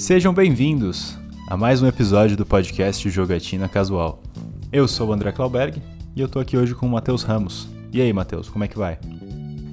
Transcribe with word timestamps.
Sejam 0.00 0.32
bem-vindos 0.32 1.18
a 1.46 1.58
mais 1.58 1.82
um 1.82 1.86
episódio 1.86 2.34
do 2.34 2.46
podcast 2.46 3.08
Jogatina 3.10 3.68
Casual. 3.68 4.22
Eu 4.72 4.88
sou 4.88 5.10
o 5.10 5.12
André 5.12 5.30
Klauberg 5.30 5.82
e 6.16 6.20
eu 6.22 6.26
tô 6.26 6.40
aqui 6.40 6.56
hoje 6.56 6.74
com 6.74 6.86
o 6.86 6.88
Matheus 6.88 7.22
Ramos. 7.22 7.68
E 7.92 8.00
aí, 8.00 8.10
Matheus, 8.10 8.48
como 8.48 8.64
é 8.64 8.66
que 8.68 8.78
vai? 8.78 8.98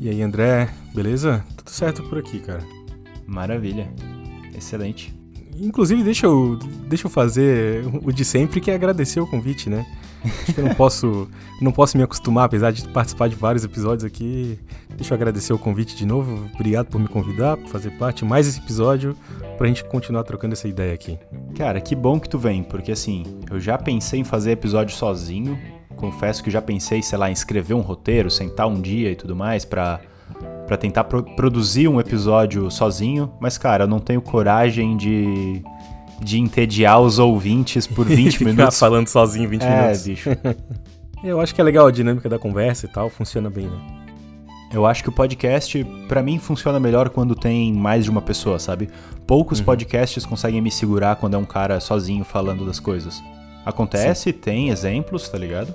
E 0.01 0.09
aí, 0.09 0.21
André, 0.21 0.69
beleza? 0.93 1.45
Tudo 1.55 1.69
certo 1.69 2.03
por 2.03 2.17
aqui, 2.17 2.39
cara. 2.39 2.61
Maravilha. 3.25 3.89
Excelente. 4.53 5.17
Inclusive, 5.57 6.03
deixa 6.03 6.25
eu, 6.25 6.59
deixa 6.89 7.07
eu 7.07 7.09
fazer 7.09 7.85
o 8.03 8.11
de 8.11 8.25
sempre, 8.25 8.59
que 8.59 8.69
é 8.69 8.75
agradecer 8.75 9.21
o 9.21 9.27
convite, 9.27 9.69
né? 9.69 9.85
Acho 10.43 10.53
que 10.53 10.59
eu 10.59 10.65
não 10.65 10.75
posso, 10.75 11.27
não 11.61 11.71
posso 11.71 11.97
me 11.97 12.03
acostumar, 12.03 12.45
apesar 12.45 12.71
de 12.71 12.87
participar 12.89 13.27
de 13.27 13.35
vários 13.35 13.63
episódios 13.63 14.03
aqui. 14.03 14.59
Deixa 14.95 15.13
eu 15.13 15.15
agradecer 15.15 15.53
o 15.53 15.59
convite 15.59 15.95
de 15.95 16.05
novo. 16.05 16.49
Obrigado 16.53 16.87
por 16.87 16.99
me 16.99 17.07
convidar, 17.07 17.57
por 17.57 17.67
fazer 17.67 17.91
parte 17.91 18.25
mais 18.25 18.47
esse 18.47 18.59
episódio, 18.59 19.15
pra 19.57 19.67
gente 19.67 19.83
continuar 19.83 20.23
trocando 20.23 20.53
essa 20.53 20.67
ideia 20.67 20.93
aqui. 20.93 21.17
Cara, 21.55 21.79
que 21.81 21.95
bom 21.95 22.19
que 22.19 22.29
tu 22.29 22.37
vem, 22.37 22.63
porque 22.63 22.91
assim, 22.91 23.23
eu 23.49 23.59
já 23.59 23.77
pensei 23.77 24.19
em 24.19 24.23
fazer 24.23 24.51
episódio 24.51 24.95
sozinho. 24.95 25.57
Confesso 25.95 26.43
que 26.43 26.51
já 26.51 26.61
pensei, 26.61 27.01
sei 27.01 27.17
lá, 27.17 27.29
em 27.29 27.33
escrever 27.33 27.73
um 27.73 27.81
roteiro, 27.81 28.29
sentar 28.29 28.67
um 28.67 28.79
dia 28.79 29.11
e 29.11 29.15
tudo 29.15 29.35
mais 29.35 29.65
pra, 29.65 29.99
pra 30.67 30.77
tentar 30.77 31.05
pro 31.05 31.23
produzir 31.23 31.87
um 31.87 31.99
episódio 31.99 32.69
sozinho. 32.69 33.31
Mas, 33.39 33.57
cara, 33.57 33.85
eu 33.85 33.87
não 33.87 33.99
tenho 33.99 34.21
coragem 34.21 34.95
de 34.95 35.63
de 36.19 36.39
entediar 36.39 36.99
os 37.01 37.19
ouvintes 37.19 37.87
por 37.87 38.05
20 38.07 38.43
minutos. 38.43 38.79
falando 38.79 39.07
sozinho 39.07 39.49
20 39.49 39.61
é, 39.61 39.81
minutos. 39.81 40.03
bicho. 40.03 40.29
Eu 41.23 41.41
acho 41.41 41.53
que 41.53 41.59
é 41.59 41.63
legal 41.63 41.87
a 41.87 41.91
dinâmica 41.91 42.29
da 42.29 42.37
conversa 42.37 42.85
e 42.85 42.89
tal, 42.89 43.09
funciona 43.09 43.49
bem, 43.49 43.65
né? 43.65 43.97
Eu 44.71 44.85
acho 44.85 45.01
que 45.01 45.09
o 45.09 45.11
podcast, 45.11 45.83
para 46.07 46.21
mim, 46.21 46.37
funciona 46.37 46.79
melhor 46.79 47.09
quando 47.09 47.33
tem 47.33 47.73
mais 47.73 48.03
de 48.03 48.11
uma 48.11 48.21
pessoa, 48.21 48.59
sabe? 48.59 48.89
Poucos 49.25 49.59
uhum. 49.59 49.65
podcasts 49.65 50.25
conseguem 50.25 50.61
me 50.61 50.69
segurar 50.69 51.15
quando 51.15 51.35
é 51.35 51.37
um 51.37 51.45
cara 51.45 51.79
sozinho 51.79 52.23
falando 52.25 52.65
das 52.65 52.79
coisas. 52.79 53.21
Acontece, 53.65 54.31
Sim. 54.31 54.33
tem 54.33 54.69
exemplos, 54.69 55.27
tá 55.29 55.37
ligado? 55.37 55.73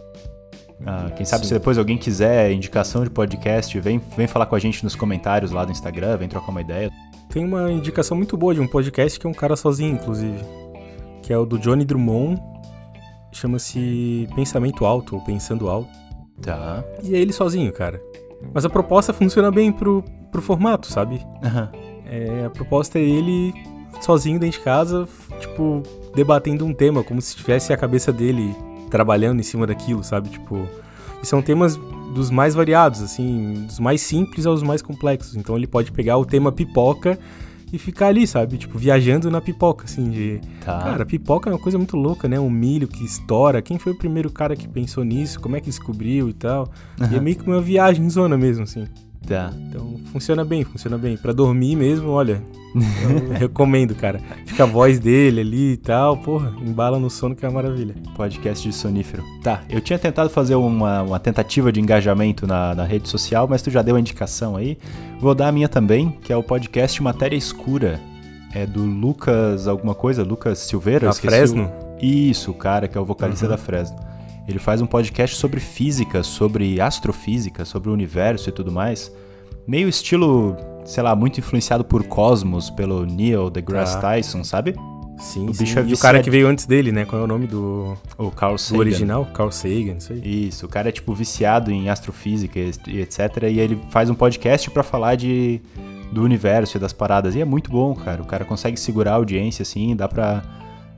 Ah, 0.84 1.10
quem 1.16 1.24
sabe 1.24 1.44
Sim. 1.44 1.48
se 1.48 1.54
depois 1.54 1.78
alguém 1.78 1.96
quiser 1.96 2.52
indicação 2.52 3.02
de 3.02 3.10
podcast, 3.10 3.78
vem, 3.80 4.00
vem 4.16 4.26
falar 4.26 4.46
com 4.46 4.54
a 4.54 4.58
gente 4.58 4.84
nos 4.84 4.94
comentários 4.94 5.52
lá 5.52 5.64
do 5.64 5.72
Instagram, 5.72 6.16
vem 6.18 6.28
trocar 6.28 6.50
uma 6.50 6.60
ideia. 6.60 6.90
Tem 7.28 7.44
uma 7.44 7.70
indicação 7.70 8.16
muito 8.16 8.36
boa 8.36 8.54
de 8.54 8.60
um 8.60 8.66
podcast 8.66 9.18
que 9.18 9.26
é 9.26 9.30
um 9.30 9.34
cara 9.34 9.56
sozinho, 9.56 9.94
inclusive. 9.94 10.38
Que 11.22 11.32
é 11.32 11.38
o 11.38 11.46
do 11.46 11.58
Johnny 11.58 11.84
Drummond. 11.84 12.40
Chama-se 13.32 14.28
Pensamento 14.34 14.84
Alto, 14.84 15.16
ou 15.16 15.22
Pensando 15.22 15.68
Alto. 15.68 15.88
Tá. 16.42 16.84
E 17.02 17.14
é 17.14 17.18
ele 17.18 17.32
sozinho, 17.32 17.72
cara. 17.72 18.02
Mas 18.52 18.64
a 18.64 18.70
proposta 18.70 19.12
funciona 19.12 19.50
bem 19.50 19.72
pro, 19.72 20.04
pro 20.30 20.42
formato, 20.42 20.86
sabe? 20.86 21.24
Uhum. 21.42 21.68
É, 22.04 22.44
a 22.44 22.50
proposta 22.50 22.98
é 22.98 23.02
ele 23.02 23.54
sozinho 24.00 24.38
dentro 24.38 24.58
de 24.58 24.64
casa, 24.64 25.08
tipo, 25.40 25.82
debatendo 26.14 26.66
um 26.66 26.74
tema, 26.74 27.04
como 27.04 27.20
se 27.20 27.36
tivesse 27.36 27.72
a 27.72 27.76
cabeça 27.76 28.12
dele 28.12 28.54
trabalhando 28.90 29.40
em 29.40 29.42
cima 29.42 29.66
daquilo, 29.66 30.02
sabe? 30.02 30.28
Tipo, 30.28 30.68
e 31.22 31.26
são 31.26 31.40
temas 31.40 31.78
dos 32.12 32.30
mais 32.30 32.54
variados, 32.54 33.02
assim, 33.02 33.64
dos 33.66 33.78
mais 33.78 34.00
simples 34.00 34.46
aos 34.46 34.62
mais 34.62 34.82
complexos. 34.82 35.36
Então 35.36 35.56
ele 35.56 35.66
pode 35.66 35.90
pegar 35.92 36.16
o 36.16 36.24
tema 36.24 36.52
pipoca 36.52 37.18
e 37.72 37.78
ficar 37.78 38.08
ali, 38.08 38.26
sabe? 38.26 38.58
Tipo, 38.58 38.78
viajando 38.78 39.30
na 39.30 39.40
pipoca, 39.40 39.86
assim, 39.86 40.10
de. 40.10 40.40
Tá. 40.62 40.78
Cara, 40.78 41.06
pipoca 41.06 41.48
é 41.48 41.52
uma 41.52 41.58
coisa 41.58 41.78
muito 41.78 41.96
louca, 41.96 42.28
né? 42.28 42.38
Um 42.38 42.50
milho 42.50 42.86
que 42.86 43.02
estoura. 43.02 43.62
Quem 43.62 43.78
foi 43.78 43.92
o 43.92 43.98
primeiro 43.98 44.30
cara 44.30 44.54
que 44.54 44.68
pensou 44.68 45.02
nisso? 45.02 45.40
Como 45.40 45.56
é 45.56 45.60
que 45.60 45.66
descobriu 45.66 46.28
e 46.28 46.34
tal? 46.34 46.70
Uhum. 47.00 47.08
E 47.10 47.16
é 47.16 47.20
meio 47.20 47.36
que 47.36 47.48
uma 47.48 47.62
viagem 47.62 48.08
zona 48.10 48.36
mesmo, 48.36 48.64
assim. 48.64 48.86
Tá. 49.26 49.52
Então 49.68 49.98
funciona 50.12 50.44
bem, 50.44 50.64
funciona 50.64 50.98
bem. 50.98 51.16
Para 51.16 51.32
dormir 51.32 51.76
mesmo, 51.76 52.10
olha, 52.10 52.42
eu 52.74 53.32
recomendo, 53.38 53.94
cara. 53.94 54.20
Fica 54.46 54.64
a 54.64 54.66
voz 54.66 54.98
dele 54.98 55.40
ali 55.40 55.72
e 55.72 55.76
tal, 55.76 56.16
porra, 56.16 56.54
embala 56.60 56.98
no 56.98 57.08
sono 57.08 57.34
que 57.34 57.44
é 57.44 57.48
uma 57.48 57.62
maravilha. 57.62 57.94
Podcast 58.14 58.68
de 58.68 58.74
sonífero. 58.74 59.22
Tá, 59.42 59.62
eu 59.68 59.80
tinha 59.80 59.98
tentado 59.98 60.28
fazer 60.28 60.54
uma, 60.54 61.02
uma 61.02 61.18
tentativa 61.18 61.72
de 61.72 61.80
engajamento 61.80 62.46
na, 62.46 62.74
na 62.74 62.84
rede 62.84 63.08
social, 63.08 63.46
mas 63.48 63.62
tu 63.62 63.70
já 63.70 63.82
deu 63.82 63.96
a 63.96 64.00
indicação 64.00 64.56
aí. 64.56 64.78
Vou 65.20 65.34
dar 65.34 65.48
a 65.48 65.52
minha 65.52 65.68
também, 65.68 66.18
que 66.22 66.32
é 66.32 66.36
o 66.36 66.42
podcast 66.42 67.02
Matéria 67.02 67.36
Escura. 67.36 68.00
É 68.54 68.66
do 68.66 68.82
Lucas 68.82 69.66
alguma 69.66 69.94
coisa, 69.94 70.22
Lucas 70.22 70.58
Silveira? 70.58 71.06
Da 71.06 71.14
Fresno? 71.14 71.70
O... 71.70 72.04
Isso, 72.04 72.50
o 72.50 72.54
cara 72.54 72.86
que 72.86 72.98
é 72.98 73.00
o 73.00 73.04
vocalista 73.04 73.46
uhum. 73.46 73.50
da 73.52 73.56
Fresno. 73.56 73.96
Ele 74.52 74.58
faz 74.58 74.82
um 74.82 74.86
podcast 74.86 75.36
sobre 75.36 75.60
física, 75.60 76.22
sobre 76.22 76.80
astrofísica, 76.80 77.64
sobre 77.64 77.88
o 77.88 77.92
universo 77.92 78.48
e 78.48 78.52
tudo 78.52 78.70
mais. 78.70 79.10
Meio 79.66 79.88
estilo, 79.88 80.56
sei 80.84 81.02
lá, 81.02 81.16
muito 81.16 81.38
influenciado 81.38 81.84
por 81.84 82.04
Cosmos, 82.04 82.68
pelo 82.68 83.06
Neil 83.06 83.48
deGrasse 83.48 83.96
ah. 83.96 84.00
Tyson, 84.00 84.44
sabe? 84.44 84.74
Sim, 85.18 85.48
o 85.48 85.54
sim. 85.54 85.64
É 85.78 85.82
e 85.82 85.94
o 85.94 85.98
cara 85.98 86.20
que 86.20 86.28
veio 86.28 86.48
antes 86.48 86.66
dele, 86.66 86.90
né? 86.90 87.04
Qual 87.04 87.22
é 87.22 87.24
o 87.24 87.28
nome 87.28 87.46
do. 87.46 87.96
O 88.18 88.30
Carl 88.30 88.58
Sagan. 88.58 88.76
Do 88.76 88.80
original? 88.80 89.24
Carl 89.26 89.50
Sagan, 89.50 89.96
isso 89.98 90.12
aí. 90.12 90.48
Isso, 90.48 90.66
o 90.66 90.68
cara 90.68 90.88
é 90.88 90.92
tipo 90.92 91.14
viciado 91.14 91.70
em 91.70 91.88
astrofísica 91.88 92.58
e 92.58 93.00
etc. 93.00 93.44
E 93.50 93.60
ele 93.60 93.80
faz 93.90 94.10
um 94.10 94.14
podcast 94.14 94.68
para 94.70 94.82
falar 94.82 95.14
de 95.14 95.60
do 96.10 96.22
universo 96.22 96.76
e 96.76 96.80
das 96.80 96.92
paradas. 96.92 97.34
E 97.34 97.40
é 97.40 97.44
muito 97.44 97.70
bom, 97.70 97.94
cara. 97.94 98.20
O 98.20 98.26
cara 98.26 98.44
consegue 98.44 98.78
segurar 98.78 99.12
a 99.12 99.14
audiência, 99.14 99.62
assim, 99.62 99.96
dá 99.96 100.08
pra, 100.08 100.42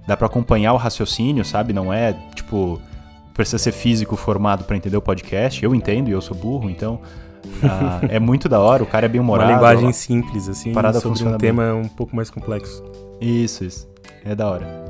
dá 0.06 0.16
pra 0.16 0.26
acompanhar 0.26 0.72
o 0.72 0.76
raciocínio, 0.76 1.44
sabe? 1.44 1.72
Não 1.72 1.92
é, 1.92 2.14
tipo, 2.34 2.80
precisa 3.34 3.58
ser 3.58 3.72
físico 3.72 4.16
formado 4.16 4.64
para 4.64 4.76
entender 4.76 4.96
o 4.96 5.02
podcast. 5.02 5.62
Eu 5.62 5.74
entendo 5.74 6.08
e 6.08 6.12
eu 6.12 6.20
sou 6.20 6.36
burro, 6.36 6.70
então 6.70 7.00
ah, 7.62 8.00
é 8.08 8.18
muito 8.18 8.48
da 8.48 8.60
hora. 8.60 8.82
O 8.82 8.86
cara 8.86 9.06
é 9.06 9.08
bem 9.08 9.20
humorado. 9.20 9.50
Uma 9.50 9.56
linguagem 9.56 9.92
simples, 9.92 10.48
assim, 10.48 10.72
parada 10.72 11.00
sobre 11.00 11.22
um 11.22 11.36
tema 11.36 11.64
bem. 11.64 11.82
um 11.82 11.88
pouco 11.88 12.14
mais 12.14 12.30
complexo. 12.30 12.82
Isso, 13.20 13.64
isso. 13.64 13.88
É 14.24 14.34
da 14.34 14.48
hora. 14.48 14.84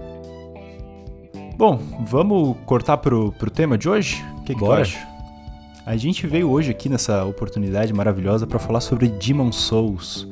Bom, 1.56 1.80
vamos 2.00 2.56
cortar 2.66 2.98
pro, 2.98 3.32
pro 3.32 3.50
tema 3.50 3.78
de 3.78 3.88
hoje? 3.88 4.24
O 4.38 4.42
que, 4.42 4.54
que 4.54 4.58
tu 4.58 4.72
acha? 4.72 5.06
A 5.86 5.96
gente 5.96 6.26
veio 6.26 6.50
hoje 6.50 6.70
aqui 6.70 6.88
nessa 6.88 7.24
oportunidade 7.24 7.92
maravilhosa 7.92 8.46
para 8.46 8.58
falar 8.58 8.80
sobre 8.80 9.08
Demon 9.08 9.52
Souls. 9.52 10.28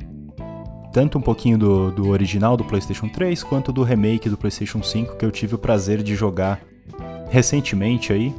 Tanto 0.92 1.18
um 1.18 1.20
pouquinho 1.20 1.56
do, 1.56 1.90
do 1.90 2.08
original 2.08 2.56
do 2.56 2.64
PlayStation 2.64 3.08
3 3.08 3.42
quanto 3.42 3.72
do 3.72 3.82
remake 3.82 4.28
do 4.28 4.36
PlayStation 4.36 4.82
5 4.82 5.16
que 5.16 5.24
eu 5.24 5.30
tive 5.30 5.54
o 5.54 5.58
prazer 5.58 6.02
de 6.02 6.14
jogar 6.14 6.60
recentemente 7.32 8.12
aí. 8.12 8.32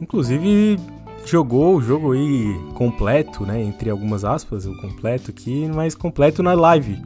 Inclusive 0.00 0.78
jogou 1.24 1.76
o 1.76 1.80
jogo 1.80 2.12
aí 2.12 2.54
completo, 2.74 3.44
né? 3.44 3.60
Entre 3.62 3.88
algumas 3.88 4.24
aspas, 4.24 4.66
o 4.66 4.76
completo 4.76 5.30
aqui, 5.30 5.68
mas 5.74 5.94
completo 5.94 6.42
na 6.42 6.52
live. 6.52 6.98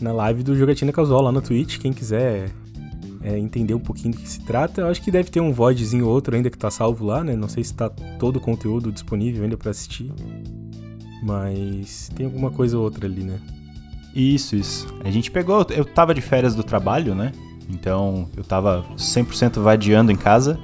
Na 0.00 0.12
live 0.12 0.44
do 0.44 0.56
Jogatina 0.56 0.92
Casual 0.92 1.22
lá 1.22 1.32
no 1.32 1.42
Twitch. 1.42 1.78
Quem 1.78 1.92
quiser 1.92 2.50
é, 3.22 3.36
entender 3.36 3.74
um 3.74 3.80
pouquinho 3.80 4.14
do 4.14 4.20
que 4.20 4.28
se 4.28 4.40
trata, 4.40 4.82
eu 4.82 4.86
acho 4.86 5.02
que 5.02 5.10
deve 5.10 5.28
ter 5.28 5.40
um 5.40 5.52
VODzinho 5.52 6.06
ou 6.06 6.12
outro 6.12 6.36
ainda 6.36 6.48
que 6.48 6.56
tá 6.56 6.70
salvo 6.70 7.04
lá, 7.04 7.22
né? 7.24 7.34
Não 7.34 7.48
sei 7.48 7.64
se 7.64 7.74
tá 7.74 7.90
todo 8.18 8.36
o 8.36 8.40
conteúdo 8.40 8.92
disponível 8.92 9.42
ainda 9.42 9.56
para 9.56 9.72
assistir. 9.72 10.10
Mas 11.22 12.08
tem 12.14 12.24
alguma 12.24 12.50
coisa 12.50 12.78
ou 12.78 12.84
outra 12.84 13.06
ali, 13.06 13.24
né? 13.24 13.40
Isso, 14.14 14.56
isso. 14.56 14.86
A 15.04 15.10
gente 15.10 15.30
pegou. 15.30 15.66
Eu 15.70 15.84
tava 15.84 16.14
de 16.14 16.20
férias 16.20 16.54
do 16.54 16.62
trabalho, 16.62 17.14
né? 17.14 17.32
Então 17.72 18.28
eu 18.36 18.44
tava 18.44 18.84
100% 18.96 19.60
vadiando 19.60 20.10
em 20.10 20.16
casa. 20.16 20.58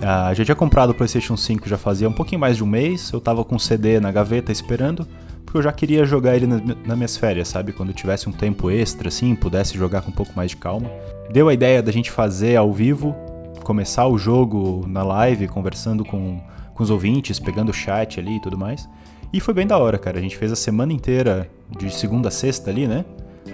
Uh, 0.00 0.34
já 0.34 0.44
tinha 0.44 0.54
comprado 0.54 0.90
o 0.90 0.94
PlayStation 0.94 1.36
5 1.36 1.68
já 1.68 1.76
fazia 1.76 2.08
um 2.08 2.12
pouquinho 2.12 2.40
mais 2.40 2.56
de 2.56 2.64
um 2.64 2.66
mês. 2.66 3.10
Eu 3.12 3.20
tava 3.20 3.44
com 3.44 3.56
o 3.56 3.60
CD 3.60 4.00
na 4.00 4.10
gaveta 4.10 4.50
esperando, 4.50 5.06
porque 5.44 5.58
eu 5.58 5.62
já 5.62 5.72
queria 5.72 6.04
jogar 6.04 6.36
ele 6.36 6.46
na, 6.46 6.60
nas 6.86 6.96
minhas 6.96 7.16
férias, 7.16 7.48
sabe? 7.48 7.72
Quando 7.72 7.90
eu 7.90 7.94
tivesse 7.94 8.28
um 8.28 8.32
tempo 8.32 8.70
extra, 8.70 9.08
assim, 9.08 9.34
pudesse 9.34 9.76
jogar 9.76 10.00
com 10.02 10.10
um 10.10 10.14
pouco 10.14 10.32
mais 10.34 10.50
de 10.50 10.56
calma. 10.56 10.90
Deu 11.30 11.48
a 11.48 11.54
ideia 11.54 11.82
da 11.82 11.92
gente 11.92 12.10
fazer 12.10 12.56
ao 12.56 12.72
vivo, 12.72 13.14
começar 13.62 14.06
o 14.06 14.16
jogo 14.16 14.86
na 14.88 15.02
live, 15.02 15.48
conversando 15.48 16.04
com, 16.04 16.40
com 16.74 16.82
os 16.82 16.90
ouvintes, 16.90 17.38
pegando 17.38 17.68
o 17.68 17.74
chat 17.74 18.18
ali 18.18 18.36
e 18.36 18.40
tudo 18.40 18.56
mais. 18.56 18.88
E 19.32 19.38
foi 19.38 19.54
bem 19.54 19.66
da 19.66 19.78
hora, 19.78 19.98
cara. 19.98 20.18
A 20.18 20.22
gente 20.22 20.36
fez 20.36 20.50
a 20.50 20.56
semana 20.56 20.92
inteira, 20.92 21.48
de 21.78 21.92
segunda 21.94 22.28
a 22.28 22.30
sexta 22.32 22.70
ali, 22.70 22.88
né? 22.88 23.04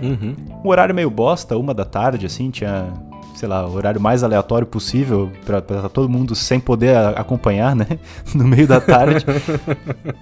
Uhum. 0.02 0.34
Um 0.64 0.68
horário 0.68 0.94
meio 0.94 1.10
bosta, 1.10 1.56
uma 1.56 1.72
da 1.72 1.84
tarde, 1.84 2.26
assim, 2.26 2.50
tinha, 2.50 2.92
sei 3.34 3.48
lá, 3.48 3.66
o 3.66 3.74
horário 3.74 4.00
mais 4.00 4.22
aleatório 4.22 4.66
possível 4.66 5.30
pra, 5.44 5.62
pra 5.62 5.88
todo 5.88 6.08
mundo 6.08 6.34
sem 6.34 6.60
poder 6.60 6.96
acompanhar, 7.16 7.74
né? 7.74 7.86
No 8.34 8.46
meio 8.46 8.66
da 8.66 8.80
tarde. 8.80 9.24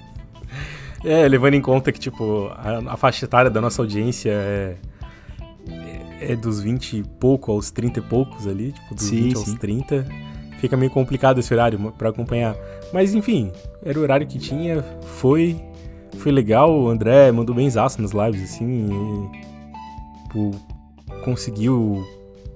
é, 1.04 1.26
levando 1.26 1.54
em 1.54 1.60
conta 1.60 1.90
que, 1.90 1.98
tipo, 1.98 2.50
a, 2.56 2.92
a 2.92 2.96
faixa 2.96 3.24
etária 3.24 3.50
da 3.50 3.60
nossa 3.60 3.82
audiência 3.82 4.30
é, 4.30 4.76
é, 6.20 6.32
é 6.32 6.36
dos 6.36 6.60
20 6.60 6.98
e 6.98 7.02
pouco 7.02 7.50
aos 7.50 7.70
30 7.70 7.98
e 7.98 8.02
poucos 8.02 8.46
ali, 8.46 8.72
tipo, 8.72 8.94
dos 8.94 9.04
sim, 9.04 9.22
20 9.22 9.36
aos 9.36 9.44
sim. 9.46 9.56
30. 9.56 10.06
Fica 10.58 10.76
meio 10.76 10.90
complicado 10.90 11.40
esse 11.40 11.52
horário 11.52 11.92
para 11.98 12.08
acompanhar. 12.08 12.56
Mas 12.92 13.12
enfim, 13.12 13.52
era 13.84 13.98
o 13.98 14.02
horário 14.02 14.26
que 14.26 14.38
tinha, 14.38 14.82
foi. 15.02 15.60
Foi 16.18 16.30
legal, 16.30 16.72
o 16.72 16.88
André 16.88 17.32
mandou 17.32 17.54
bem 17.54 17.68
zaço 17.68 18.00
nas 18.00 18.12
lives, 18.12 18.44
assim. 18.44 18.88
E 18.88 19.53
tipo, 20.34 20.50
conseguiu 21.24 22.04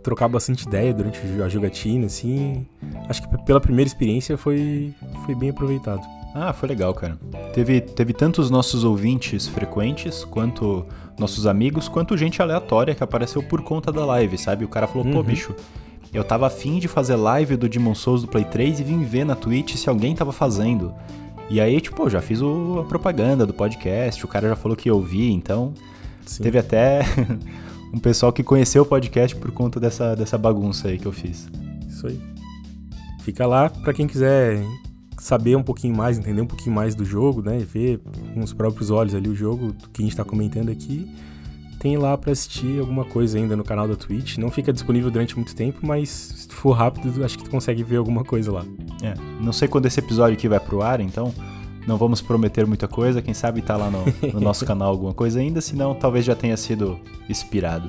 trocar 0.03 0.29
bastante 0.29 0.67
ideia 0.67 0.93
durante 0.93 1.21
a 1.43 1.49
jogatina, 1.49 2.07
assim. 2.07 2.67
Acho 3.09 3.23
que 3.23 3.45
pela 3.45 3.61
primeira 3.61 3.87
experiência 3.87 4.37
foi, 4.37 4.93
foi 5.25 5.35
bem 5.35 5.51
aproveitado. 5.51 6.03
Ah, 6.35 6.53
foi 6.53 6.69
legal, 6.69 6.93
cara. 6.93 7.19
Teve, 7.53 7.81
teve 7.81 8.13
tanto 8.13 8.41
os 8.41 8.51
nossos 8.51 8.85
ouvintes 8.85 9.47
frequentes, 9.47 10.25
quanto 10.25 10.85
nossos 11.19 11.47
amigos, 11.47 11.89
quanto 11.89 12.17
gente 12.17 12.41
aleatória 12.41 12.95
que 12.95 13.03
apareceu 13.03 13.43
por 13.43 13.63
conta 13.63 13.91
da 13.91 14.05
live, 14.05 14.37
sabe? 14.39 14.65
O 14.65 14.69
cara 14.69 14.87
falou, 14.87 15.07
uhum. 15.07 15.13
pô, 15.13 15.23
bicho, 15.23 15.55
eu 16.13 16.23
tava 16.23 16.47
afim 16.47 16.79
de 16.79 16.87
fazer 16.87 17.17
live 17.17 17.57
do 17.57 17.69
Demon 17.69 17.95
Souls 17.95 18.23
do 18.23 18.29
Play 18.29 18.45
3 18.45 18.81
e 18.81 18.85
vim 18.85 19.03
ver 19.03 19.25
na 19.25 19.35
Twitch 19.35 19.75
se 19.75 19.89
alguém 19.89 20.15
tava 20.15 20.33
fazendo. 20.33 20.95
E 21.51 21.61
aí, 21.61 21.81
tipo, 21.81 22.09
já 22.11 22.21
fiz 22.21 22.41
o, 22.41 22.81
a 22.81 22.85
propaganda 22.85 23.47
do 23.47 23.55
podcast, 23.55 24.25
o 24.25 24.29
cara 24.29 24.49
já 24.49 24.57
falou 24.57 24.77
que 24.77 24.91
eu 24.91 24.97
ouvi, 24.97 25.33
então 25.33 25.73
Sim. 26.25 26.43
teve 26.43 26.59
até 26.59 27.01
um 27.93 27.99
pessoal 27.99 28.33
que 28.33 28.43
conheceu 28.43 28.83
o 28.83 28.87
podcast 28.87 29.35
por 29.37 29.51
conta 29.51 29.81
dessa, 29.81 30.15
dessa 30.15 30.37
bagunça 30.37 30.89
aí 30.89 30.99
que 30.99 31.07
eu 31.07 31.13
fiz. 31.13 31.49
Isso 31.89 32.07
aí. 32.07 32.21
Fica 33.23 33.47
lá 33.47 33.69
para 33.69 33.93
quem 33.93 34.07
quiser 34.07 34.63
saber 35.19 35.57
um 35.57 35.63
pouquinho 35.63 35.97
mais, 35.97 36.19
entender 36.19 36.41
um 36.41 36.47
pouquinho 36.47 36.75
mais 36.75 36.95
do 36.95 37.05
jogo, 37.05 37.43
né? 37.43 37.59
Ver 37.59 38.01
com 38.35 38.41
os 38.41 38.53
próprios 38.53 38.91
olhos 38.91 39.15
ali 39.15 39.29
o 39.29 39.35
jogo 39.35 39.75
que 39.93 40.03
a 40.03 40.05
gente 40.05 40.13
está 40.13 40.25
comentando 40.25 40.71
aqui. 40.71 41.11
Tem 41.79 41.97
lá 41.97 42.17
para 42.19 42.33
assistir 42.33 42.81
alguma 42.81 43.05
coisa 43.05 43.39
ainda 43.39 43.55
no 43.55 43.63
canal 43.63 43.87
da 43.87 43.95
Twitch. 43.95 44.37
Não 44.39 44.51
fica 44.51 44.73
disponível 44.73 45.11
durante 45.11 45.37
muito 45.37 45.55
tempo, 45.55 45.79
mas 45.83 46.09
se 46.09 46.49
tu 46.49 46.55
for 46.55 46.73
rápido, 46.73 47.25
acho 47.25 47.39
que 47.39 47.45
tu 47.45 47.51
consegue 47.51 47.85
ver 47.85 47.97
alguma 47.97 48.25
coisa 48.25 48.51
lá. 48.51 48.65
É, 49.03 49.15
não 49.41 49.53
sei 49.53 49.69
quando 49.69 49.87
esse 49.87 50.01
episódio 50.01 50.35
aqui 50.37 50.49
vai 50.49 50.59
pro 50.59 50.83
ar, 50.83 51.01
então 51.01 51.33
não 51.89 51.97
vamos 51.97 52.21
prometer 52.21 52.67
muita 52.67 52.87
coisa. 52.87 53.23
Quem 53.23 53.33
sabe 53.33 53.63
tá 53.63 53.75
lá 53.75 53.91
no, 53.91 54.05
no 54.35 54.41
nosso 54.41 54.67
canal 54.67 54.91
alguma 54.91 55.15
coisa 55.15 55.41
ainda, 55.41 55.63
senão 55.63 55.95
talvez 55.95 56.25
já 56.25 56.37
tenha 56.37 56.57
sido 56.57 57.01
inspirado. 57.29 57.89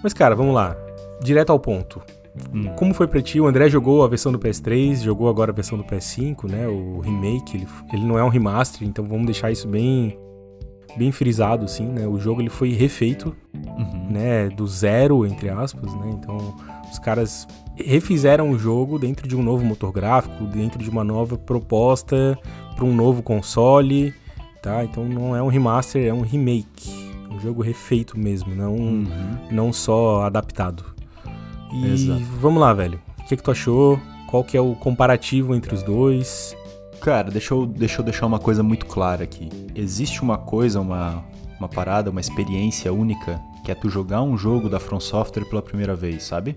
Mas 0.00 0.14
cara, 0.14 0.36
vamos 0.36 0.54
lá. 0.54 0.76
Direto 1.20 1.50
ao 1.50 1.58
ponto. 1.58 2.00
Hum. 2.52 2.72
Como 2.76 2.94
foi 2.94 3.08
pra 3.08 3.20
ti? 3.20 3.40
O 3.40 3.46
André 3.46 3.68
jogou 3.68 4.04
a 4.04 4.08
versão 4.08 4.30
do 4.30 4.38
PS3, 4.38 5.02
jogou 5.02 5.28
agora 5.28 5.50
a 5.50 5.54
versão 5.54 5.76
do 5.76 5.84
PS5, 5.84 6.48
né? 6.48 6.68
O 6.68 7.00
remake, 7.00 7.56
ele, 7.56 7.66
ele 7.92 8.04
não 8.04 8.18
é 8.18 8.24
um 8.24 8.28
remaster, 8.28 8.86
então 8.86 9.04
vamos 9.04 9.26
deixar 9.26 9.50
isso 9.50 9.66
bem 9.66 10.16
bem 10.96 11.10
frisado, 11.10 11.64
assim, 11.64 11.86
né? 11.86 12.06
O 12.06 12.20
jogo 12.20 12.40
ele 12.40 12.50
foi 12.50 12.72
refeito, 12.72 13.34
uhum. 13.52 14.08
né? 14.10 14.48
Do 14.48 14.66
zero, 14.66 15.26
entre 15.26 15.48
aspas, 15.48 15.92
né? 15.94 16.10
Então, 16.12 16.36
os 16.90 16.98
caras 17.00 17.48
refizeram 17.76 18.50
o 18.50 18.58
jogo 18.58 18.98
dentro 18.98 19.26
de 19.26 19.36
um 19.36 19.42
novo 19.42 19.64
motor 19.64 19.92
gráfico, 19.92 20.44
dentro 20.44 20.78
de 20.78 20.88
uma 20.88 21.04
nova 21.04 21.36
proposta 21.36 22.38
para 22.74 22.84
um 22.84 22.94
novo 22.94 23.22
console, 23.22 24.14
tá? 24.62 24.84
Então, 24.84 25.04
não 25.04 25.34
é 25.34 25.42
um 25.42 25.48
remaster, 25.48 26.06
é 26.06 26.12
um 26.12 26.22
remake. 26.22 27.12
Um 27.30 27.40
jogo 27.40 27.62
refeito 27.62 28.18
mesmo, 28.18 28.54
não, 28.54 28.74
uhum. 28.76 29.06
não 29.50 29.72
só 29.72 30.22
adaptado. 30.22 30.84
E 31.72 31.92
Exato. 31.92 32.22
vamos 32.40 32.60
lá, 32.60 32.72
velho. 32.72 33.00
O 33.18 33.24
que, 33.24 33.36
que 33.36 33.42
tu 33.42 33.50
achou? 33.50 33.98
Qual 34.30 34.44
que 34.44 34.56
é 34.56 34.60
o 34.60 34.74
comparativo 34.76 35.54
entre 35.54 35.74
os 35.74 35.82
dois? 35.82 36.56
Cara, 37.00 37.30
deixa 37.30 37.54
eu, 37.54 37.66
deixa 37.66 38.00
eu 38.00 38.04
deixar 38.04 38.26
uma 38.26 38.38
coisa 38.38 38.62
muito 38.62 38.86
clara 38.86 39.24
aqui. 39.24 39.48
Existe 39.74 40.22
uma 40.22 40.38
coisa, 40.38 40.80
uma, 40.80 41.24
uma 41.58 41.68
parada, 41.68 42.10
uma 42.10 42.20
experiência 42.20 42.92
única, 42.92 43.40
que 43.64 43.72
é 43.72 43.74
tu 43.74 43.90
jogar 43.90 44.22
um 44.22 44.38
jogo 44.38 44.68
da 44.68 44.78
From 44.78 45.00
Software 45.00 45.44
pela 45.44 45.60
primeira 45.60 45.96
vez, 45.96 46.22
sabe? 46.22 46.56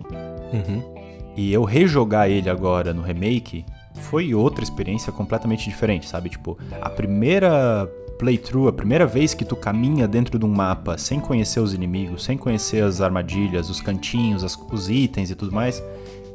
Uhum. 0.53 0.96
E 1.37 1.53
eu 1.53 1.63
rejogar 1.63 2.29
ele 2.29 2.49
agora 2.49 2.93
no 2.93 3.03
remake 3.03 3.63
foi 3.93 4.33
outra 4.33 4.63
experiência 4.63 5.11
completamente 5.11 5.69
diferente, 5.69 6.09
sabe? 6.09 6.29
Tipo, 6.29 6.57
a 6.81 6.89
primeira 6.89 7.87
playthrough, 8.17 8.67
a 8.67 8.73
primeira 8.73 9.05
vez 9.05 9.35
que 9.35 9.45
tu 9.45 9.55
caminha 9.55 10.07
dentro 10.07 10.39
de 10.39 10.45
um 10.45 10.49
mapa 10.49 10.97
sem 10.97 11.19
conhecer 11.19 11.59
os 11.59 11.73
inimigos, 11.73 12.23
sem 12.23 12.37
conhecer 12.37 12.83
as 12.83 13.01
armadilhas, 13.01 13.69
os 13.69 13.79
cantinhos, 13.79 14.43
as, 14.43 14.57
os 14.71 14.89
itens 14.89 15.29
e 15.29 15.35
tudo 15.35 15.51
mais, 15.51 15.83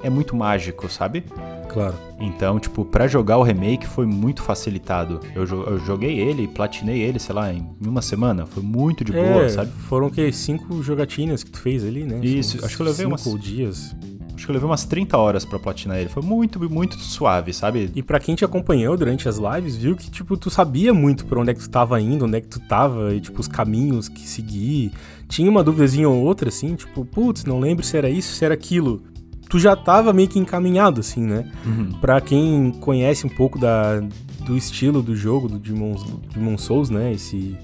é 0.03 0.11
muito 0.11 0.35
mágico, 0.37 0.89
sabe? 0.89 1.25
Claro. 1.69 1.95
Então, 2.21 2.61
tipo, 2.61 2.85
para 2.85 3.07
jogar 3.07 3.39
o 3.39 3.43
remake 3.43 3.87
foi 3.87 4.05
muito 4.05 4.43
facilitado. 4.43 5.21
Eu, 5.35 5.45
eu 5.45 5.79
joguei 5.79 6.19
ele, 6.19 6.47
platinei 6.47 7.01
ele, 7.01 7.19
sei 7.19 7.35
lá, 7.35 7.53
em 7.53 7.67
uma 7.81 8.03
semana. 8.03 8.45
Foi 8.45 8.63
muito 8.63 9.05
de 9.05 9.13
boa, 9.13 9.45
é, 9.45 9.49
sabe? 9.49 9.73
Foram 9.73 10.09
o 10.09 10.11
quê? 10.11 10.31
Cinco 10.33 10.83
jogatinas 10.83 11.43
que 11.43 11.51
tu 11.51 11.59
fez 11.59 11.85
ali, 11.85 12.05
né? 12.05 12.21
Isso, 12.23 12.59
São 12.59 12.67
acho 12.67 12.77
que 12.77 12.83
eu 12.83 12.87
levei 12.87 13.07
cinco 13.07 13.31
umas... 13.31 13.41
dias. 13.41 13.97
Acho 14.43 14.49
que 14.49 14.51
eu 14.51 14.55
levei 14.55 14.69
umas 14.69 14.85
30 14.85 15.17
horas 15.17 15.45
para 15.45 15.57
platinar 15.57 15.99
ele. 15.99 16.09
Foi 16.09 16.21
muito, 16.21 16.59
muito 16.69 16.99
suave, 16.99 17.53
sabe? 17.53 17.93
E 17.95 18.03
para 18.03 18.19
quem 18.19 18.35
te 18.35 18.45
acompanhou 18.45 18.97
durante 18.97 19.29
as 19.29 19.39
lives, 19.39 19.77
viu 19.77 19.95
que, 19.95 20.11
tipo, 20.11 20.37
tu 20.37 20.51
sabia 20.51 20.93
muito 20.93 21.25
por 21.27 21.39
onde 21.39 21.53
é 21.53 21.55
que 21.55 21.61
tu 21.61 21.71
tava 21.71 22.01
indo, 22.01 22.25
onde 22.25 22.39
é 22.39 22.41
que 22.41 22.49
tu 22.49 22.59
tava, 22.59 23.15
e, 23.15 23.21
tipo, 23.21 23.41
os 23.41 23.47
caminhos 23.47 24.09
que 24.09 24.27
seguir. 24.27 24.91
Tinha 25.29 25.49
uma 25.49 25.63
dúvidazinha 25.63 26.09
ou 26.09 26.25
outra, 26.25 26.49
assim, 26.49 26.75
tipo, 26.75 27.05
putz, 27.05 27.45
não 27.45 27.61
lembro 27.61 27.85
se 27.85 27.97
era 27.97 28.11
isso, 28.11 28.35
se 28.35 28.45
era 28.45 28.55
aquilo 28.55 29.01
tu 29.49 29.59
já 29.59 29.77
tava 29.77 30.15
meio 30.15 30.29
que 30.29 30.39
encaminhado, 30.39 31.01
assim, 31.01 31.21
né? 31.21 31.45
Uhum. 31.67 31.93
Pra 32.01 32.23
quem 32.23 32.73
conhece 32.81 33.27
um 33.27 33.29
pouco 33.29 33.59
da, 33.59 34.01
do 34.47 34.57
estilo 34.57 35.03
do 35.03 35.15
jogo, 35.15 35.47
do 35.47 35.59
Demon, 35.59 35.95
Demon 36.33 36.57
Souls, 36.57 36.89
né? 36.89 37.13
Esse 37.13 37.55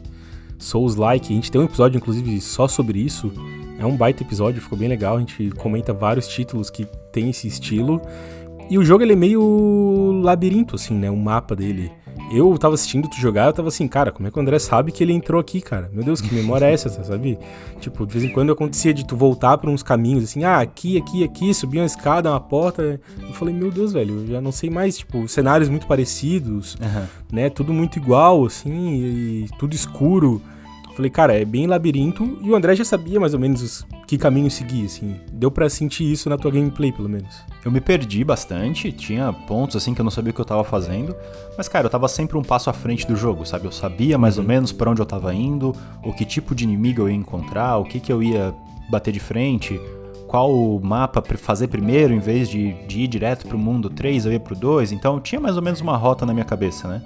Souls-like. 0.58 1.32
A 1.32 1.34
gente 1.34 1.50
tem 1.50 1.58
um 1.58 1.64
episódio, 1.64 1.96
inclusive, 1.96 2.42
só 2.42 2.68
sobre 2.68 3.00
isso. 3.00 3.32
É 3.78 3.86
um 3.86 3.96
baita 3.96 4.22
episódio, 4.22 4.60
ficou 4.60 4.78
bem 4.78 4.88
legal. 4.88 5.16
A 5.16 5.20
gente 5.20 5.50
comenta 5.50 5.92
vários 5.92 6.26
títulos 6.26 6.68
que 6.68 6.84
tem 7.12 7.30
esse 7.30 7.46
estilo. 7.46 8.02
E 8.68 8.76
o 8.76 8.84
jogo, 8.84 9.02
ele 9.02 9.12
é 9.14 9.16
meio 9.16 10.20
labirinto, 10.22 10.74
assim, 10.74 10.94
né? 10.94 11.10
O 11.10 11.16
mapa 11.16 11.56
dele 11.56 11.90
eu 12.30 12.56
tava 12.58 12.74
assistindo 12.74 13.08
tu 13.08 13.16
jogar, 13.16 13.46
eu 13.46 13.52
tava 13.52 13.68
assim, 13.68 13.88
cara, 13.88 14.10
como 14.10 14.28
é 14.28 14.30
que 14.30 14.38
o 14.38 14.42
André 14.42 14.58
sabe 14.58 14.92
que 14.92 15.02
ele 15.02 15.12
entrou 15.12 15.40
aqui, 15.40 15.60
cara? 15.60 15.90
Meu 15.92 16.04
Deus, 16.04 16.20
que 16.20 16.34
memória 16.34 16.66
é 16.66 16.72
essa, 16.72 16.88
sabe? 17.04 17.38
Tipo, 17.80 18.06
de 18.06 18.12
vez 18.12 18.24
em 18.24 18.32
quando 18.32 18.52
acontecia 18.52 18.92
de 18.92 19.06
tu 19.06 19.16
voltar 19.16 19.58
por 19.58 19.70
uns 19.70 19.82
caminhos, 19.82 20.24
assim, 20.24 20.44
ah, 20.44 20.60
aqui, 20.60 20.98
aqui, 20.98 21.24
aqui, 21.24 21.54
subir 21.54 21.78
uma 21.78 21.86
escada, 21.86 22.30
uma 22.30 22.40
porta. 22.40 23.00
Eu 23.20 23.32
falei, 23.34 23.54
meu 23.54 23.70
Deus, 23.70 23.92
velho, 23.92 24.20
eu 24.20 24.26
já 24.26 24.40
não 24.40 24.52
sei 24.52 24.68
mais, 24.68 24.98
tipo, 24.98 25.26
cenários 25.26 25.68
muito 25.68 25.86
parecidos, 25.86 26.74
uhum. 26.74 27.06
né? 27.32 27.48
Tudo 27.48 27.72
muito 27.72 27.98
igual, 27.98 28.44
assim, 28.44 28.94
e 28.94 29.46
tudo 29.58 29.74
escuro. 29.74 30.42
Falei, 30.98 31.12
cara, 31.12 31.40
é 31.40 31.44
bem 31.44 31.68
labirinto. 31.68 32.40
E 32.42 32.50
o 32.50 32.56
André 32.56 32.74
já 32.74 32.84
sabia 32.84 33.20
mais 33.20 33.32
ou 33.32 33.38
menos 33.38 33.86
que 34.04 34.18
caminho 34.18 34.50
seguir, 34.50 34.86
assim. 34.86 35.14
Deu 35.32 35.48
para 35.48 35.70
sentir 35.70 36.10
isso 36.10 36.28
na 36.28 36.36
tua 36.36 36.50
gameplay, 36.50 36.90
pelo 36.90 37.08
menos. 37.08 37.36
Eu 37.64 37.70
me 37.70 37.80
perdi 37.80 38.24
bastante, 38.24 38.90
tinha 38.90 39.32
pontos 39.32 39.76
assim 39.76 39.94
que 39.94 40.00
eu 40.00 40.04
não 40.04 40.10
sabia 40.10 40.32
o 40.32 40.34
que 40.34 40.40
eu 40.40 40.44
tava 40.44 40.64
fazendo. 40.64 41.14
Mas, 41.56 41.68
cara, 41.68 41.86
eu 41.86 41.90
tava 41.90 42.08
sempre 42.08 42.36
um 42.36 42.42
passo 42.42 42.68
à 42.68 42.72
frente 42.72 43.06
do 43.06 43.14
jogo, 43.14 43.46
sabe? 43.46 43.66
Eu 43.66 43.70
sabia 43.70 44.18
mais 44.18 44.38
uhum. 44.38 44.42
ou 44.42 44.48
menos 44.48 44.72
para 44.72 44.90
onde 44.90 45.00
eu 45.00 45.06
tava 45.06 45.32
indo, 45.32 45.72
o 46.02 46.12
que 46.12 46.24
tipo 46.24 46.52
de 46.52 46.64
inimigo 46.64 47.02
eu 47.02 47.08
ia 47.08 47.14
encontrar, 47.14 47.76
o 47.76 47.84
que, 47.84 48.00
que 48.00 48.12
eu 48.12 48.20
ia 48.20 48.52
bater 48.90 49.12
de 49.12 49.20
frente, 49.20 49.80
qual 50.26 50.80
mapa 50.82 51.22
fazer 51.36 51.68
primeiro 51.68 52.12
em 52.12 52.18
vez 52.18 52.48
de, 52.48 52.72
de 52.88 53.02
ir 53.02 53.06
direto 53.06 53.46
pro 53.46 53.56
mundo 53.56 53.88
3, 53.88 54.26
eu 54.26 54.32
ia 54.32 54.40
pro 54.40 54.56
2. 54.56 54.90
Então 54.90 55.20
tinha 55.20 55.40
mais 55.40 55.56
ou 55.56 55.62
menos 55.62 55.80
uma 55.80 55.96
rota 55.96 56.26
na 56.26 56.34
minha 56.34 56.44
cabeça, 56.44 56.88
né? 56.88 57.00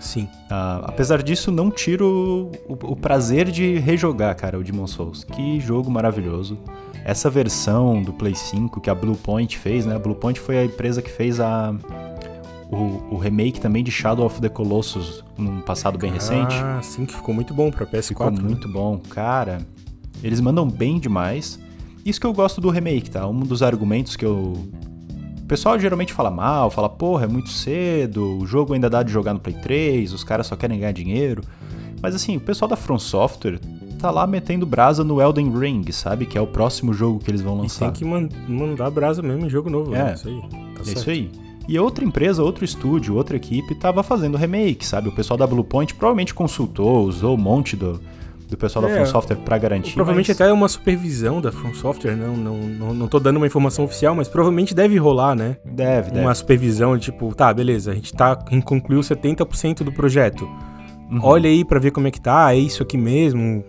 Sim. 0.00 0.24
Uh, 0.50 0.84
apesar 0.84 1.22
disso, 1.22 1.50
não 1.50 1.70
tiro 1.70 2.50
o, 2.68 2.72
o, 2.72 2.96
prazer 2.96 3.50
de 3.50 3.78
rejogar, 3.78 4.34
cara, 4.36 4.58
o 4.58 4.62
Demon 4.62 4.86
Souls. 4.86 5.24
Que 5.24 5.58
jogo 5.60 5.90
maravilhoso. 5.90 6.58
Essa 7.04 7.30
versão 7.30 8.02
do 8.02 8.12
Play 8.12 8.34
5 8.34 8.80
que 8.80 8.90
a 8.90 8.94
Bluepoint 8.94 9.58
fez, 9.58 9.86
né? 9.86 9.96
A 9.96 9.98
Bluepoint 9.98 10.38
foi 10.40 10.58
a 10.58 10.64
empresa 10.64 11.00
que 11.00 11.10
fez 11.10 11.40
a, 11.40 11.74
o, 12.70 13.14
o, 13.14 13.16
remake 13.16 13.60
também 13.60 13.84
de 13.84 13.90
Shadow 13.90 14.26
of 14.26 14.40
the 14.40 14.48
Colossus 14.48 15.24
num 15.38 15.60
passado 15.60 15.98
bem 15.98 16.10
recente. 16.10 16.56
Ah, 16.56 16.80
sim, 16.82 17.06
que 17.06 17.14
ficou 17.14 17.34
muito 17.34 17.54
bom 17.54 17.70
pra 17.70 17.86
PS4. 17.86 18.02
Ficou 18.02 18.30
né? 18.30 18.42
muito 18.42 18.68
bom. 18.68 18.98
Cara, 19.10 19.58
eles 20.22 20.40
mandam 20.40 20.68
bem 20.68 20.98
demais. 20.98 21.60
Isso 22.04 22.20
que 22.20 22.26
eu 22.26 22.32
gosto 22.32 22.60
do 22.60 22.70
remake, 22.70 23.10
tá? 23.10 23.26
Um 23.26 23.40
dos 23.40 23.62
argumentos 23.62 24.16
que 24.16 24.24
eu 24.24 24.54
o 25.46 25.48
pessoal 25.48 25.78
geralmente 25.78 26.12
fala 26.12 26.28
mal, 26.28 26.72
fala, 26.72 26.88
porra, 26.88 27.24
é 27.24 27.28
muito 27.28 27.50
cedo, 27.50 28.40
o 28.40 28.44
jogo 28.44 28.74
ainda 28.74 28.90
dá 28.90 29.04
de 29.04 29.12
jogar 29.12 29.32
no 29.32 29.38
Play 29.38 29.54
3, 29.54 30.12
os 30.12 30.24
caras 30.24 30.48
só 30.48 30.56
querem 30.56 30.80
ganhar 30.80 30.90
dinheiro. 30.90 31.40
Mas 32.02 32.16
assim, 32.16 32.36
o 32.36 32.40
pessoal 32.40 32.68
da 32.68 32.74
From 32.74 32.98
Software 32.98 33.60
tá 33.96 34.10
lá 34.10 34.26
metendo 34.26 34.66
brasa 34.66 35.04
no 35.04 35.22
Elden 35.22 35.56
Ring, 35.56 35.84
sabe? 35.92 36.26
Que 36.26 36.36
é 36.36 36.40
o 36.40 36.48
próximo 36.48 36.92
jogo 36.92 37.20
que 37.20 37.30
eles 37.30 37.42
vão 37.42 37.56
lançar. 37.56 37.86
E 37.86 37.92
tem 37.92 37.98
que 38.00 38.04
man 38.04 38.28
mandar 38.48 38.90
brasa 38.90 39.22
mesmo 39.22 39.46
em 39.46 39.48
jogo 39.48 39.70
novo, 39.70 39.92
né? 39.92 40.00
é, 40.00 40.04
né? 40.06 40.14
Isso 40.14 40.28
aí. 40.28 40.40
Tá 40.40 40.56
é 40.56 40.84
certo. 40.84 40.96
isso 40.98 41.10
aí. 41.10 41.30
E 41.68 41.78
outra 41.78 42.04
empresa, 42.04 42.42
outro 42.42 42.64
estúdio, 42.64 43.14
outra 43.14 43.36
equipe 43.36 43.72
tava 43.76 44.02
fazendo 44.02 44.36
remake, 44.36 44.84
sabe? 44.84 45.10
O 45.10 45.12
pessoal 45.12 45.38
da 45.38 45.46
Bluepoint 45.46 45.94
provavelmente 45.94 46.34
consultou, 46.34 47.04
usou 47.04 47.36
um 47.36 47.40
monte 47.40 47.76
do, 47.76 48.00
do 48.48 48.56
pessoal 48.56 48.84
é, 48.84 48.88
da 48.88 48.94
From 48.96 49.06
Software 49.06 49.36
para 49.36 49.58
garantir. 49.58 49.94
Provavelmente 49.94 50.28
mas... 50.28 50.40
até 50.40 50.52
uma 50.52 50.68
supervisão 50.68 51.40
da 51.40 51.50
From 51.50 51.74
Software, 51.74 52.16
não, 52.16 52.36
não, 52.36 52.56
não, 52.56 52.94
não 52.94 53.08
tô 53.08 53.18
dando 53.18 53.36
uma 53.38 53.46
informação 53.46 53.84
oficial, 53.84 54.14
mas 54.14 54.28
provavelmente 54.28 54.74
deve 54.74 54.96
rolar, 54.98 55.34
né? 55.34 55.56
Deve, 55.64 56.10
Uma 56.10 56.20
deve. 56.20 56.34
supervisão, 56.34 56.98
tipo, 56.98 57.34
tá, 57.34 57.52
beleza, 57.52 57.90
a 57.90 57.94
gente 57.94 58.12
tá, 58.12 58.36
concluiu 58.64 59.00
70% 59.00 59.82
do 59.82 59.92
projeto. 59.92 60.44
Uhum. 61.10 61.20
Olha 61.22 61.48
aí 61.48 61.64
para 61.64 61.78
ver 61.78 61.90
como 61.90 62.08
é 62.08 62.10
que 62.10 62.20
tá, 62.20 62.52
é 62.54 62.58
isso 62.58 62.82
aqui 62.82 62.96
mesmo. 62.96 63.64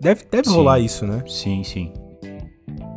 Deve, 0.00 0.24
deve 0.30 0.48
rolar 0.50 0.78
isso, 0.78 1.06
né? 1.06 1.22
Sim, 1.26 1.64
sim. 1.64 1.92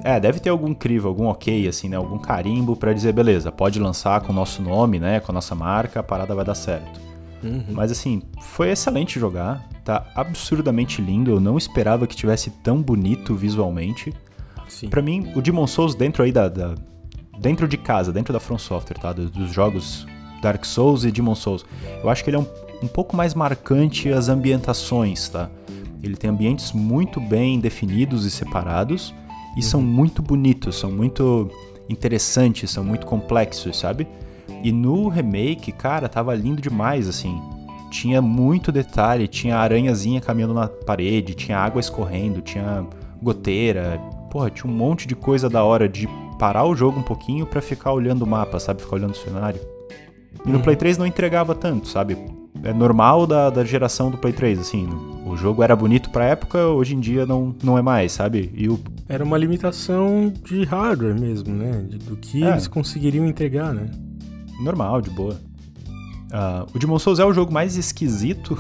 É, 0.04 0.20
deve 0.20 0.40
ter 0.40 0.50
algum 0.50 0.74
crivo, 0.74 1.08
algum 1.08 1.28
ok, 1.28 1.68
assim, 1.68 1.88
né? 1.88 1.96
Algum 1.96 2.20
carimbo 2.20 2.76
para 2.76 2.92
dizer, 2.92 3.14
beleza, 3.14 3.52
pode 3.52 3.80
lançar 3.80 4.20
com 4.22 4.34
o 4.34 4.36
nosso 4.36 4.62
nome, 4.62 5.00
né? 5.00 5.20
Com 5.22 5.32
a 5.32 5.36
nossa 5.36 5.56
marca, 5.56 6.02
a 6.02 6.04
parada 6.04 6.36
vai 6.36 6.44
dar 6.44 6.56
certo. 6.56 7.00
Uhum. 7.44 7.66
Mas 7.70 7.92
assim, 7.92 8.22
foi 8.42 8.70
excelente 8.70 9.20
jogar. 9.20 9.68
Tá 9.84 10.08
absurdamente 10.16 11.02
lindo. 11.02 11.32
Eu 11.32 11.40
não 11.40 11.58
esperava 11.58 12.08
que 12.08 12.16
tivesse 12.16 12.50
tão 12.50 12.82
bonito 12.82 13.36
visualmente. 13.36 14.14
Pra 14.90 15.02
mim, 15.02 15.32
o 15.36 15.42
Demon 15.42 15.68
Souls 15.68 15.94
dentro 15.94 16.24
aí 16.24 16.32
da, 16.32 16.48
da, 16.48 16.76
Dentro 17.40 17.68
de 17.68 17.78
casa, 17.78 18.14
dentro 18.14 18.32
da 18.32 18.40
From 18.40 18.58
Software, 18.58 18.98
tá? 18.98 19.12
Dos, 19.12 19.32
dos 19.32 19.52
jogos 19.52 20.06
Dark 20.42 20.64
Souls 20.66 21.04
e 21.04 21.12
Demon 21.12 21.36
Souls. 21.36 21.66
Eu 22.02 22.10
acho 22.10 22.24
que 22.24 22.30
ele 22.30 22.38
é 22.38 22.40
um, 22.40 22.46
um 22.84 22.88
pouco 22.88 23.16
mais 23.16 23.34
marcante 23.34 24.10
as 24.10 24.30
ambientações, 24.30 25.30
tá? 25.30 25.50
Ele 26.02 26.16
tem 26.16 26.30
ambientes 26.30 26.74
muito 26.74 27.20
bem 27.20 27.60
definidos 27.60 28.26
e 28.26 28.32
separados 28.32 29.14
e 29.56 29.58
uhum. 29.58 29.62
são 29.62 29.82
muito 29.82 30.22
bonitos, 30.22 30.78
são 30.78 30.92
muito 30.92 31.50
interessantes, 31.90 32.70
são 32.70 32.84
muito 32.84 33.06
complexos, 33.06 33.78
sabe? 33.78 34.08
E 34.64 34.72
no 34.72 35.10
remake, 35.10 35.74
cara, 35.74 36.08
tava 36.08 36.34
lindo 36.34 36.62
demais, 36.62 37.10
assim. 37.10 37.42
Tinha 37.92 38.22
muito 38.22 38.72
detalhe, 38.72 39.28
tinha 39.28 39.58
aranhazinha 39.58 40.22
caminhando 40.22 40.54
na 40.54 40.68
parede, 40.68 41.36
tinha 41.36 41.60
água 41.60 41.82
escorrendo, 41.82 42.42
tinha 42.42 42.86
goteira. 43.22 44.00
Porra, 44.32 44.50
tinha 44.50 44.72
um 44.72 44.76
monte 44.76 45.06
de 45.06 45.16
coisa 45.16 45.50
da 45.50 45.64
hora 45.64 45.88
de 45.88 46.08
parar 46.40 46.66
o 46.66 46.76
jogo 46.76 47.00
um 47.00 47.04
pouquinho 47.04 47.46
para 47.46 47.62
ficar 47.62 47.92
olhando 47.92 48.24
o 48.24 48.28
mapa, 48.28 48.60
sabe? 48.60 48.82
Ficar 48.82 48.96
olhando 48.96 49.12
o 49.12 49.18
cenário. 49.18 49.60
E 50.46 50.50
no 50.50 50.58
uhum. 50.58 50.64
Play 50.64 50.76
3 50.76 50.98
não 50.98 51.06
entregava 51.06 51.54
tanto, 51.54 51.88
sabe? 51.88 52.18
É 52.64 52.74
normal 52.74 53.28
da, 53.28 53.50
da 53.50 53.64
geração 53.66 54.10
do 54.10 54.18
Play 54.18 54.34
3, 54.34 54.60
assim. 54.60 54.88
O 55.26 55.36
jogo 55.36 55.62
era 55.62 55.76
bonito 55.76 56.10
pra 56.10 56.26
época, 56.26 56.66
hoje 56.68 56.96
em 56.96 57.00
dia 57.00 57.26
não, 57.26 57.54
não 57.64 57.78
é 57.78 57.82
mais, 57.82 58.14
sabe? 58.14 58.52
E 58.56 58.70
o... 58.70 58.80
Era 59.08 59.24
uma 59.24 59.38
limitação 59.38 60.32
de 60.44 60.64
hardware 60.64 61.20
mesmo, 61.20 61.54
né? 61.54 61.86
Do 62.06 62.16
que 62.16 62.44
é. 62.44 62.50
eles 62.50 62.68
conseguiriam 62.68 63.26
entregar, 63.26 63.74
né? 63.74 63.90
Normal, 64.60 65.02
de 65.02 65.10
boa. 65.10 65.40
Uh, 66.34 66.68
o 66.74 66.80
Demon 66.80 66.98
Souls 66.98 67.20
é 67.20 67.26
o 67.26 67.32
jogo 67.32 67.54
mais 67.54 67.78
esquisito 67.78 68.58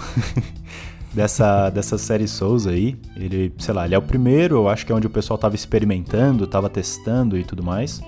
dessa, 1.14 1.70
dessa 1.70 1.98
série 1.98 2.28
Souls 2.28 2.68
aí. 2.68 2.96
Ele, 3.16 3.54
sei 3.58 3.74
lá, 3.74 3.86
ele 3.86 3.96
é 3.96 3.98
o 3.98 4.02
primeiro, 4.02 4.58
eu 4.58 4.70
acho 4.70 4.86
que 4.86 4.92
é 4.92 4.96
onde 4.96 5.08
o 5.08 5.10
pessoal 5.10 5.38
tava 5.38 5.56
experimentando, 5.56 6.46
tava 6.46 6.70
testando 6.70 7.38
e 7.38 7.44
tudo 7.44 7.64
mais. 7.64 8.02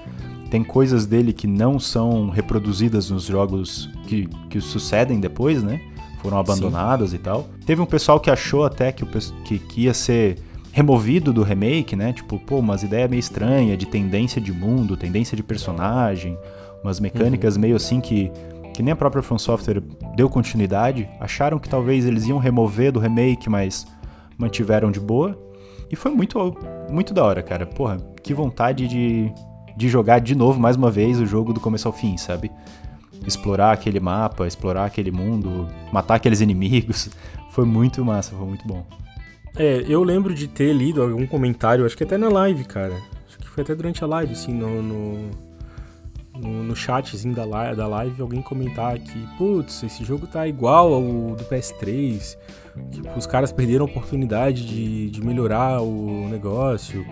Tem 0.49 0.63
coisas 0.63 1.05
dele 1.05 1.33
que 1.33 1.47
não 1.47 1.79
são 1.79 2.29
reproduzidas 2.29 3.09
nos 3.09 3.23
jogos 3.23 3.89
que, 4.07 4.27
que 4.49 4.61
sucedem 4.61 5.19
depois, 5.19 5.63
né? 5.63 5.81
Foram 6.21 6.37
abandonadas 6.37 7.09
Sim. 7.09 7.15
e 7.15 7.19
tal. 7.19 7.49
Teve 7.65 7.81
um 7.81 7.85
pessoal 7.85 8.19
que 8.19 8.29
achou 8.29 8.63
até 8.63 8.91
que, 8.91 9.03
o, 9.03 9.07
que, 9.07 9.59
que 9.59 9.81
ia 9.81 9.93
ser 9.93 10.37
removido 10.71 11.33
do 11.33 11.41
remake, 11.41 11.95
né? 11.95 12.13
Tipo, 12.13 12.37
pô, 12.37 12.59
umas 12.59 12.83
ideias 12.83 13.09
meio 13.09 13.19
estranhas 13.19 13.77
de 13.77 13.85
tendência 13.85 14.41
de 14.41 14.51
mundo, 14.51 14.95
tendência 14.95 15.35
de 15.35 15.41
personagem, 15.41 16.37
umas 16.85 16.99
mecânicas 16.99 17.55
uhum. 17.55 17.61
meio 17.61 17.75
assim 17.75 17.99
que 17.99 18.31
que 18.75 18.83
nem 18.83 18.91
a 18.91 18.95
própria 18.95 19.23
From 19.23 19.37
Software 19.37 19.81
deu 20.17 20.29
continuidade, 20.29 21.07
acharam 21.17 21.57
que 21.57 21.69
talvez 21.69 22.05
eles 22.05 22.27
iam 22.27 22.37
remover 22.37 22.91
do 22.91 22.99
remake, 22.99 23.49
mas 23.49 23.87
mantiveram 24.37 24.91
de 24.91 24.99
boa. 24.99 25.39
E 25.89 25.95
foi 25.95 26.11
muito, 26.11 26.37
muito 26.89 27.13
da 27.13 27.23
hora, 27.23 27.41
cara. 27.41 27.65
Porra, 27.65 27.95
que 28.21 28.33
vontade 28.33 28.85
de, 28.85 29.31
de 29.77 29.87
jogar 29.87 30.19
de 30.19 30.35
novo, 30.35 30.59
mais 30.59 30.75
uma 30.75 30.91
vez, 30.91 31.21
o 31.21 31.25
jogo 31.25 31.53
do 31.53 31.59
começo 31.61 31.87
ao 31.87 31.93
fim, 31.93 32.17
sabe? 32.17 32.51
Explorar 33.25 33.71
aquele 33.71 34.01
mapa, 34.01 34.45
explorar 34.45 34.83
aquele 34.83 35.09
mundo, 35.09 35.69
matar 35.89 36.15
aqueles 36.15 36.41
inimigos. 36.41 37.09
Foi 37.51 37.63
muito 37.63 38.03
massa, 38.03 38.35
foi 38.35 38.45
muito 38.45 38.67
bom. 38.67 38.85
É, 39.55 39.85
eu 39.87 40.03
lembro 40.03 40.33
de 40.33 40.45
ter 40.45 40.73
lido 40.73 41.01
algum 41.01 41.25
comentário, 41.25 41.85
acho 41.85 41.95
que 41.95 42.03
até 42.03 42.17
na 42.17 42.27
live, 42.27 42.65
cara. 42.65 42.93
Acho 43.25 43.37
que 43.39 43.47
foi 43.47 43.63
até 43.63 43.73
durante 43.73 44.03
a 44.03 44.07
live, 44.07 44.33
assim, 44.33 44.53
no, 44.53 44.83
no 44.83 45.29
no, 46.37 46.63
no 46.63 46.75
chatzinho 46.75 47.33
da 47.33 47.45
live, 47.45 47.75
da 47.75 47.87
live 47.87 48.21
alguém 48.21 48.41
comentar 48.41 48.97
que, 48.99 49.27
putz, 49.37 49.83
esse 49.83 50.03
jogo 50.03 50.27
tá 50.27 50.47
igual 50.47 50.93
ao 50.93 51.01
do 51.35 51.43
PS3, 51.45 52.37
tipo, 52.91 53.17
os 53.17 53.25
caras 53.25 53.51
perderam 53.51 53.85
a 53.85 53.89
oportunidade 53.89 54.65
de, 54.65 55.09
de 55.09 55.23
melhorar 55.23 55.81
o 55.81 56.27
negócio. 56.29 57.05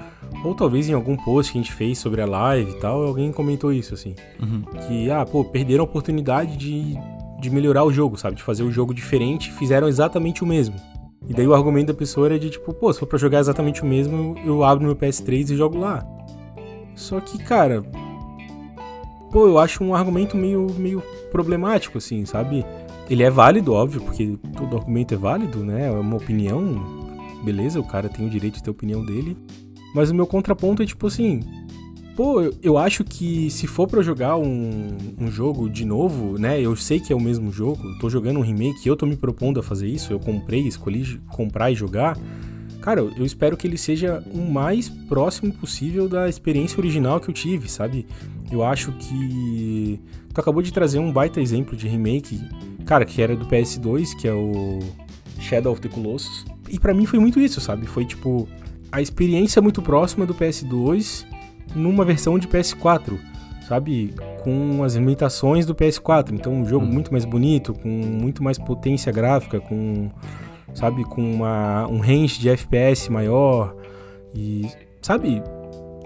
Ou 0.43 0.53
talvez 0.53 0.89
em 0.89 0.93
algum 0.93 1.15
post 1.15 1.51
que 1.51 1.57
a 1.57 1.61
gente 1.61 1.73
fez 1.73 1.97
sobre 1.97 2.21
a 2.21 2.25
live 2.25 2.71
e 2.71 2.79
tal, 2.79 3.03
alguém 3.03 3.31
comentou 3.31 3.71
isso, 3.71 3.93
assim. 3.93 4.15
Uhum. 4.41 4.63
Que, 4.87 5.11
ah, 5.11 5.25
pô, 5.25 5.45
perderam 5.45 5.83
a 5.83 5.85
oportunidade 5.85 6.57
de, 6.57 6.95
de 7.39 7.49
melhorar 7.49 7.83
o 7.83 7.93
jogo, 7.93 8.17
sabe? 8.17 8.35
De 8.35 8.43
fazer 8.43 8.63
o 8.63 8.71
jogo 8.71 8.93
diferente, 8.93 9.51
fizeram 9.51 9.87
exatamente 9.87 10.43
o 10.43 10.47
mesmo. 10.47 10.75
E 11.27 11.33
daí 11.33 11.47
o 11.47 11.53
argumento 11.53 11.87
da 11.87 11.93
pessoa 11.93 12.27
era 12.27 12.39
de 12.39 12.49
tipo, 12.49 12.73
pô, 12.73 12.91
se 12.91 12.99
for 12.99 13.05
pra 13.05 13.17
jogar 13.17 13.39
exatamente 13.39 13.81
o 13.81 13.85
mesmo, 13.85 14.35
eu 14.45 14.63
abro 14.63 14.85
meu 14.85 14.95
PS3 14.95 15.51
e 15.51 15.55
jogo 15.55 15.77
lá. 15.77 16.05
Só 16.95 17.19
que, 17.19 17.37
cara, 17.37 17.83
pô, 19.33 19.47
eu 19.47 19.57
acho 19.57 19.83
um 19.83 19.95
argumento 19.95 20.37
meio, 20.37 20.67
meio 20.77 21.01
problemático, 21.31 21.97
assim, 21.97 22.23
sabe? 22.23 22.63
Ele 23.09 23.23
é 23.23 23.31
válido, 23.31 23.73
óbvio, 23.73 23.99
porque 23.99 24.37
todo 24.55 24.77
argumento 24.77 25.15
é 25.15 25.17
válido, 25.17 25.65
né? 25.65 25.87
É 25.87 25.91
uma 25.91 26.17
opinião, 26.17 27.19
beleza, 27.43 27.79
o 27.79 27.83
cara 27.83 28.07
tem 28.07 28.27
o 28.27 28.29
direito 28.29 28.55
de 28.57 28.63
ter 28.63 28.69
a 28.69 28.71
opinião 28.71 29.03
dele. 29.03 29.35
Mas 29.95 30.11
o 30.11 30.15
meu 30.15 30.27
contraponto 30.27 30.83
é 30.83 30.85
tipo 30.85 31.07
assim, 31.07 31.39
pô, 32.15 32.41
eu 32.61 32.77
acho 32.77 33.03
que 33.03 33.49
se 33.49 33.65
for 33.65 33.87
para 33.87 34.03
jogar 34.03 34.37
um, 34.37 34.95
um 35.19 35.31
jogo 35.31 35.67
de 35.67 35.83
novo, 35.83 36.37
né? 36.37 36.61
Eu 36.61 36.75
sei 36.75 36.99
que 36.99 37.11
é 37.11 37.15
o 37.15 37.19
mesmo 37.19 37.51
jogo, 37.51 37.97
tô 37.99 38.11
jogando 38.11 38.37
um 38.37 38.43
remake, 38.43 38.87
eu 38.87 38.95
tô 38.95 39.07
me 39.07 39.17
propondo 39.17 39.59
a 39.59 39.63
fazer 39.63 39.87
isso, 39.87 40.13
eu 40.13 40.19
comprei, 40.19 40.67
escolhi 40.67 41.19
comprar 41.29 41.71
e 41.71 41.75
jogar. 41.75 42.15
Cara, 42.81 42.99
eu 42.99 43.25
espero 43.25 43.57
que 43.57 43.65
ele 43.65 43.77
seja 43.77 44.21
o 44.31 44.41
mais 44.51 44.89
próximo 44.89 45.53
possível 45.53 46.07
da 46.07 46.29
experiência 46.29 46.77
original 46.79 47.19
que 47.19 47.29
eu 47.29 47.33
tive, 47.33 47.69
sabe? 47.69 48.05
Eu 48.53 48.63
acho 48.63 48.91
que. 48.93 49.99
Tu 50.33 50.39
acabou 50.39 50.61
de 50.61 50.71
trazer 50.71 50.99
um 50.99 51.11
baita 51.11 51.41
exemplo 51.41 51.75
de 51.75 51.87
remake, 51.87 52.41
cara, 52.85 53.05
que 53.05 53.21
era 53.21 53.35
do 53.35 53.45
PS2, 53.45 54.15
que 54.15 54.27
é 54.27 54.33
o 54.33 54.79
Shadow 55.39 55.71
of 55.71 55.81
the 55.81 55.89
Colossus. 55.89 56.45
E 56.69 56.79
para 56.79 56.93
mim 56.93 57.05
foi 57.05 57.19
muito 57.19 57.39
isso, 57.39 57.61
sabe? 57.61 57.85
Foi 57.85 58.05
tipo 58.05 58.47
a 58.91 59.01
experiência 59.01 59.61
muito 59.61 59.81
próxima 59.81 60.25
do 60.25 60.33
PS2 60.33 61.25
numa 61.75 62.05
versão 62.05 62.37
de 62.37 62.47
PS4, 62.47 63.17
sabe? 63.67 64.13
Com 64.43 64.83
as 64.83 64.95
limitações 64.95 65.65
do 65.65 65.75
PS4. 65.75 66.31
Então, 66.33 66.53
um 66.53 66.65
jogo 66.65 66.85
hum. 66.85 66.91
muito 66.91 67.11
mais 67.11 67.25
bonito, 67.25 67.73
com 67.73 67.89
muito 67.89 68.43
mais 68.43 68.57
potência 68.57 69.11
gráfica, 69.11 69.59
com 69.59 70.09
sabe? 70.73 71.03
Com 71.03 71.21
uma, 71.21 71.87
um 71.87 71.99
range 71.99 72.39
de 72.39 72.49
FPS 72.49 73.09
maior 73.09 73.75
e, 74.33 74.67
sabe? 75.01 75.41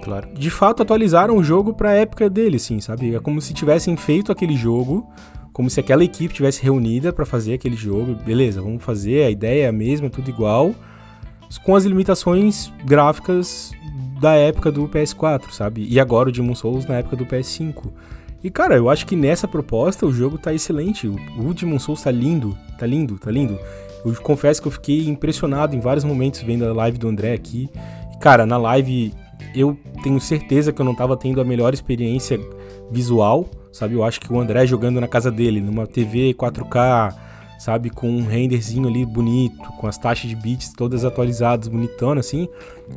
Claro. 0.07 0.29
De 0.33 0.49
fato, 0.49 0.81
atualizaram 0.81 1.35
o 1.35 1.43
jogo 1.43 1.73
pra 1.73 1.93
época 1.93 2.29
dele, 2.29 2.55
assim, 2.55 2.79
sabe? 2.79 3.13
É 3.13 3.19
como 3.19 3.41
se 3.41 3.53
tivessem 3.53 3.97
feito 3.97 4.31
aquele 4.31 4.55
jogo, 4.55 5.05
como 5.51 5.69
se 5.69 5.81
aquela 5.81 6.01
equipe 6.01 6.33
tivesse 6.33 6.63
reunida 6.63 7.11
para 7.11 7.25
fazer 7.25 7.55
aquele 7.55 7.75
jogo. 7.75 8.15
Beleza, 8.15 8.61
vamos 8.61 8.81
fazer, 8.81 9.25
a 9.25 9.29
ideia 9.29 9.65
é 9.65 9.67
a 9.67 9.71
mesma, 9.73 10.09
tudo 10.09 10.29
igual, 10.29 10.73
com 11.61 11.75
as 11.75 11.83
limitações 11.83 12.71
gráficas 12.85 13.73
da 14.21 14.33
época 14.33 14.71
do 14.71 14.87
PS4, 14.87 15.51
sabe? 15.51 15.85
E 15.89 15.99
agora 15.99 16.29
o 16.29 16.31
Demon 16.31 16.55
Souls 16.55 16.85
na 16.85 16.95
época 16.95 17.17
do 17.17 17.25
PS5. 17.25 17.91
E 18.41 18.49
cara, 18.49 18.77
eu 18.77 18.89
acho 18.89 19.05
que 19.05 19.15
nessa 19.17 19.45
proposta 19.45 20.05
o 20.05 20.13
jogo 20.13 20.37
tá 20.37 20.53
excelente. 20.53 21.05
O 21.05 21.53
Demon 21.53 21.79
Souls 21.79 22.01
tá 22.01 22.11
lindo, 22.11 22.57
tá 22.79 22.85
lindo, 22.85 23.19
tá 23.19 23.29
lindo. 23.29 23.59
Eu 24.05 24.15
confesso 24.21 24.61
que 24.61 24.69
eu 24.69 24.71
fiquei 24.71 25.09
impressionado 25.09 25.75
em 25.75 25.81
vários 25.81 26.05
momentos 26.05 26.41
vendo 26.43 26.63
a 26.63 26.71
live 26.71 26.97
do 26.97 27.09
André 27.09 27.33
aqui. 27.33 27.69
Cara, 28.21 28.45
na 28.45 28.57
live 28.57 29.13
eu 29.55 29.77
tenho 30.03 30.19
certeza 30.19 30.71
que 30.71 30.81
eu 30.81 30.85
não 30.85 30.91
estava 30.93 31.15
tendo 31.17 31.41
a 31.41 31.43
melhor 31.43 31.73
experiência 31.73 32.39
visual, 32.91 33.49
sabe? 33.71 33.95
Eu 33.95 34.03
acho 34.03 34.19
que 34.19 34.31
o 34.31 34.39
André 34.39 34.65
jogando 34.65 34.99
na 35.01 35.07
casa 35.07 35.31
dele, 35.31 35.61
numa 35.61 35.85
TV 35.85 36.33
4K, 36.33 37.13
sabe? 37.57 37.89
Com 37.89 38.09
um 38.09 38.25
renderzinho 38.25 38.87
ali 38.87 39.05
bonito, 39.05 39.63
com 39.79 39.87
as 39.87 39.97
taxas 39.97 40.29
de 40.29 40.35
bits 40.35 40.73
todas 40.73 41.03
atualizadas, 41.03 41.67
bonitona, 41.67 42.19
assim. 42.19 42.47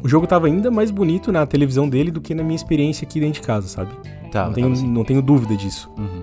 O 0.02 0.08
jogo 0.08 0.26
tava 0.26 0.46
ainda 0.46 0.70
mais 0.70 0.90
bonito 0.90 1.32
na 1.32 1.46
televisão 1.46 1.88
dele 1.88 2.10
do 2.10 2.20
que 2.20 2.34
na 2.34 2.42
minha 2.42 2.56
experiência 2.56 3.04
aqui 3.06 3.20
dentro 3.20 3.40
de 3.40 3.46
casa, 3.46 3.68
sabe? 3.68 3.90
Tá, 4.30 4.46
não, 4.46 4.52
tenho, 4.52 4.72
assim. 4.72 4.86
não 4.86 5.04
tenho 5.04 5.22
dúvida 5.22 5.56
disso. 5.56 5.90
Uhum. 5.98 6.22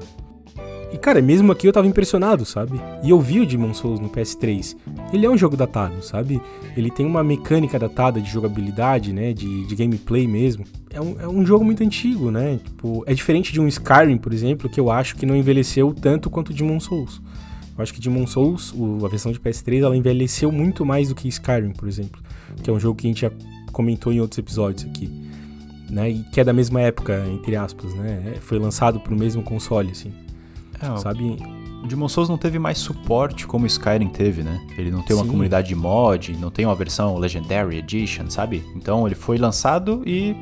E 0.91 0.97
cara, 0.97 1.21
mesmo 1.21 1.51
aqui 1.51 1.67
eu 1.67 1.73
tava 1.73 1.85
impressionado, 1.85 2.45
sabe? 2.45 2.79
E 3.03 3.09
eu 3.09 3.19
vi 3.19 3.41
o 3.41 3.45
Demon 3.45 3.73
Souls 3.73 3.99
no 3.99 4.09
PS3. 4.09 4.75
Ele 5.11 5.25
é 5.25 5.29
um 5.29 5.37
jogo 5.37 5.57
datado, 5.57 6.01
sabe? 6.01 6.41
Ele 6.77 6.89
tem 6.89 7.05
uma 7.05 7.23
mecânica 7.23 7.77
datada 7.77 8.21
de 8.21 8.29
jogabilidade, 8.29 9.11
né? 9.11 9.33
De, 9.33 9.65
de 9.65 9.75
gameplay 9.75 10.25
mesmo. 10.27 10.63
É 10.89 11.01
um, 11.01 11.19
é 11.19 11.27
um 11.27 11.45
jogo 11.45 11.65
muito 11.65 11.83
antigo, 11.83 12.31
né? 12.31 12.59
Tipo, 12.63 13.03
é 13.05 13.13
diferente 13.13 13.51
de 13.51 13.59
um 13.59 13.67
Skyrim, 13.67 14.17
por 14.17 14.31
exemplo, 14.31 14.69
que 14.69 14.79
eu 14.79 14.89
acho 14.89 15.17
que 15.17 15.25
não 15.25 15.35
envelheceu 15.35 15.93
tanto 15.93 16.29
quanto 16.29 16.49
o 16.49 16.53
Demon 16.53 16.79
Souls. 16.79 17.21
Eu 17.77 17.83
acho 17.83 17.93
que 17.93 17.99
Demon 17.99 18.25
Souls, 18.25 18.73
a 19.05 19.07
versão 19.09 19.31
de 19.31 19.39
PS3, 19.39 19.83
ela 19.83 19.95
envelheceu 19.95 20.51
muito 20.51 20.85
mais 20.85 21.09
do 21.09 21.15
que 21.15 21.27
Skyrim, 21.27 21.73
por 21.73 21.87
exemplo. 21.87 22.21
Que 22.63 22.69
é 22.69 22.73
um 22.73 22.79
jogo 22.79 22.97
que 22.97 23.07
a 23.07 23.09
gente 23.09 23.21
já 23.21 23.31
comentou 23.73 24.13
em 24.13 24.21
outros 24.21 24.39
episódios 24.39 24.89
aqui. 24.89 25.11
Né? 25.89 26.11
E 26.11 26.23
que 26.31 26.39
é 26.39 26.43
da 26.43 26.53
mesma 26.53 26.79
época, 26.81 27.25
entre 27.31 27.57
aspas, 27.57 27.93
né? 27.93 28.33
É, 28.35 28.39
foi 28.39 28.57
lançado 28.57 28.99
pro 29.01 29.15
mesmo 29.15 29.43
console, 29.43 29.91
assim. 29.91 30.11
É, 30.81 30.97
sabe? 30.97 31.37
O 31.83 31.87
Demon 31.87 32.07
Souls 32.07 32.29
não 32.29 32.37
teve 32.37 32.57
mais 32.57 32.77
suporte 32.77 33.45
como 33.45 33.63
o 33.63 33.67
Skyrim 33.67 34.09
teve, 34.09 34.43
né? 34.43 34.59
Ele 34.77 34.91
não 34.91 35.01
tem 35.01 35.15
uma 35.15 35.23
Sim. 35.23 35.29
comunidade 35.29 35.67
de 35.67 35.75
mod, 35.75 36.35
não 36.37 36.49
tem 36.49 36.65
uma 36.65 36.75
versão 36.75 37.17
Legendary 37.17 37.77
Edition, 37.77 38.29
sabe? 38.29 38.63
Então 38.75 39.05
ele 39.05 39.15
foi 39.15 39.37
lançado 39.37 40.01
e 40.05 40.35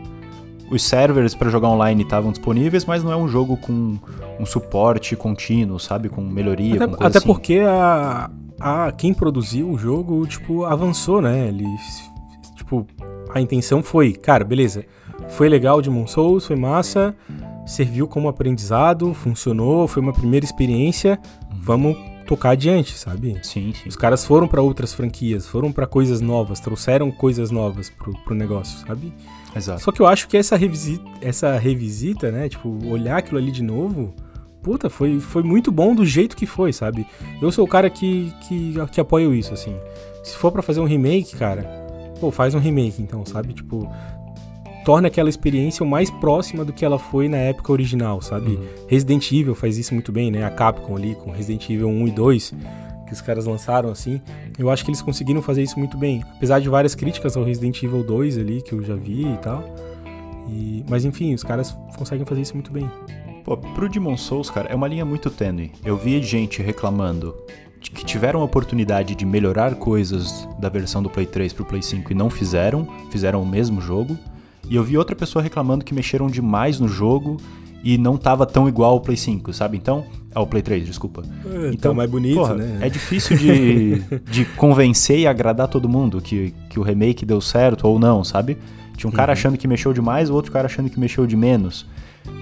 os 0.71 0.81
servers 0.81 1.35
para 1.35 1.49
jogar 1.49 1.69
online 1.69 2.03
estavam 2.03 2.31
disponíveis, 2.31 2.85
mas 2.85 3.03
não 3.03 3.11
é 3.11 3.15
um 3.15 3.27
jogo 3.27 3.57
com 3.57 3.97
um 4.39 4.45
suporte 4.45 5.15
contínuo, 5.15 5.79
sabe? 5.79 6.09
Com 6.09 6.21
melhoria, 6.21 6.75
até, 6.75 6.87
com 6.87 7.03
até 7.03 7.17
assim. 7.17 7.27
porque 7.27 7.59
a, 7.59 8.29
a 8.59 8.91
quem 8.91 9.13
produziu 9.13 9.69
o 9.69 9.77
jogo, 9.77 10.25
tipo, 10.25 10.63
avançou, 10.65 11.21
né? 11.21 11.49
Ele 11.49 11.65
tipo, 12.55 12.87
a 13.29 13.39
intenção 13.39 13.83
foi, 13.83 14.13
cara, 14.13 14.43
beleza. 14.43 14.85
Foi 15.29 15.47
legal 15.47 15.81
Demon 15.81 16.07
Souls, 16.07 16.45
foi 16.45 16.55
massa 16.55 17.15
serviu 17.65 18.07
como 18.07 18.27
aprendizado, 18.27 19.13
funcionou, 19.13 19.87
foi 19.87 20.01
uma 20.01 20.13
primeira 20.13 20.45
experiência, 20.45 21.19
uhum. 21.51 21.57
vamos 21.59 21.97
tocar 22.25 22.51
adiante, 22.51 22.97
sabe? 22.97 23.39
Sim, 23.43 23.73
sim. 23.73 23.87
Os 23.87 23.95
caras 23.95 24.25
foram 24.25 24.47
para 24.47 24.61
outras 24.61 24.93
franquias, 24.93 25.47
foram 25.47 25.71
para 25.71 25.85
coisas 25.85 26.21
novas, 26.21 26.59
trouxeram 26.59 27.11
coisas 27.11 27.51
novas 27.51 27.89
pro, 27.89 28.13
pro 28.23 28.35
negócio, 28.35 28.85
sabe? 28.85 29.13
Exato. 29.55 29.81
Só 29.81 29.91
que 29.91 30.01
eu 30.01 30.07
acho 30.07 30.27
que 30.27 30.35
essa 30.35 30.57
revisita, 30.57 31.05
essa 31.21 31.57
revisita, 31.57 32.31
né, 32.31 32.49
tipo, 32.49 32.77
olhar 32.87 33.17
aquilo 33.17 33.37
ali 33.37 33.51
de 33.51 33.63
novo, 33.63 34.13
puta, 34.61 34.89
foi, 34.89 35.19
foi 35.19 35.43
muito 35.43 35.71
bom 35.71 35.93
do 35.95 36.05
jeito 36.05 36.35
que 36.35 36.45
foi, 36.45 36.73
sabe? 36.73 37.05
Eu 37.41 37.51
sou 37.51 37.63
o 37.63 37.67
cara 37.67 37.89
que, 37.89 38.33
que, 38.47 38.73
que 38.91 38.99
apoio 38.99 39.33
isso, 39.33 39.53
assim. 39.53 39.75
Se 40.23 40.35
for 40.35 40.51
para 40.51 40.61
fazer 40.61 40.79
um 40.79 40.85
remake, 40.85 41.37
cara, 41.37 41.63
pô, 42.19 42.31
faz 42.31 42.55
um 42.55 42.59
remake 42.59 43.01
então, 43.01 43.23
sabe? 43.25 43.53
Tipo, 43.53 43.87
torna 44.85 45.07
aquela 45.07 45.27
experiência 45.27 45.83
o 45.83 45.89
mais 45.89 46.11
próxima 46.11 46.63
do 46.63 46.71
que 46.71 46.85
ela 46.85 46.99
foi 46.99 47.27
na 47.27 47.37
época 47.37 47.71
original, 47.71 48.21
sabe? 48.21 48.51
Uhum. 48.51 48.65
Resident 48.87 49.31
Evil 49.31 49.55
faz 49.55 49.79
isso 49.79 49.93
muito 49.95 50.11
bem, 50.11 50.29
né? 50.29 50.45
A 50.45 50.51
Capcom 50.51 50.95
ali 50.95 51.15
com 51.15 51.31
Resident 51.31 51.67
Evil 51.71 51.89
1 51.89 52.07
e 52.07 52.11
2, 52.11 52.53
que 53.07 53.13
os 53.13 53.19
caras 53.19 53.45
lançaram 53.45 53.89
assim. 53.89 54.21
Eu 54.57 54.69
acho 54.69 54.85
que 54.85 54.91
eles 54.91 55.01
conseguiram 55.01 55.41
fazer 55.41 55.63
isso 55.63 55.79
muito 55.79 55.97
bem. 55.97 56.23
Apesar 56.35 56.59
de 56.59 56.69
várias 56.69 56.93
críticas 56.93 57.35
ao 57.35 57.43
Resident 57.43 57.81
Evil 57.81 58.03
2 58.03 58.37
ali, 58.37 58.61
que 58.61 58.73
eu 58.73 58.83
já 58.83 58.95
vi 58.95 59.25
e 59.25 59.37
tal. 59.37 59.63
E... 60.47 60.85
Mas 60.87 61.03
enfim, 61.03 61.33
os 61.33 61.43
caras 61.43 61.75
conseguem 61.97 62.25
fazer 62.25 62.41
isso 62.41 62.53
muito 62.53 62.71
bem. 62.71 62.89
Pô, 63.43 63.57
pro 63.57 63.89
Demon 63.89 64.15
Souls, 64.15 64.51
cara, 64.51 64.69
é 64.69 64.75
uma 64.75 64.87
linha 64.87 65.03
muito 65.03 65.31
tênue. 65.31 65.71
Eu 65.83 65.97
vi 65.97 66.21
gente 66.21 66.61
reclamando 66.61 67.35
que 67.79 68.05
tiveram 68.05 68.41
a 68.41 68.43
oportunidade 68.43 69.15
de 69.15 69.25
melhorar 69.25 69.75
coisas 69.75 70.47
da 70.59 70.69
versão 70.69 71.01
do 71.01 71.09
Play 71.09 71.25
3 71.25 71.53
pro 71.53 71.65
Play 71.65 71.81
5 71.81 72.11
e 72.11 72.15
não 72.15 72.29
fizeram, 72.29 72.87
fizeram 73.11 73.41
o 73.41 73.45
mesmo 73.45 73.81
jogo. 73.81 74.17
E 74.69 74.75
eu 74.75 74.83
vi 74.83 74.97
outra 74.97 75.15
pessoa 75.15 75.41
reclamando 75.41 75.85
que 75.85 75.93
mexeram 75.93 76.27
demais 76.27 76.79
no 76.79 76.87
jogo 76.87 77.37
e 77.83 77.99
não 77.99 78.17
tava 78.17 78.47
tão 78.47 78.67
igual 78.67 78.93
ao 78.93 78.99
Play 78.99 79.15
5, 79.15 79.53
sabe? 79.53 79.77
Então. 79.77 80.05
Ao 80.33 80.45
Play 80.45 80.61
3, 80.63 80.85
desculpa. 80.85 81.23
É, 81.45 81.69
então, 81.71 81.91
tá 81.91 81.93
mais 81.93 82.09
bonito, 82.09 82.35
porra, 82.35 82.55
né? 82.55 82.79
É 82.81 82.89
difícil 82.89 83.37
de, 83.37 84.01
de 84.29 84.43
convencer 84.57 85.19
e 85.19 85.27
agradar 85.27 85.67
todo 85.67 85.87
mundo 85.87 86.19
que, 86.19 86.53
que 86.69 86.79
o 86.79 86.83
remake 86.83 87.25
deu 87.25 87.39
certo 87.39 87.87
ou 87.87 87.99
não, 87.99 88.23
sabe? 88.23 88.57
Tinha 88.97 89.09
um 89.09 89.13
cara 89.13 89.31
uhum. 89.31 89.33
achando 89.33 89.57
que 89.57 89.67
mexeu 89.67 89.93
demais, 89.93 90.29
o 90.29 90.33
outro 90.33 90.51
cara 90.51 90.65
achando 90.65 90.89
que 90.89 90.99
mexeu 90.99 91.27
de 91.27 91.37
menos. 91.37 91.85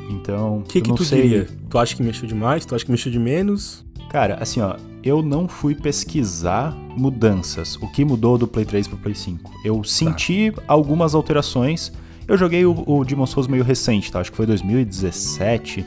Então. 0.10 0.60
O 0.60 0.64
que, 0.64 0.82
que 0.82 0.94
tu 0.94 1.04
sei... 1.04 1.24
diria? 1.24 1.48
Tu 1.70 1.78
acha 1.78 1.96
que 1.96 2.02
mexeu 2.02 2.28
demais? 2.28 2.66
Tu 2.66 2.74
acha 2.74 2.86
que 2.86 2.92
mexeu 2.92 3.12
de 3.12 3.20
menos? 3.20 3.86
Cara, 4.10 4.38
assim, 4.40 4.62
ó, 4.62 4.76
eu 5.04 5.22
não 5.22 5.48
fui 5.48 5.76
pesquisar 5.76 6.76
mudanças, 6.96 7.76
o 7.78 7.92
que 7.92 8.06
mudou 8.06 8.38
do 8.38 8.48
Play 8.48 8.64
3 8.64 8.88
pro 8.88 8.98
Play 8.98 9.16
5. 9.16 9.52
Eu 9.66 9.84
senti 9.84 10.52
tá. 10.52 10.62
algumas 10.68 11.14
alterações 11.14 11.92
eu 12.28 12.38
joguei 12.38 12.66
o, 12.66 12.84
o 12.88 13.04
Demon 13.04 13.26
Souls 13.26 13.48
meio 13.48 13.64
recente, 13.64 14.12
tá? 14.12 14.20
Acho 14.20 14.32
que 14.32 14.38
foi 14.38 14.46
2017. 14.46 15.86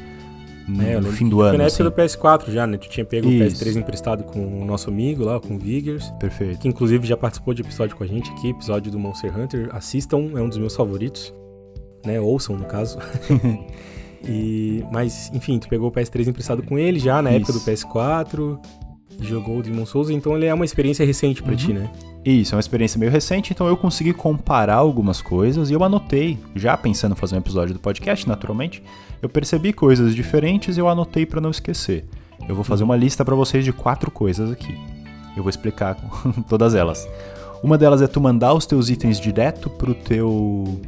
É, 0.80 0.98
no 0.98 1.12
fim 1.12 1.28
do 1.28 1.40
ano. 1.40 1.50
Foi 1.50 1.58
na 1.58 1.64
época 1.64 1.66
assim. 1.66 1.84
do 1.84 1.92
PS4 1.92 2.50
já, 2.50 2.66
né? 2.66 2.76
Tu 2.76 2.88
tinha 2.88 3.04
pego 3.04 3.28
Isso. 3.28 3.62
o 3.62 3.66
PS3 3.66 3.76
emprestado 3.76 4.24
com 4.24 4.62
o 4.62 4.64
nosso 4.64 4.90
amigo 4.90 5.24
lá, 5.24 5.38
com 5.38 5.54
o 5.54 5.58
Vigors. 5.58 6.10
Perfeito. 6.18 6.58
Que 6.58 6.66
inclusive 6.66 7.06
já 7.06 7.16
participou 7.16 7.54
de 7.54 7.62
episódio 7.62 7.96
com 7.96 8.02
a 8.02 8.06
gente 8.06 8.30
aqui, 8.32 8.50
episódio 8.50 8.90
do 8.90 8.98
Monster 8.98 9.38
Hunter. 9.38 9.68
Assistam, 9.72 10.30
é 10.34 10.40
um 10.40 10.48
dos 10.48 10.58
meus 10.58 10.74
favoritos. 10.74 11.32
Né? 12.04 12.20
Ouçam, 12.20 12.56
no 12.56 12.64
caso. 12.64 12.98
e, 14.28 14.84
mas, 14.90 15.30
enfim, 15.32 15.58
tu 15.60 15.68
pegou 15.68 15.88
o 15.88 15.92
PS3 15.92 16.26
emprestado 16.26 16.64
com 16.64 16.76
ele 16.76 16.98
já 16.98 17.22
na 17.22 17.30
Isso. 17.30 17.38
época 17.38 17.52
do 17.52 17.60
PS4 17.60 18.58
jogou 19.20 19.58
o 19.58 19.62
Demon 19.62 19.86
Souls, 19.86 20.10
então 20.10 20.36
ele 20.36 20.46
é 20.46 20.52
uma 20.52 20.64
experiência 20.64 21.06
recente 21.06 21.42
para 21.42 21.52
uhum. 21.52 21.56
ti, 21.56 21.72
né? 21.72 21.90
Isso, 22.26 22.54
é 22.54 22.56
uma 22.56 22.60
experiência 22.60 22.98
meio 22.98 23.12
recente, 23.12 23.52
então 23.52 23.68
eu 23.68 23.76
consegui 23.76 24.12
comparar 24.12 24.74
algumas 24.74 25.22
coisas 25.22 25.70
e 25.70 25.74
eu 25.74 25.84
anotei, 25.84 26.36
já 26.56 26.76
pensando 26.76 27.12
em 27.12 27.14
fazer 27.14 27.36
um 27.36 27.38
episódio 27.38 27.72
do 27.72 27.78
podcast, 27.78 28.26
naturalmente, 28.26 28.82
eu 29.22 29.28
percebi 29.28 29.72
coisas 29.72 30.12
diferentes 30.12 30.76
e 30.76 30.80
eu 30.80 30.88
anotei 30.88 31.24
para 31.24 31.40
não 31.40 31.50
esquecer. 31.52 32.04
Eu 32.48 32.56
vou 32.56 32.64
fazer 32.64 32.82
uma 32.82 32.96
lista 32.96 33.24
para 33.24 33.36
vocês 33.36 33.64
de 33.64 33.72
quatro 33.72 34.10
coisas 34.10 34.50
aqui. 34.50 34.76
Eu 35.36 35.44
vou 35.44 35.50
explicar 35.50 35.96
todas 36.48 36.74
elas. 36.74 37.08
Uma 37.62 37.78
delas 37.78 38.02
é 38.02 38.08
tu 38.08 38.20
mandar 38.20 38.54
os 38.54 38.66
teus 38.66 38.90
itens 38.90 39.20
direto 39.20 39.70
pro 39.70 39.94
teu 39.94 40.80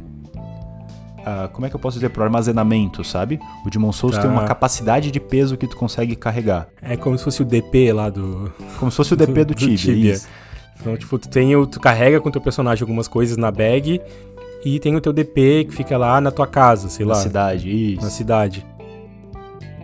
Uh, 1.19 1.49
como 1.49 1.67
é 1.67 1.69
que 1.69 1.75
eu 1.75 1.79
posso 1.79 1.97
dizer, 1.97 2.09
pro 2.09 2.23
armazenamento, 2.23 3.03
sabe? 3.03 3.39
O 3.65 3.69
Demon 3.69 3.91
Souls 3.91 4.15
tá. 4.15 4.21
tem 4.21 4.31
uma 4.31 4.45
capacidade 4.45 5.11
de 5.11 5.19
peso 5.19 5.57
que 5.57 5.67
tu 5.67 5.75
consegue 5.75 6.15
carregar. 6.15 6.69
É 6.81 6.95
como 6.95 7.17
se 7.17 7.23
fosse 7.25 7.41
o 7.41 7.45
DP 7.45 7.91
lá 7.91 8.09
do... 8.09 8.51
Como 8.79 8.89
se 8.89 8.97
fosse 8.97 9.13
o 9.13 9.17
DP 9.17 9.43
do, 9.43 9.45
do 9.53 9.55
Tibia, 9.55 9.77
Tibia. 9.77 10.19
Então, 10.79 10.95
tipo, 10.95 11.17
tu, 11.17 11.27
tem 11.27 11.55
o, 11.55 11.67
tu 11.67 11.79
carrega 11.79 12.19
com 12.21 12.29
o 12.29 12.31
teu 12.31 12.41
personagem 12.41 12.83
algumas 12.83 13.07
coisas 13.07 13.37
na 13.37 13.51
bag 13.51 14.01
e 14.63 14.79
tem 14.79 14.95
o 14.95 15.01
teu 15.01 15.11
DP 15.11 15.65
que 15.65 15.75
fica 15.75 15.97
lá 15.97 16.19
na 16.21 16.31
tua 16.31 16.47
casa, 16.47 16.89
sei 16.89 17.05
na 17.05 17.13
lá. 17.13 17.17
Na 17.17 17.23
cidade, 17.23 17.93
isso. 17.93 18.01
Na 18.01 18.09
cidade. 18.09 18.65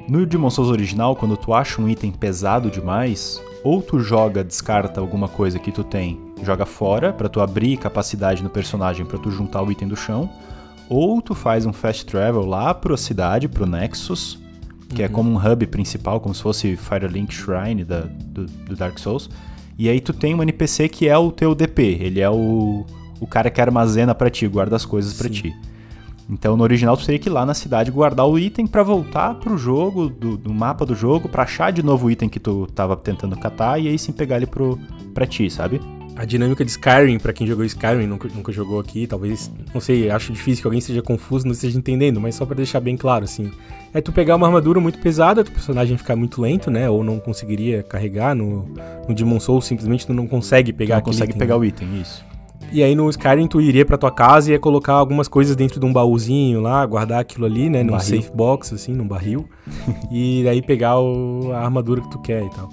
No 0.07 0.25
Demon 0.25 0.49
Souls 0.49 0.69
original, 0.69 1.15
quando 1.15 1.35
tu 1.35 1.53
acha 1.53 1.81
um 1.81 1.89
item 1.89 2.11
pesado 2.11 2.69
demais, 2.69 3.41
ou 3.63 3.81
tu 3.81 3.99
joga, 3.99 4.43
descarta 4.43 5.01
alguma 5.01 5.27
coisa 5.27 5.57
que 5.57 5.71
tu 5.71 5.83
tem, 5.83 6.21
joga 6.43 6.65
fora 6.65 7.11
para 7.11 7.27
tu 7.27 7.41
abrir 7.41 7.77
capacidade 7.77 8.43
no 8.43 8.49
personagem 8.49 9.05
para 9.05 9.17
tu 9.17 9.31
juntar 9.31 9.63
o 9.63 9.71
item 9.71 9.87
do 9.87 9.95
chão, 9.95 10.29
ou 10.87 11.21
tu 11.21 11.33
faz 11.33 11.65
um 11.65 11.73
fast 11.73 12.05
travel 12.05 12.45
lá 12.45 12.73
pra 12.73 12.95
cidade, 12.95 13.47
pro 13.47 13.65
Nexus, 13.65 14.37
que 14.89 15.01
é 15.01 15.05
uhum. 15.05 15.11
é 15.11 15.13
como 15.13 15.31
um 15.31 15.37
hub 15.37 15.65
principal, 15.67 16.19
como 16.19 16.35
se 16.35 16.41
fosse 16.43 16.75
Firelink 16.75 17.33
Shrine 17.33 17.83
da, 17.83 18.01
do, 18.01 18.45
do, 18.45 18.75
Dark 18.75 18.99
Souls. 18.99 19.29
E 19.77 19.89
aí 19.89 19.99
tu 19.99 20.13
tem 20.13 20.33
um 20.33 20.41
NPC 20.41 20.87
que 20.87 21.07
é 21.07 21.17
o 21.17 21.31
teu 21.31 21.53
DP, 21.53 21.97
ele 21.99 22.21
é 22.21 22.29
o, 22.29 22.85
o 23.19 23.27
cara 23.27 23.49
que 23.49 23.59
armazena 23.59 24.15
para 24.15 24.29
ti, 24.29 24.47
guarda 24.47 24.75
as 24.75 24.85
coisas 24.85 25.13
para 25.13 25.29
ti. 25.29 25.53
Então 26.29 26.57
no 26.57 26.63
original 26.63 26.97
tu 26.97 27.05
teria 27.05 27.19
que 27.19 27.29
ir 27.29 27.31
lá 27.31 27.45
na 27.45 27.53
cidade 27.53 27.91
guardar 27.91 28.27
o 28.27 28.39
item 28.39 28.65
para 28.65 28.81
voltar 28.81 29.35
pro 29.35 29.57
jogo, 29.57 30.09
do, 30.09 30.37
do, 30.37 30.53
mapa 30.53 30.85
do 30.85 30.95
jogo, 30.95 31.29
pra 31.29 31.43
achar 31.43 31.71
de 31.71 31.83
novo 31.83 32.07
o 32.07 32.11
item 32.11 32.29
que 32.29 32.39
tu 32.39 32.67
tava 32.73 32.95
tentando 32.95 33.37
catar 33.37 33.79
e 33.79 33.87
aí 33.87 33.99
sim 33.99 34.11
pegar 34.11 34.37
ele 34.37 34.47
pro, 34.47 34.79
pra 35.13 35.27
ti, 35.27 35.49
sabe? 35.49 35.79
A 36.15 36.23
dinâmica 36.23 36.63
de 36.63 36.71
Skyrim, 36.71 37.19
para 37.19 37.33
quem 37.33 37.45
jogou 37.45 37.65
Skyrim, 37.65 38.07
nunca, 38.07 38.29
nunca 38.33 38.51
jogou 38.51 38.79
aqui, 38.79 39.05
talvez, 39.05 39.51
não 39.73 39.81
sei, 39.81 40.09
acho 40.09 40.31
difícil 40.31 40.61
que 40.61 40.67
alguém 40.67 40.79
esteja 40.79 41.01
confuso, 41.01 41.45
não 41.45 41.51
esteja 41.51 41.77
entendendo, 41.77 42.21
mas 42.21 42.35
só 42.35 42.45
para 42.45 42.55
deixar 42.55 42.79
bem 42.79 42.95
claro, 42.95 43.25
assim, 43.25 43.51
é 43.93 43.99
tu 43.99 44.11
pegar 44.13 44.35
uma 44.37 44.47
armadura 44.47 44.79
muito 44.79 44.97
pesada, 44.99 45.41
o 45.41 45.51
personagem 45.51 45.97
ficar 45.97 46.15
muito 46.15 46.41
lento, 46.41 46.71
né, 46.71 46.89
ou 46.89 47.03
não 47.03 47.19
conseguiria 47.19 47.83
carregar 47.83 48.33
no, 48.33 48.73
no 49.07 49.13
Demon 49.13 49.39
Souls, 49.39 49.65
simplesmente 49.65 50.07
tu 50.07 50.13
não 50.13 50.25
consegue 50.25 50.71
pegar 50.71 50.95
Não 50.95 51.03
consegue 51.03 51.31
item, 51.31 51.39
pegar 51.39 51.55
né? 51.55 51.59
o 51.59 51.65
item, 51.65 52.01
isso. 52.01 52.23
E 52.71 52.81
aí 52.81 52.95
no 52.95 53.09
Skyrim 53.09 53.47
tu 53.47 53.61
iria 53.61 53.85
pra 53.85 53.97
tua 53.97 54.11
casa 54.11 54.49
e 54.49 54.53
ia 54.53 54.59
colocar 54.59 54.93
algumas 54.93 55.27
coisas 55.27 55.55
dentro 55.55 55.79
de 55.79 55.85
um 55.85 55.93
baúzinho 55.93 56.61
lá, 56.61 56.85
guardar 56.85 57.19
aquilo 57.19 57.45
ali, 57.45 57.69
né, 57.69 57.81
um 57.81 57.85
num 57.85 57.91
barril. 57.91 58.21
safe 58.21 58.35
box, 58.35 58.73
assim, 58.73 58.93
num 58.93 59.07
barril, 59.07 59.47
e 60.09 60.47
aí 60.47 60.61
pegar 60.61 60.97
o, 60.99 61.51
a 61.51 61.59
armadura 61.59 62.01
que 62.01 62.09
tu 62.09 62.19
quer 62.19 62.43
e 62.43 62.49
tal. 62.51 62.69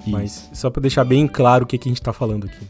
Isso. 0.00 0.10
Mas 0.10 0.50
só 0.52 0.70
pra 0.70 0.80
deixar 0.80 1.04
bem 1.04 1.26
claro 1.26 1.64
o 1.64 1.66
que, 1.66 1.78
que 1.78 1.88
a 1.88 1.92
gente 1.92 2.02
tá 2.02 2.12
falando 2.12 2.46
aqui. 2.46 2.66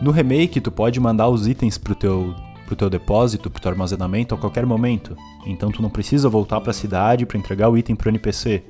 No 0.00 0.10
remake, 0.10 0.60
tu 0.60 0.70
pode 0.70 1.00
mandar 1.00 1.28
os 1.28 1.46
itens 1.46 1.76
pro 1.76 1.94
teu, 1.94 2.34
pro 2.66 2.76
teu 2.76 2.88
depósito, 2.88 3.50
pro 3.50 3.60
teu 3.60 3.70
armazenamento 3.70 4.34
a 4.34 4.38
qualquer 4.38 4.64
momento. 4.64 5.16
Então 5.46 5.70
tu 5.70 5.82
não 5.82 5.90
precisa 5.90 6.28
voltar 6.28 6.60
para 6.60 6.70
a 6.70 6.74
cidade 6.74 7.26
para 7.26 7.38
entregar 7.38 7.68
o 7.68 7.76
item 7.76 7.96
pro 7.96 8.08
NPC. 8.08 8.62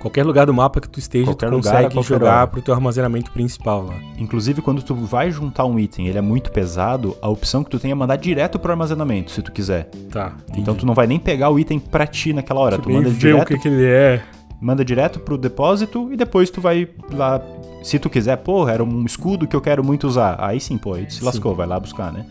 Qualquer 0.00 0.26
lugar 0.26 0.44
do 0.44 0.52
mapa 0.52 0.82
que 0.82 0.88
tu 0.88 0.98
esteja, 0.98 1.24
qualquer 1.24 1.48
tu 1.48 1.56
consegue 1.56 1.94
lugar, 1.94 2.02
jogar 2.02 2.38
hora. 2.40 2.46
pro 2.46 2.60
teu 2.60 2.74
armazenamento 2.74 3.30
principal 3.30 3.86
lá. 3.86 3.94
Inclusive, 4.18 4.60
quando 4.60 4.82
tu 4.82 4.94
vai 4.94 5.30
juntar 5.30 5.64
um 5.64 5.78
item, 5.78 6.08
ele 6.08 6.18
é 6.18 6.20
muito 6.20 6.52
pesado, 6.52 7.16
a 7.22 7.28
opção 7.30 7.64
que 7.64 7.70
tu 7.70 7.78
tem 7.78 7.90
é 7.90 7.94
mandar 7.94 8.16
direto 8.16 8.58
pro 8.58 8.70
armazenamento, 8.70 9.30
se 9.30 9.40
tu 9.40 9.50
quiser. 9.50 9.88
Tá. 10.10 10.36
Entendi. 10.42 10.60
Então 10.60 10.74
tu 10.74 10.84
não 10.84 10.92
vai 10.92 11.06
nem 11.06 11.18
pegar 11.18 11.48
o 11.48 11.58
item 11.58 11.78
pra 11.78 12.06
ti 12.06 12.34
naquela 12.34 12.60
hora, 12.60 12.76
tu, 12.76 12.82
tu 12.82 12.90
manda 12.90 13.08
direto. 13.08 13.44
o 13.44 13.46
que, 13.46 13.58
que 13.58 13.66
ele 13.66 13.86
é. 13.86 14.22
Manda 14.60 14.84
direto 14.84 15.20
pro 15.20 15.38
depósito 15.38 16.12
e 16.12 16.16
depois 16.18 16.50
tu 16.50 16.60
vai 16.60 16.86
lá 17.10 17.40
se 17.84 17.98
tu 17.98 18.08
quiser, 18.08 18.36
pô, 18.38 18.66
era 18.66 18.82
um 18.82 19.04
escudo 19.04 19.46
que 19.46 19.54
eu 19.54 19.60
quero 19.60 19.84
muito 19.84 20.06
usar. 20.06 20.36
Aí 20.40 20.58
sim, 20.58 20.78
pô, 20.78 20.94
aí 20.94 21.04
tu 21.04 21.12
se 21.12 21.18
sim. 21.20 21.24
lascou, 21.26 21.54
vai 21.54 21.66
lá 21.66 21.78
buscar, 21.78 22.10
né? 22.10 22.24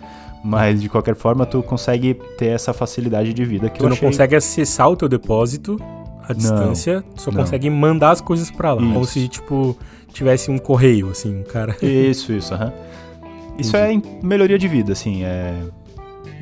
Mas 0.44 0.82
de 0.82 0.90
qualquer 0.90 1.16
forma, 1.16 1.46
tu 1.46 1.62
consegue 1.62 2.16
ter 2.38 2.48
essa 2.48 2.74
facilidade 2.74 3.34
de 3.34 3.46
vida 3.46 3.70
que 3.70 3.78
tu 3.78 3.86
eu 3.86 3.90
não 3.90 3.96
achei... 3.96 4.10
consegue 4.10 4.36
acessar 4.36 4.90
o 4.90 4.96
teu 4.98 5.08
depósito 5.08 5.80
à 6.28 6.34
distância, 6.34 7.04
tu 7.16 7.22
só 7.22 7.32
não. 7.32 7.42
consegue 7.42 7.70
mandar 7.70 8.12
as 8.12 8.20
coisas 8.20 8.50
para 8.50 8.74
lá. 8.74 8.82
Isso. 8.82 8.94
Como 8.94 9.06
se, 9.06 9.28
tipo, 9.28 9.78
tivesse 10.12 10.50
um 10.50 10.58
correio, 10.58 11.12
assim, 11.12 11.44
cara. 11.44 11.78
Isso, 11.82 12.34
isso, 12.34 12.54
aham. 12.54 12.74
Isso 13.58 13.78
é 13.78 13.94
melhoria 14.24 14.58
de 14.58 14.68
vida, 14.68 14.94
assim, 14.94 15.24
é. 15.24 15.54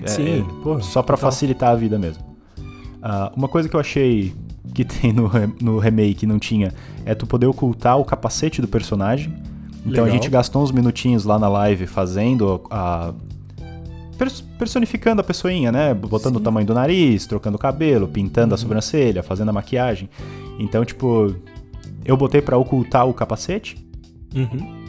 é 0.01 0.07
Sim, 0.07 0.39
é 0.39 0.63
pô, 0.63 0.79
só 0.79 1.03
para 1.03 1.17
facilitar 1.17 1.71
a 1.71 1.75
vida 1.75 1.99
mesmo. 1.99 2.23
Uh, 2.57 3.35
uma 3.35 3.49
coisa 3.49 3.67
que 3.67 3.75
eu 3.75 3.79
achei 3.79 4.33
que 4.73 4.83
tem 4.85 5.11
no, 5.11 5.29
no 5.61 5.79
remake 5.79 6.25
não 6.25 6.39
tinha 6.39 6.73
é 7.05 7.13
tu 7.15 7.25
poder 7.25 7.47
ocultar 7.47 7.97
o 7.99 8.05
capacete 8.05 8.61
do 8.61 8.67
personagem. 8.67 9.33
Então 9.79 10.03
Legal. 10.03 10.05
a 10.05 10.09
gente 10.09 10.29
gastou 10.29 10.61
uns 10.61 10.71
minutinhos 10.71 11.25
lá 11.25 11.39
na 11.39 11.47
live 11.47 11.87
fazendo 11.87 12.61
a. 12.69 13.13
personificando 14.57 15.21
a 15.21 15.23
pessoinha, 15.23 15.71
né? 15.71 15.93
Botando 15.93 16.35
Sim. 16.35 16.41
o 16.41 16.43
tamanho 16.43 16.67
do 16.67 16.73
nariz, 16.73 17.25
trocando 17.25 17.55
o 17.55 17.59
cabelo, 17.59 18.07
pintando 18.07 18.49
uhum. 18.49 18.55
a 18.55 18.57
sobrancelha, 18.57 19.23
fazendo 19.23 19.49
a 19.49 19.53
maquiagem. 19.53 20.09
Então, 20.59 20.85
tipo, 20.85 21.35
eu 22.05 22.15
botei 22.15 22.41
para 22.41 22.57
ocultar 22.57 23.07
o 23.07 23.13
capacete. 23.13 23.75
Uhum. 24.35 24.81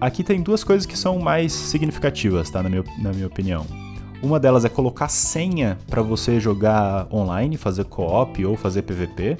Aqui 0.00 0.24
tem 0.24 0.42
duas 0.42 0.64
coisas 0.64 0.86
que 0.86 0.98
são 0.98 1.18
mais 1.18 1.52
significativas, 1.52 2.50
tá? 2.50 2.62
Na 2.62 2.68
minha, 2.68 2.84
na 2.98 3.12
minha 3.12 3.26
opinião. 3.26 3.64
Uma 4.22 4.38
delas 4.38 4.64
é 4.64 4.68
colocar 4.68 5.08
senha 5.08 5.78
para 5.88 6.02
você 6.02 6.38
jogar 6.38 7.06
online, 7.12 7.56
fazer 7.56 7.84
co-op 7.84 8.44
ou 8.44 8.56
fazer 8.56 8.82
PVP. 8.82 9.38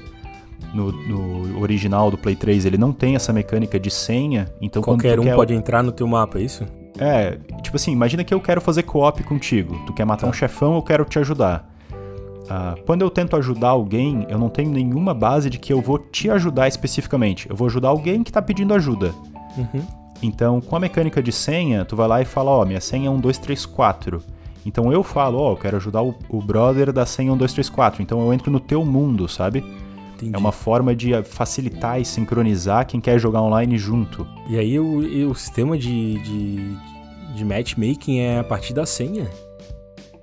No, 0.74 0.92
no, 0.92 1.60
original 1.60 2.10
do 2.10 2.18
Play 2.18 2.36
3 2.36 2.64
ele 2.64 2.78
não 2.78 2.92
tem 2.92 3.16
essa 3.16 3.32
mecânica 3.32 3.80
de 3.80 3.90
senha, 3.90 4.46
então 4.60 4.80
qualquer 4.82 5.18
um 5.18 5.24
quer... 5.24 5.34
pode 5.34 5.52
entrar 5.52 5.82
no 5.82 5.90
teu 5.90 6.06
mapa, 6.06 6.38
é 6.38 6.42
isso? 6.42 6.64
É, 6.98 7.38
tipo 7.62 7.76
assim, 7.76 7.90
imagina 7.92 8.22
que 8.22 8.32
eu 8.32 8.40
quero 8.40 8.60
fazer 8.60 8.82
co-op 8.82 9.22
contigo. 9.24 9.80
Tu 9.86 9.92
quer 9.92 10.04
matar 10.04 10.26
tá. 10.26 10.28
um 10.28 10.32
chefão, 10.32 10.76
eu 10.76 10.82
quero 10.82 11.04
te 11.04 11.18
ajudar. 11.18 11.68
Ah, 12.48 12.74
quando 12.84 13.02
eu 13.02 13.10
tento 13.10 13.36
ajudar 13.36 13.68
alguém, 13.68 14.26
eu 14.28 14.36
não 14.36 14.48
tenho 14.48 14.70
nenhuma 14.70 15.14
base 15.14 15.48
de 15.48 15.56
que 15.56 15.72
eu 15.72 15.80
vou 15.80 15.98
te 15.98 16.28
ajudar 16.28 16.66
especificamente. 16.66 17.48
Eu 17.48 17.54
vou 17.54 17.68
ajudar 17.68 17.88
alguém 17.88 18.22
que 18.22 18.32
tá 18.32 18.42
pedindo 18.42 18.74
ajuda. 18.74 19.14
Uhum. 19.56 19.82
Então, 20.20 20.60
com 20.60 20.76
a 20.76 20.80
mecânica 20.80 21.22
de 21.22 21.32
senha, 21.32 21.84
tu 21.84 21.94
vai 21.94 22.08
lá 22.08 22.20
e 22.20 22.24
fala, 22.24 22.50
ó, 22.50 22.62
oh, 22.62 22.66
minha 22.66 22.80
senha 22.80 23.06
é 23.06 23.10
1234. 23.10 24.22
Então 24.64 24.92
eu 24.92 25.02
falo, 25.02 25.38
ó, 25.38 25.48
oh, 25.48 25.52
eu 25.52 25.56
quero 25.56 25.76
ajudar 25.76 26.02
o, 26.02 26.14
o 26.28 26.42
brother 26.42 26.92
da 26.92 27.06
senha 27.06 27.30
1234. 27.30 28.02
Então 28.02 28.20
eu 28.20 28.32
entro 28.32 28.50
no 28.50 28.60
teu 28.60 28.84
mundo, 28.84 29.28
sabe? 29.28 29.64
Entendi. 30.14 30.34
É 30.34 30.38
uma 30.38 30.52
forma 30.52 30.94
de 30.94 31.22
facilitar 31.22 32.00
e 32.00 32.04
sincronizar 32.04 32.86
quem 32.86 33.00
quer 33.00 33.18
jogar 33.18 33.40
online 33.42 33.78
junto. 33.78 34.26
E 34.48 34.58
aí 34.58 34.78
o, 34.78 35.30
o 35.30 35.34
sistema 35.34 35.78
de, 35.78 36.18
de, 36.22 36.76
de 37.34 37.44
matchmaking 37.44 38.18
é 38.18 38.38
a 38.38 38.44
partir 38.44 38.74
da 38.74 38.84
senha? 38.84 39.30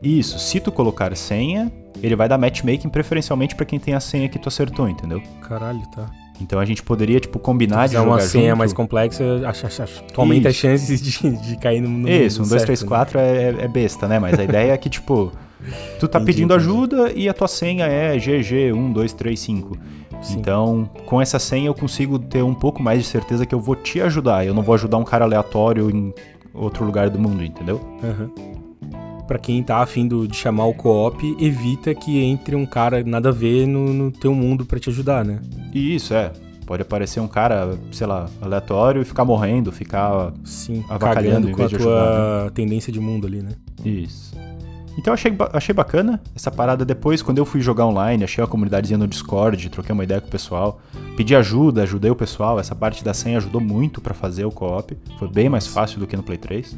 Isso, 0.01 0.37
se 0.37 0.59
tu 0.59 0.71
colocar 0.71 1.15
senha, 1.15 1.71
ele 2.03 2.15
vai 2.15 2.29
dar 2.29 2.37
matchmaking 2.37 2.89
preferencialmente 2.89 3.55
para 3.55 3.65
quem 3.65 3.79
tem 3.79 3.95
a 3.95 3.99
senha 3.99 4.29
que 4.29 4.37
tu 4.37 4.47
acertou, 4.47 4.87
entendeu? 4.87 5.21
Caralho, 5.41 5.81
tá. 5.95 6.07
Então 6.41 6.59
a 6.59 6.65
gente 6.65 6.83
poderia, 6.83 7.19
tipo, 7.19 7.39
combinar 7.39 7.87
de 7.87 7.93
jogar 7.93 8.07
uma 8.07 8.19
senha 8.19 8.49
junto. 8.49 8.57
mais 8.59 8.73
complexa, 8.73 9.23
acho, 9.45 9.65
acho, 9.65 9.83
acho, 9.83 10.03
tu 10.03 10.21
aumenta 10.21 10.49
as 10.49 10.55
chances 10.55 11.01
de, 11.01 11.29
de 11.29 11.57
cair 11.57 11.81
no, 11.81 11.89
no 11.89 12.09
Isso, 12.09 12.43
um 12.43 12.47
2, 12.47 12.63
3, 12.63 12.83
4 12.83 13.19
é, 13.19 13.55
é 13.59 13.67
besta, 13.67 14.07
né? 14.07 14.19
Mas 14.19 14.37
a 14.39 14.43
ideia 14.43 14.71
é 14.71 14.77
que, 14.77 14.89
tipo, 14.89 15.31
tu 15.99 16.07
tá 16.07 16.19
entendi, 16.19 16.25
pedindo 16.25 16.53
entendi. 16.53 16.69
ajuda 16.69 17.11
e 17.13 17.27
a 17.27 17.33
tua 17.33 17.47
senha 17.47 17.85
é 17.85 18.17
GG 18.17 18.73
1, 18.73 18.93
2, 18.93 19.13
3, 19.13 19.39
5. 19.39 19.77
Então, 20.31 20.89
com 21.05 21.21
essa 21.21 21.37
senha 21.37 21.67
eu 21.67 21.75
consigo 21.75 22.17
ter 22.17 22.43
um 22.43 22.53
pouco 22.53 22.81
mais 22.81 22.99
de 22.99 23.07
certeza 23.07 23.45
que 23.45 23.53
eu 23.53 23.59
vou 23.59 23.75
te 23.75 24.01
ajudar. 24.01 24.45
Eu 24.45 24.53
não 24.53 24.63
vou 24.63 24.73
ajudar 24.75 24.97
um 24.97 25.03
cara 25.03 25.25
aleatório 25.25 25.89
em 25.91 26.13
outro 26.53 26.83
lugar 26.83 27.09
do 27.09 27.19
mundo, 27.19 27.43
entendeu? 27.43 27.79
Uhum 28.03 28.56
para 29.27 29.37
quem 29.37 29.61
tá 29.61 29.81
afim 29.81 30.07
de 30.07 30.35
chamar 30.35 30.65
o 30.65 30.73
co-op, 30.73 31.35
evita 31.39 31.93
que 31.93 32.23
entre 32.23 32.55
um 32.55 32.65
cara 32.65 33.03
nada 33.03 33.29
a 33.29 33.31
ver 33.31 33.67
no, 33.67 33.93
no 33.93 34.11
teu 34.11 34.33
mundo 34.33 34.65
para 34.65 34.79
te 34.79 34.89
ajudar, 34.89 35.25
né? 35.25 35.39
Isso, 35.73 36.13
é. 36.13 36.31
Pode 36.65 36.81
aparecer 36.81 37.19
um 37.19 37.27
cara, 37.27 37.77
sei 37.91 38.07
lá, 38.07 38.29
aleatório 38.41 39.01
e 39.01 39.05
ficar 39.05 39.23
morrendo, 39.23 39.71
ficar 39.71 40.33
Sim, 40.43 40.83
avacalhando 40.89 41.49
em 41.49 41.53
vez 41.53 41.71
com 41.71 41.75
a 41.75 41.79
tua 41.79 42.01
ajudar, 42.01 42.43
né? 42.45 42.51
tendência 42.53 42.91
de 42.91 42.99
mundo 42.99 43.25
ali, 43.25 43.41
né? 43.41 43.51
Isso. 43.85 44.35
Então 44.97 45.13
achei, 45.13 45.33
achei 45.53 45.73
bacana 45.73 46.19
essa 46.35 46.49
parada 46.49 46.83
depois, 46.83 47.21
quando 47.21 47.37
eu 47.37 47.45
fui 47.45 47.61
jogar 47.61 47.85
online, 47.85 48.23
achei 48.23 48.43
a 48.43 48.47
comunidadezinha 48.47 48.97
no 48.97 49.07
Discord, 49.07 49.69
troquei 49.69 49.93
uma 49.93 50.03
ideia 50.03 50.19
com 50.19 50.27
o 50.27 50.31
pessoal, 50.31 50.81
pedi 51.15 51.35
ajuda, 51.35 51.83
ajudei 51.83 52.09
o 52.09 52.15
pessoal, 52.15 52.59
essa 52.59 52.73
parte 52.73 53.03
da 53.03 53.13
senha 53.13 53.37
ajudou 53.37 53.61
muito 53.61 54.01
para 54.01 54.15
fazer 54.15 54.43
o 54.43 54.51
co-op, 54.51 54.97
foi 55.19 55.27
bem 55.29 55.49
mais 55.49 55.67
fácil 55.67 55.99
do 55.99 56.07
que 56.07 56.17
no 56.17 56.23
Play 56.23 56.39
3. 56.39 56.75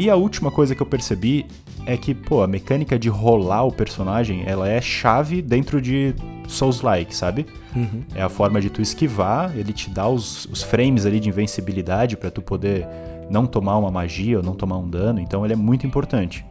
E 0.00 0.08
a 0.08 0.16
última 0.16 0.50
coisa 0.50 0.74
que 0.74 0.80
eu 0.80 0.86
percebi 0.86 1.44
é 1.84 1.94
que, 1.94 2.14
pô, 2.14 2.42
a 2.42 2.46
mecânica 2.46 2.98
de 2.98 3.10
rolar 3.10 3.64
o 3.64 3.70
personagem, 3.70 4.44
ela 4.46 4.66
é 4.66 4.80
chave 4.80 5.42
dentro 5.42 5.78
de 5.78 6.14
Souls-like, 6.48 7.14
sabe? 7.14 7.44
Uhum. 7.76 8.02
É 8.14 8.22
a 8.22 8.30
forma 8.30 8.62
de 8.62 8.70
tu 8.70 8.80
esquivar, 8.80 9.52
ele 9.54 9.74
te 9.74 9.90
dá 9.90 10.08
os, 10.08 10.46
os 10.46 10.62
frames 10.62 11.04
ali 11.04 11.20
de 11.20 11.28
invencibilidade 11.28 12.16
para 12.16 12.30
tu 12.30 12.40
poder 12.40 12.88
não 13.28 13.46
tomar 13.46 13.76
uma 13.76 13.90
magia 13.90 14.38
ou 14.38 14.42
não 14.42 14.54
tomar 14.54 14.78
um 14.78 14.88
dano, 14.88 15.20
então 15.20 15.44
ele 15.44 15.52
é 15.52 15.56
muito 15.56 15.86
importante. 15.86 16.46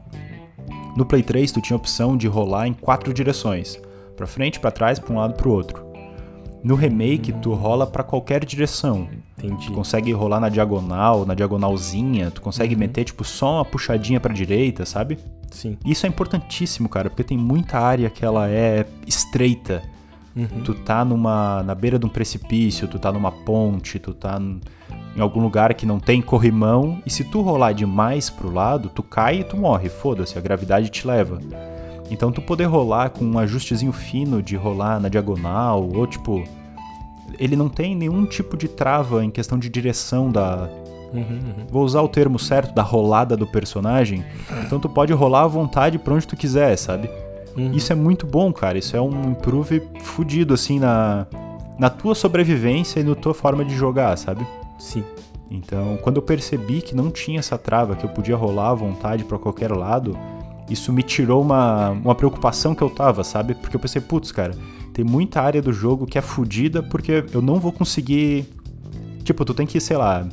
No 0.96 1.04
Play 1.04 1.24
3 1.24 1.52
tu 1.52 1.60
tinha 1.60 1.76
a 1.76 1.80
opção 1.80 2.16
de 2.16 2.28
rolar 2.28 2.68
em 2.68 2.74
quatro 2.74 3.12
direções, 3.12 3.82
para 4.16 4.28
frente, 4.28 4.60
para 4.60 4.70
trás, 4.70 5.00
para 5.00 5.12
um 5.12 5.18
lado, 5.18 5.34
para 5.34 5.50
o 5.50 5.52
outro. 5.52 5.84
No 6.64 6.76
remake, 6.76 7.34
tu 7.34 7.56
rola 7.56 7.88
para 7.88 8.04
qualquer 8.04 8.46
direção. 8.46 9.08
Entendi. 9.44 9.68
Tu 9.68 9.74
consegue 9.74 10.12
rolar 10.12 10.40
na 10.40 10.50
diagonal, 10.50 11.26
na 11.26 11.34
diagonalzinha, 11.34 12.32
tu 12.32 12.42
consegue 12.42 12.74
uhum. 12.74 12.80
meter, 12.80 13.06
tipo, 13.06 13.24
só 13.24 13.56
uma 13.56 13.66
puxadinha 13.66 14.20
pra 14.20 14.34
direita, 14.34 14.86
sabe? 14.86 15.18
Sim. 15.50 15.78
Isso 15.86 16.06
é 16.06 16.10
importantíssimo, 16.10 16.90
cara, 16.90 17.10
porque 17.10 17.24
tem 17.24 17.38
muita 17.38 17.80
área 17.80 18.10
que 18.10 18.24
ela 18.24 18.50
é 18.50 18.86
estreita. 19.08 19.82
Uhum. 20.36 20.62
Tu 20.64 20.74
tá 20.74 21.04
numa, 21.04 21.64
na 21.64 21.74
beira 21.74 21.98
de 21.98 22.06
um 22.06 22.10
precipício, 22.10 22.88
tu 22.88 23.00
tá 23.00 23.12
numa 23.12 23.32
ponte, 23.32 23.98
tu 23.98 24.14
tá 24.14 24.40
em 24.40 25.22
algum 25.22 25.42
lugar 25.42 25.74
que 25.74 25.86
não 25.86 26.00
tem 26.00 26.22
corrimão, 26.22 27.02
e 27.06 27.10
se 27.10 27.24
tu 27.24 27.42
rolar 27.42 27.74
demais 27.74 28.30
pro 28.30 28.54
lado, 28.54 28.90
tu 28.90 29.02
cai 29.02 29.40
e 29.40 29.44
tu 29.44 29.58
morre, 29.58 29.90
foda-se, 29.90 30.38
a 30.38 30.42
gravidade 30.42 30.90
te 30.90 31.06
leva. 31.06 31.40
Então 32.12 32.32
tu 32.32 32.42
poder 32.42 32.66
rolar 32.66 33.10
com 33.10 33.26
um 33.26 33.38
ajustezinho 33.38 33.92
fino 33.92 34.42
de 34.42 34.56
rolar 34.56 35.00
na 35.00 35.10
diagonal, 35.10 35.88
ou 35.94 36.08
tipo. 36.08 36.44
Ele 37.38 37.56
não 37.56 37.70
tem 37.70 37.96
nenhum 37.96 38.26
tipo 38.26 38.58
de 38.58 38.68
trava 38.68 39.24
em 39.24 39.30
questão 39.30 39.58
de 39.60 39.70
direção 39.70 40.32
da. 40.32 40.70
Uhum, 41.14 41.22
uhum. 41.22 41.66
Vou 41.70 41.84
usar 41.84 42.02
o 42.02 42.08
termo 42.08 42.38
certo 42.38 42.74
da 42.74 42.84
rolada 42.84 43.36
do 43.36 43.48
personagem. 43.48 44.24
Então 44.66 44.80
tu 44.80 44.88
pode 44.88 45.12
rolar 45.12 45.44
à 45.44 45.48
vontade 45.48 45.98
pra 45.98 46.14
onde 46.14 46.28
tu 46.28 46.36
quiser, 46.36 46.76
sabe? 46.78 47.10
Uhum. 47.58 47.72
Isso 47.74 47.92
é 47.92 47.96
muito 47.96 48.28
bom, 48.28 48.54
cara. 48.54 48.78
Isso 48.78 48.96
é 48.96 49.02
um 49.02 49.32
improve 49.32 49.82
fudido, 50.02 50.54
assim, 50.54 50.80
na, 50.80 51.26
na 51.78 51.90
tua 51.90 52.14
sobrevivência 52.14 53.00
e 53.00 53.04
na 53.04 53.16
tua 53.16 53.34
forma 53.34 53.66
de 53.66 53.76
jogar, 53.76 54.18
sabe? 54.18 54.46
Sim. 54.78 55.04
Então, 55.50 55.98
quando 56.02 56.18
eu 56.18 56.22
percebi 56.22 56.82
que 56.82 56.96
não 56.96 57.10
tinha 57.10 57.40
essa 57.40 57.58
trava, 57.58 57.96
que 57.96 58.06
eu 58.06 58.10
podia 58.10 58.36
rolar 58.36 58.70
à 58.70 58.74
vontade 58.76 59.24
para 59.24 59.40
qualquer 59.40 59.72
lado, 59.72 60.16
isso 60.70 60.94
me 60.94 61.02
tirou 61.02 61.42
uma, 61.42 61.90
uma 61.90 62.14
preocupação 62.14 62.76
que 62.76 62.82
eu 62.84 62.90
tava, 62.90 63.24
sabe? 63.24 63.56
Porque 63.56 63.76
eu 63.76 63.80
pensei, 63.80 64.00
putz, 64.00 64.32
cara, 64.32 64.54
tem 65.00 65.06
muita 65.06 65.42
área 65.42 65.62
do 65.62 65.72
jogo 65.72 66.06
que 66.06 66.18
é 66.18 66.22
fodida 66.22 66.84
porque 66.84 67.24
eu 67.32 67.42
não 67.42 67.56
vou 67.56 67.72
conseguir. 67.72 68.46
Tipo, 69.24 69.46
tu 69.46 69.54
tem 69.54 69.66
que, 69.66 69.80
sei 69.80 69.96
lá, 69.96 70.28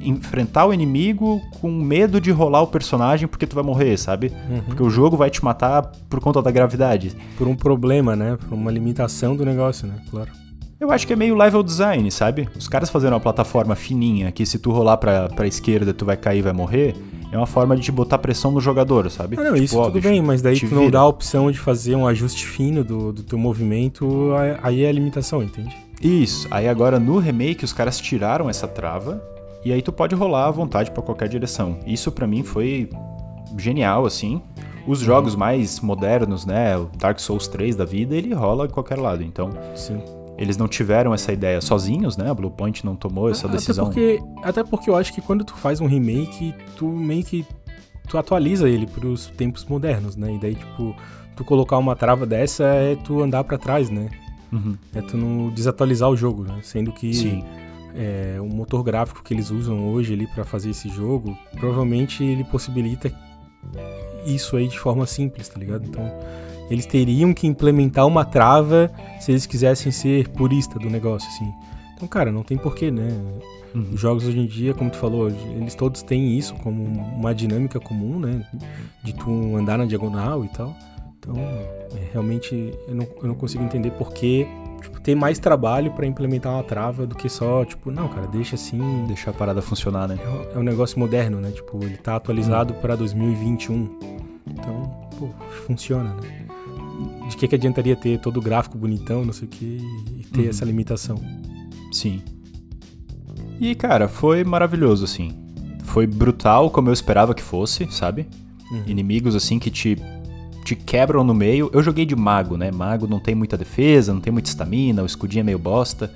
enfrentar 0.00 0.66
o 0.66 0.72
inimigo 0.72 1.42
com 1.60 1.72
medo 1.72 2.20
de 2.20 2.30
rolar 2.30 2.62
o 2.62 2.68
personagem 2.68 3.26
porque 3.26 3.48
tu 3.48 3.56
vai 3.56 3.64
morrer, 3.64 3.96
sabe? 3.96 4.32
Uhum. 4.48 4.62
Porque 4.62 4.82
o 4.82 4.88
jogo 4.88 5.16
vai 5.16 5.28
te 5.28 5.44
matar 5.44 5.82
por 6.08 6.20
conta 6.20 6.40
da 6.40 6.52
gravidade. 6.52 7.16
Por 7.36 7.48
um 7.48 7.56
problema, 7.56 8.14
né? 8.14 8.38
Por 8.48 8.54
uma 8.54 8.70
limitação 8.70 9.34
do 9.34 9.44
negócio, 9.44 9.88
né? 9.88 9.96
Claro. 10.08 10.30
Eu 10.78 10.92
acho 10.92 11.04
que 11.04 11.12
é 11.12 11.16
meio 11.16 11.34
level 11.34 11.62
design, 11.64 12.08
sabe? 12.12 12.48
Os 12.56 12.68
caras 12.68 12.90
fazendo 12.90 13.14
uma 13.14 13.20
plataforma 13.20 13.74
fininha 13.74 14.30
que 14.30 14.46
se 14.46 14.56
tu 14.60 14.70
rolar 14.70 14.98
pra, 14.98 15.28
pra 15.30 15.48
esquerda 15.48 15.92
tu 15.92 16.04
vai 16.04 16.16
cair 16.16 16.38
e 16.38 16.42
vai 16.42 16.52
morrer 16.52 16.94
é 17.34 17.36
uma 17.36 17.46
forma 17.46 17.74
de 17.74 17.82
te 17.82 17.90
botar 17.90 18.16
pressão 18.18 18.52
no 18.52 18.60
jogador, 18.60 19.10
sabe? 19.10 19.36
Ah, 19.36 19.42
não, 19.42 19.54
tipo, 19.54 19.64
isso 19.64 19.76
ó, 19.76 19.86
tudo 19.86 19.94
bicho, 19.94 20.08
bem, 20.08 20.22
mas 20.22 20.40
daí 20.40 20.60
tu 20.60 20.72
não 20.72 20.88
dá 20.88 21.00
a 21.00 21.06
opção 21.06 21.50
de 21.50 21.58
fazer 21.58 21.96
um 21.96 22.06
ajuste 22.06 22.46
fino 22.46 22.84
do, 22.84 23.12
do 23.12 23.24
teu 23.24 23.36
movimento, 23.36 24.30
aí 24.62 24.84
é 24.84 24.88
a 24.88 24.92
limitação, 24.92 25.42
entende? 25.42 25.76
Isso. 26.00 26.46
Aí 26.48 26.68
agora 26.68 27.00
no 27.00 27.18
remake 27.18 27.64
os 27.64 27.72
caras 27.72 27.98
tiraram 27.98 28.48
essa 28.48 28.68
trava 28.68 29.20
e 29.64 29.72
aí 29.72 29.82
tu 29.82 29.92
pode 29.92 30.14
rolar 30.14 30.46
à 30.46 30.50
vontade 30.52 30.92
para 30.92 31.02
qualquer 31.02 31.28
direção. 31.28 31.80
Isso 31.84 32.12
para 32.12 32.24
mim 32.24 32.44
foi 32.44 32.88
genial, 33.58 34.06
assim. 34.06 34.40
Os 34.86 35.00
uhum. 35.00 35.06
jogos 35.06 35.34
mais 35.34 35.80
modernos, 35.80 36.46
né, 36.46 36.76
o 36.76 36.88
Dark 36.96 37.18
Souls 37.18 37.48
3 37.48 37.74
da 37.74 37.84
vida, 37.84 38.14
ele 38.14 38.32
rola 38.32 38.66
em 38.66 38.70
qualquer 38.70 38.98
lado. 38.98 39.24
Então, 39.24 39.50
Sim. 39.74 40.00
Eles 40.36 40.56
não 40.56 40.66
tiveram 40.66 41.14
essa 41.14 41.32
ideia 41.32 41.60
sozinhos, 41.60 42.16
né? 42.16 42.30
A 42.30 42.34
Bluepoint 42.34 42.84
não 42.84 42.96
tomou 42.96 43.30
essa 43.30 43.48
decisão. 43.48 43.86
Até 43.86 43.94
porque, 43.94 44.22
até 44.42 44.64
porque 44.64 44.90
eu 44.90 44.96
acho 44.96 45.12
que 45.12 45.20
quando 45.20 45.44
tu 45.44 45.54
faz 45.54 45.80
um 45.80 45.86
remake, 45.86 46.54
tu 46.76 46.88
meio 46.88 47.22
que 47.22 47.46
tu 48.08 48.18
atualiza 48.18 48.68
ele 48.68 48.86
para 48.86 49.06
os 49.06 49.26
tempos 49.26 49.64
modernos, 49.64 50.16
né? 50.16 50.34
E 50.34 50.38
daí, 50.38 50.54
tipo, 50.54 50.94
tu 51.36 51.44
colocar 51.44 51.78
uma 51.78 51.94
trava 51.94 52.26
dessa 52.26 52.64
é 52.64 52.96
tu 52.96 53.22
andar 53.22 53.44
para 53.44 53.58
trás, 53.58 53.90
né? 53.90 54.10
Uhum. 54.52 54.76
É 54.94 55.00
tu 55.00 55.16
não 55.16 55.50
desatualizar 55.50 56.08
o 56.08 56.16
jogo, 56.16 56.44
né? 56.44 56.58
Sendo 56.62 56.92
que 56.92 57.44
é, 57.94 58.38
o 58.40 58.46
motor 58.46 58.82
gráfico 58.82 59.22
que 59.22 59.32
eles 59.32 59.50
usam 59.50 59.88
hoje 59.88 60.12
ali 60.12 60.26
para 60.26 60.44
fazer 60.44 60.70
esse 60.70 60.88
jogo, 60.88 61.36
provavelmente 61.56 62.22
ele 62.24 62.44
possibilita 62.44 63.12
isso 64.26 64.56
aí 64.56 64.68
de 64.68 64.78
forma 64.78 65.06
simples, 65.06 65.48
tá 65.48 65.58
ligado? 65.58 65.86
Então, 65.86 66.04
eles 66.70 66.86
teriam 66.86 67.32
que 67.32 67.46
implementar 67.46 68.06
uma 68.06 68.24
trava 68.24 68.90
se 69.20 69.32
eles 69.32 69.46
quisessem 69.46 69.92
ser 69.92 70.28
purista 70.28 70.78
do 70.78 70.88
negócio, 70.88 71.28
assim. 71.28 71.52
Então, 71.94 72.08
cara, 72.08 72.32
não 72.32 72.42
tem 72.42 72.56
porquê, 72.56 72.90
né? 72.90 73.08
Uhum. 73.74 73.90
Os 73.92 74.00
jogos 74.00 74.26
hoje 74.26 74.38
em 74.38 74.46
dia, 74.46 74.74
como 74.74 74.90
tu 74.90 74.96
falou, 74.96 75.28
eles 75.28 75.74
todos 75.74 76.02
têm 76.02 76.36
isso 76.36 76.54
como 76.56 76.82
uma 76.84 77.34
dinâmica 77.34 77.80
comum, 77.80 78.18
né? 78.18 78.44
De 79.02 79.12
tu 79.14 79.56
andar 79.56 79.78
na 79.78 79.84
diagonal 79.84 80.44
e 80.44 80.48
tal. 80.48 80.74
Então, 81.18 81.36
é, 81.38 82.10
realmente, 82.12 82.74
eu 82.86 82.94
não, 82.94 83.06
eu 83.22 83.28
não 83.28 83.34
consigo 83.34 83.64
entender 83.64 83.90
por 83.92 84.12
que 84.12 84.46
tipo, 84.82 85.00
ter 85.00 85.14
mais 85.14 85.38
trabalho 85.38 85.90
para 85.92 86.06
implementar 86.06 86.52
uma 86.52 86.62
trava 86.62 87.06
do 87.06 87.14
que 87.14 87.28
só, 87.28 87.64
tipo, 87.64 87.90
não, 87.90 88.08
cara, 88.08 88.26
deixa 88.26 88.54
assim. 88.54 89.04
Deixar 89.06 89.30
a 89.30 89.34
parada 89.34 89.62
funcionar, 89.62 90.06
né? 90.06 90.18
É, 90.54 90.58
um 90.58 90.62
negócio 90.62 90.98
moderno, 90.98 91.40
né? 91.40 91.50
Tipo, 91.50 91.82
ele 91.82 91.96
tá 91.96 92.16
atualizado 92.16 92.74
uhum. 92.74 92.80
para 92.80 92.94
2021. 92.96 93.98
Então, 94.46 95.08
pô, 95.18 95.30
funciona, 95.66 96.14
né? 96.14 96.43
De 97.28 97.36
que, 97.36 97.48
que 97.48 97.54
adiantaria 97.54 97.96
ter 97.96 98.18
todo 98.18 98.38
o 98.38 98.42
gráfico 98.42 98.76
bonitão, 98.76 99.24
não 99.24 99.32
sei 99.32 99.46
o 99.46 99.50
que, 99.50 99.80
e 100.18 100.24
ter 100.24 100.42
uhum. 100.42 100.48
essa 100.48 100.64
limitação. 100.64 101.20
Sim. 101.92 102.22
E, 103.60 103.74
cara, 103.74 104.08
foi 104.08 104.44
maravilhoso, 104.44 105.04
assim. 105.04 105.32
Foi 105.84 106.06
brutal 106.06 106.70
como 106.70 106.88
eu 106.88 106.92
esperava 106.92 107.34
que 107.34 107.42
fosse, 107.42 107.86
sabe? 107.90 108.26
Uhum. 108.70 108.82
Inimigos 108.86 109.36
assim 109.36 109.58
que 109.58 109.70
te, 109.70 109.96
te 110.64 110.74
quebram 110.74 111.22
no 111.22 111.34
meio. 111.34 111.70
Eu 111.72 111.82
joguei 111.82 112.04
de 112.04 112.16
mago, 112.16 112.56
né? 112.56 112.70
Mago 112.72 113.06
não 113.06 113.20
tem 113.20 113.34
muita 113.34 113.56
defesa, 113.56 114.12
não 114.12 114.20
tem 114.20 114.32
muita 114.32 114.48
estamina, 114.48 115.02
o 115.02 115.06
escudinho 115.06 115.40
é 115.40 115.44
meio 115.44 115.58
bosta. 115.58 116.12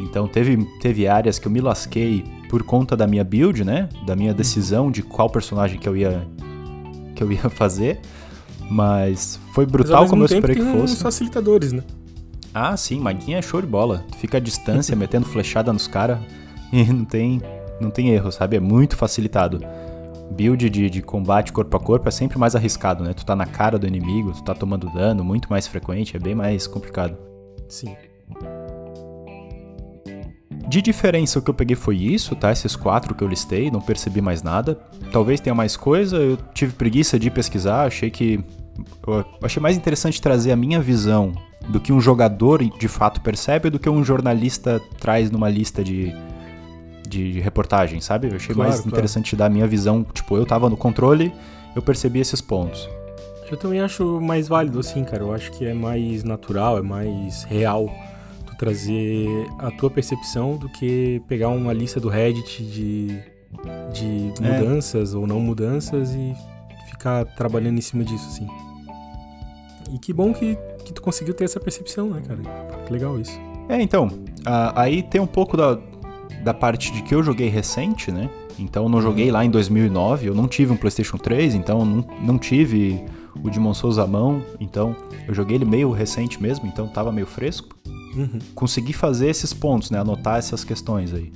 Então 0.00 0.26
teve, 0.26 0.64
teve 0.80 1.06
áreas 1.06 1.38
que 1.38 1.46
eu 1.46 1.52
me 1.52 1.60
lasquei 1.60 2.24
por 2.48 2.62
conta 2.62 2.96
da 2.96 3.06
minha 3.06 3.24
build, 3.24 3.64
né? 3.64 3.88
Da 4.06 4.16
minha 4.16 4.34
decisão 4.34 4.90
de 4.90 5.02
qual 5.02 5.28
personagem 5.30 5.78
que 5.78 5.88
eu 5.88 5.96
ia 5.96 6.26
que 7.14 7.22
eu 7.22 7.30
ia 7.30 7.48
fazer. 7.50 8.00
Mas 8.70 9.38
foi 9.52 9.66
brutal 9.66 10.02
Mas, 10.02 10.10
como 10.10 10.22
eu 10.22 10.26
esperei 10.26 10.56
que 10.56 10.62
fosse. 10.62 10.96
facilitadores, 10.96 11.72
né? 11.72 11.82
Ah, 12.52 12.76
sim, 12.76 13.00
Maguinha 13.00 13.38
é 13.38 13.42
show 13.42 13.60
de 13.60 13.66
bola. 13.66 14.04
Tu 14.12 14.18
fica 14.18 14.38
à 14.38 14.40
distância, 14.40 14.94
metendo 14.96 15.26
flechada 15.26 15.72
nos 15.72 15.86
caras 15.86 16.18
e 16.72 16.84
não 16.84 17.04
tem, 17.04 17.42
não 17.80 17.90
tem 17.90 18.10
erro, 18.10 18.30
sabe? 18.32 18.56
É 18.56 18.60
muito 18.60 18.96
facilitado. 18.96 19.60
Build 20.30 20.70
de, 20.70 20.88
de 20.88 21.02
combate 21.02 21.52
corpo 21.52 21.76
a 21.76 21.80
corpo 21.80 22.08
é 22.08 22.10
sempre 22.10 22.38
mais 22.38 22.56
arriscado, 22.56 23.04
né? 23.04 23.12
Tu 23.12 23.24
tá 23.26 23.36
na 23.36 23.46
cara 23.46 23.78
do 23.78 23.86
inimigo, 23.86 24.32
tu 24.32 24.42
tá 24.42 24.54
tomando 24.54 24.88
dano, 24.90 25.22
muito 25.22 25.48
mais 25.50 25.66
frequente, 25.66 26.16
é 26.16 26.20
bem 26.20 26.34
mais 26.34 26.66
complicado. 26.66 27.16
Sim. 27.68 27.94
De 30.66 30.80
diferença, 30.80 31.38
o 31.38 31.42
que 31.42 31.50
eu 31.50 31.54
peguei 31.54 31.76
foi 31.76 31.96
isso, 31.96 32.34
tá? 32.34 32.50
Esses 32.50 32.74
quatro 32.74 33.14
que 33.14 33.22
eu 33.22 33.28
listei, 33.28 33.70
não 33.70 33.80
percebi 33.80 34.20
mais 34.20 34.42
nada. 34.42 34.78
Talvez 35.12 35.40
tenha 35.40 35.54
mais 35.54 35.76
coisa, 35.76 36.16
eu 36.16 36.38
tive 36.54 36.72
preguiça 36.72 37.18
de 37.18 37.30
pesquisar, 37.30 37.86
achei 37.86 38.10
que. 38.10 38.40
Achei 39.42 39.62
mais 39.62 39.76
interessante 39.76 40.20
trazer 40.20 40.50
a 40.50 40.56
minha 40.56 40.80
visão 40.80 41.32
do 41.68 41.78
que 41.78 41.92
um 41.92 42.00
jogador 42.00 42.62
de 42.62 42.88
fato 42.88 43.20
percebe 43.20 43.70
do 43.70 43.78
que 43.78 43.88
um 43.88 44.02
jornalista 44.02 44.80
traz 44.98 45.30
numa 45.30 45.48
lista 45.48 45.84
de, 45.84 46.14
de 47.08 47.40
reportagem, 47.40 48.00
sabe? 48.00 48.28
Eu 48.28 48.36
achei 48.36 48.54
claro, 48.54 48.70
mais 48.70 48.80
claro. 48.80 48.96
interessante 48.96 49.36
dar 49.36 49.46
a 49.46 49.50
minha 49.50 49.66
visão. 49.66 50.04
Tipo, 50.12 50.36
eu 50.36 50.46
tava 50.46 50.68
no 50.68 50.76
controle, 50.76 51.32
eu 51.76 51.82
percebi 51.82 52.20
esses 52.20 52.40
pontos. 52.40 52.88
Eu 53.50 53.56
também 53.56 53.80
acho 53.80 54.20
mais 54.20 54.48
válido, 54.48 54.78
assim, 54.80 55.04
cara. 55.04 55.22
Eu 55.22 55.32
acho 55.32 55.52
que 55.52 55.66
é 55.66 55.74
mais 55.74 56.24
natural, 56.24 56.78
é 56.78 56.82
mais 56.82 57.44
real 57.44 57.92
trazer 58.54 59.28
a 59.58 59.70
tua 59.70 59.90
percepção 59.90 60.56
do 60.56 60.68
que 60.68 61.22
pegar 61.28 61.48
uma 61.48 61.72
lista 61.72 62.00
do 62.00 62.08
Reddit 62.08 62.62
de, 62.62 63.08
de 63.92 64.32
é. 64.42 64.58
mudanças 64.58 65.14
ou 65.14 65.26
não 65.26 65.40
mudanças 65.40 66.14
e 66.14 66.34
ficar 66.88 67.24
trabalhando 67.24 67.78
em 67.78 67.82
cima 67.82 68.04
disso, 68.04 68.26
assim. 68.28 68.46
E 69.92 69.98
que 69.98 70.12
bom 70.12 70.32
que, 70.32 70.56
que 70.84 70.92
tu 70.92 71.02
conseguiu 71.02 71.34
ter 71.34 71.44
essa 71.44 71.60
percepção, 71.60 72.08
né, 72.10 72.22
cara? 72.26 72.40
Que 72.86 72.92
legal 72.92 73.20
isso. 73.20 73.38
É, 73.68 73.80
então, 73.80 74.08
aí 74.74 75.02
tem 75.02 75.20
um 75.20 75.26
pouco 75.26 75.56
da, 75.56 75.78
da 76.42 76.54
parte 76.54 76.92
de 76.92 77.02
que 77.02 77.14
eu 77.14 77.22
joguei 77.22 77.48
recente, 77.48 78.10
né? 78.10 78.28
Então 78.58 78.84
eu 78.84 78.88
não 78.88 79.00
joguei 79.00 79.30
lá 79.30 79.44
em 79.44 79.50
2009, 79.50 80.28
eu 80.28 80.34
não 80.34 80.46
tive 80.46 80.72
um 80.72 80.76
PlayStation 80.76 81.16
3, 81.16 81.54
então 81.54 81.84
não, 81.84 82.06
não 82.22 82.38
tive 82.38 83.04
o 83.42 83.50
Demon 83.50 83.74
Souls 83.74 83.98
à 83.98 84.06
mão, 84.06 84.42
então 84.60 84.94
eu 85.26 85.34
joguei 85.34 85.56
ele 85.56 85.64
meio 85.64 85.90
recente 85.90 86.40
mesmo, 86.40 86.66
então 86.66 86.86
tava 86.86 87.10
meio 87.10 87.26
fresco. 87.26 87.76
Uhum. 88.14 88.38
Conseguir 88.54 88.92
fazer 88.92 89.28
esses 89.28 89.52
pontos, 89.52 89.90
né? 89.90 89.98
Anotar 89.98 90.38
essas 90.38 90.64
questões 90.64 91.12
aí. 91.12 91.32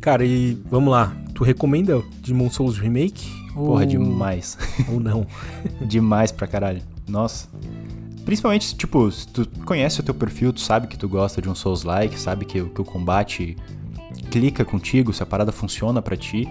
Cara, 0.00 0.24
e 0.24 0.56
vamos 0.70 0.90
lá. 0.90 1.14
Tu 1.34 1.44
recomenda 1.44 2.02
Demon 2.22 2.50
Souls 2.50 2.78
Remake? 2.78 3.28
Porra, 3.52 3.82
ou... 3.82 3.86
demais. 3.86 4.56
Ou 4.88 5.00
não? 5.00 5.26
demais 5.86 6.32
pra 6.32 6.46
caralho. 6.46 6.82
Nossa. 7.08 7.48
Principalmente, 8.24 8.74
tipo, 8.76 9.10
se 9.10 9.26
tu 9.26 9.46
conhece 9.64 10.00
o 10.00 10.02
teu 10.02 10.14
perfil, 10.14 10.52
tu 10.52 10.60
sabe 10.60 10.86
que 10.86 10.96
tu 10.96 11.08
gosta 11.08 11.42
de 11.42 11.48
um 11.48 11.54
Souls-like, 11.54 12.18
sabe 12.18 12.44
que, 12.44 12.62
que 12.62 12.80
o 12.80 12.84
combate 12.84 13.56
clica 14.30 14.64
contigo, 14.64 15.12
se 15.12 15.22
a 15.22 15.26
parada 15.26 15.50
funciona 15.50 16.00
para 16.00 16.16
ti, 16.16 16.48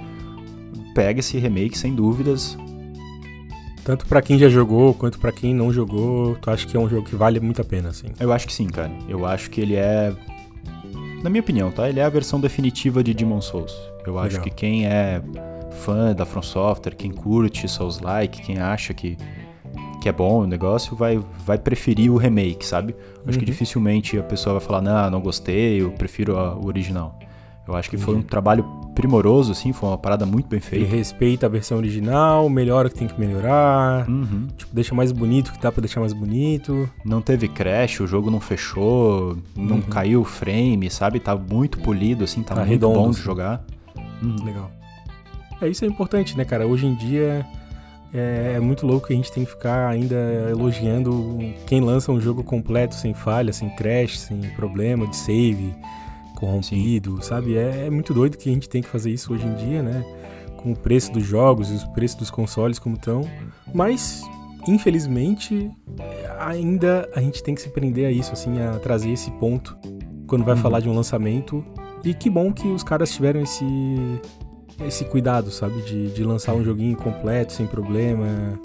pega 0.93 1.19
esse 1.19 1.37
remake 1.37 1.77
sem 1.77 1.95
dúvidas, 1.95 2.57
tanto 3.89 4.05
para 4.05 4.21
quem 4.21 4.37
já 4.37 4.47
jogou 4.47 4.93
quanto 4.93 5.17
para 5.17 5.31
quem 5.31 5.51
não 5.51 5.73
jogou, 5.73 6.35
tu 6.35 6.51
acha 6.51 6.67
que 6.67 6.77
é 6.77 6.79
um 6.79 6.87
jogo 6.87 7.09
que 7.09 7.15
vale 7.15 7.39
muito 7.39 7.59
a 7.59 7.65
pena, 7.65 7.89
assim? 7.89 8.09
Eu 8.19 8.31
acho 8.31 8.45
que 8.45 8.53
sim, 8.53 8.67
cara. 8.67 8.91
Eu 9.07 9.25
acho 9.25 9.49
que 9.49 9.59
ele 9.59 9.75
é. 9.75 10.13
Na 11.23 11.29
minha 11.31 11.41
opinião, 11.41 11.71
tá? 11.71 11.89
Ele 11.89 11.99
é 11.99 12.03
a 12.03 12.09
versão 12.09 12.39
definitiva 12.39 13.03
de 13.03 13.15
Demon 13.15 13.41
Souls. 13.41 13.73
Eu 14.05 14.13
Legal. 14.13 14.25
acho 14.25 14.41
que 14.41 14.51
quem 14.51 14.85
é 14.85 15.19
fã 15.83 16.13
da 16.13 16.23
From 16.23 16.43
Software, 16.43 16.93
quem 16.93 17.09
curte 17.09 17.67
Souls-like, 17.67 18.43
quem 18.43 18.59
acha 18.59 18.93
que, 18.93 19.17
que 20.03 20.07
é 20.07 20.11
bom 20.11 20.43
o 20.43 20.45
negócio, 20.45 20.95
vai, 20.95 21.19
vai 21.43 21.57
preferir 21.57 22.11
o 22.11 22.17
remake, 22.17 22.63
sabe? 22.63 22.95
Acho 23.25 23.39
uhum. 23.39 23.39
que 23.39 23.45
dificilmente 23.45 24.19
a 24.19 24.23
pessoa 24.23 24.59
vai 24.59 24.67
falar, 24.67 24.81
não, 24.83 25.09
não 25.09 25.19
gostei, 25.19 25.81
eu 25.81 25.89
prefiro 25.93 26.35
o 26.35 26.67
original. 26.67 27.17
Eu 27.69 27.75
acho 27.75 27.87
que 27.87 27.97
foi 27.97 28.15
um 28.15 28.21
trabalho 28.23 28.63
primoroso, 28.95 29.51
assim, 29.51 29.71
foi 29.71 29.89
uma 29.89 29.97
parada 29.97 30.25
muito 30.25 30.47
bem 30.47 30.59
feita. 30.59 30.83
Ele 30.83 30.97
respeita 30.97 31.45
a 31.45 31.49
versão 31.49 31.77
original, 31.77 32.49
melhora 32.49 32.87
o 32.87 32.91
que 32.91 32.97
tem 32.97 33.07
que 33.07 33.19
melhorar, 33.19 34.09
uhum. 34.09 34.47
tipo, 34.57 34.73
deixa 34.73 34.95
mais 34.95 35.11
bonito 35.11 35.49
o 35.49 35.51
que 35.53 35.61
dá 35.61 35.71
pra 35.71 35.79
deixar 35.79 35.99
mais 35.99 36.11
bonito. 36.11 36.89
Não 37.05 37.21
teve 37.21 37.47
crash, 37.47 37.99
o 37.99 38.07
jogo 38.07 38.31
não 38.31 38.39
fechou, 38.39 39.37
não 39.55 39.75
uhum. 39.75 39.81
caiu 39.83 40.21
o 40.21 40.25
frame, 40.25 40.89
sabe? 40.89 41.19
Tá 41.19 41.35
muito 41.35 41.77
polido, 41.77 42.23
assim, 42.23 42.41
tá, 42.41 42.55
tá 42.55 42.61
muito 42.61 42.71
redondo, 42.71 42.99
bom 42.99 43.03
de 43.11 43.17
assim. 43.17 43.23
jogar. 43.23 43.63
Uhum. 44.19 44.43
Legal. 44.43 44.71
É, 45.61 45.67
isso 45.67 45.85
é 45.85 45.87
importante, 45.87 46.35
né, 46.35 46.43
cara? 46.43 46.65
Hoje 46.65 46.87
em 46.87 46.95
dia 46.95 47.45
é, 48.11 48.53
é 48.55 48.59
muito 48.59 48.87
louco 48.87 49.07
que 49.07 49.13
a 49.13 49.15
gente 49.15 49.31
tem 49.31 49.45
que 49.45 49.51
ficar 49.51 49.89
ainda 49.89 50.15
elogiando 50.49 51.37
quem 51.67 51.81
lança 51.81 52.11
um 52.11 52.19
jogo 52.19 52.43
completo, 52.43 52.95
sem 52.95 53.13
falha, 53.13 53.53
sem 53.53 53.69
crash, 53.69 54.21
sem 54.21 54.41
problema 54.55 55.05
de 55.05 55.15
save 55.15 55.75
corrompido, 56.39 57.17
Sim. 57.17 57.21
sabe? 57.21 57.57
É, 57.57 57.87
é, 57.87 57.89
muito 57.89 58.13
doido 58.13 58.37
que 58.37 58.49
a 58.49 58.53
gente 58.53 58.69
tem 58.69 58.81
que 58.81 58.87
fazer 58.87 59.11
isso 59.11 59.33
hoje 59.33 59.45
em 59.45 59.53
dia, 59.55 59.83
né? 59.83 60.03
Com 60.57 60.71
o 60.71 60.75
preço 60.75 61.11
dos 61.11 61.25
jogos 61.25 61.69
e 61.69 61.73
os 61.73 61.83
preços 61.85 62.17
dos 62.17 62.31
consoles 62.31 62.79
como 62.79 62.95
estão. 62.95 63.21
Mas, 63.73 64.23
infelizmente, 64.67 65.69
ainda 66.39 67.09
a 67.13 67.21
gente 67.21 67.43
tem 67.43 67.53
que 67.53 67.61
se 67.61 67.69
prender 67.69 68.07
a 68.07 68.11
isso, 68.11 68.31
assim, 68.31 68.59
a 68.61 68.79
trazer 68.79 69.11
esse 69.11 69.31
ponto 69.31 69.77
quando 70.27 70.43
vai 70.43 70.55
uhum. 70.55 70.61
falar 70.61 70.79
de 70.79 70.89
um 70.89 70.95
lançamento. 70.95 71.65
E 72.03 72.13
que 72.13 72.29
bom 72.29 72.51
que 72.53 72.67
os 72.67 72.83
caras 72.83 73.11
tiveram 73.11 73.41
esse, 73.41 73.65
esse 74.85 75.05
cuidado, 75.05 75.51
sabe? 75.51 75.81
De, 75.81 76.11
de 76.11 76.23
lançar 76.23 76.53
um 76.53 76.63
joguinho 76.63 76.95
completo, 76.95 77.53
sem 77.53 77.67
problema, 77.67 78.59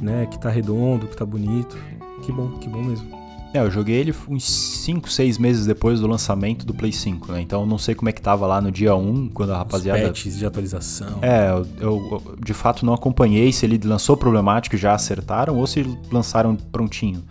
né? 0.00 0.26
Que 0.26 0.38
tá 0.38 0.48
redondo, 0.48 1.06
que 1.06 1.16
tá 1.16 1.26
bonito. 1.26 1.76
Que 2.22 2.32
bom, 2.32 2.58
que 2.58 2.68
bom 2.68 2.82
mesmo. 2.82 3.17
É, 3.52 3.60
eu 3.60 3.70
joguei 3.70 3.96
ele 3.96 4.14
uns 4.28 4.44
5, 4.44 5.10
6 5.10 5.38
meses 5.38 5.66
depois 5.66 6.00
do 6.00 6.06
lançamento 6.06 6.66
do 6.66 6.74
Play 6.74 6.92
5, 6.92 7.32
né? 7.32 7.40
Então 7.40 7.62
eu 7.62 7.66
não 7.66 7.78
sei 7.78 7.94
como 7.94 8.08
é 8.08 8.12
que 8.12 8.20
tava 8.20 8.46
lá 8.46 8.60
no 8.60 8.70
dia 8.70 8.94
1, 8.94 9.28
quando 9.28 9.52
a 9.52 9.58
rapaziada. 9.58 10.00
Os 10.00 10.06
patches 10.08 10.36
de 10.36 10.44
atualização. 10.44 11.18
É, 11.22 11.50
eu, 11.50 11.66
eu, 11.80 12.36
de 12.44 12.52
fato 12.52 12.84
não 12.84 12.92
acompanhei 12.92 13.50
se 13.52 13.64
ele 13.64 13.80
lançou 13.82 14.16
problemático 14.16 14.76
e 14.76 14.78
já 14.78 14.92
acertaram 14.94 15.56
ou 15.56 15.66
se 15.66 15.84
lançaram 16.12 16.56
prontinho. 16.56 17.24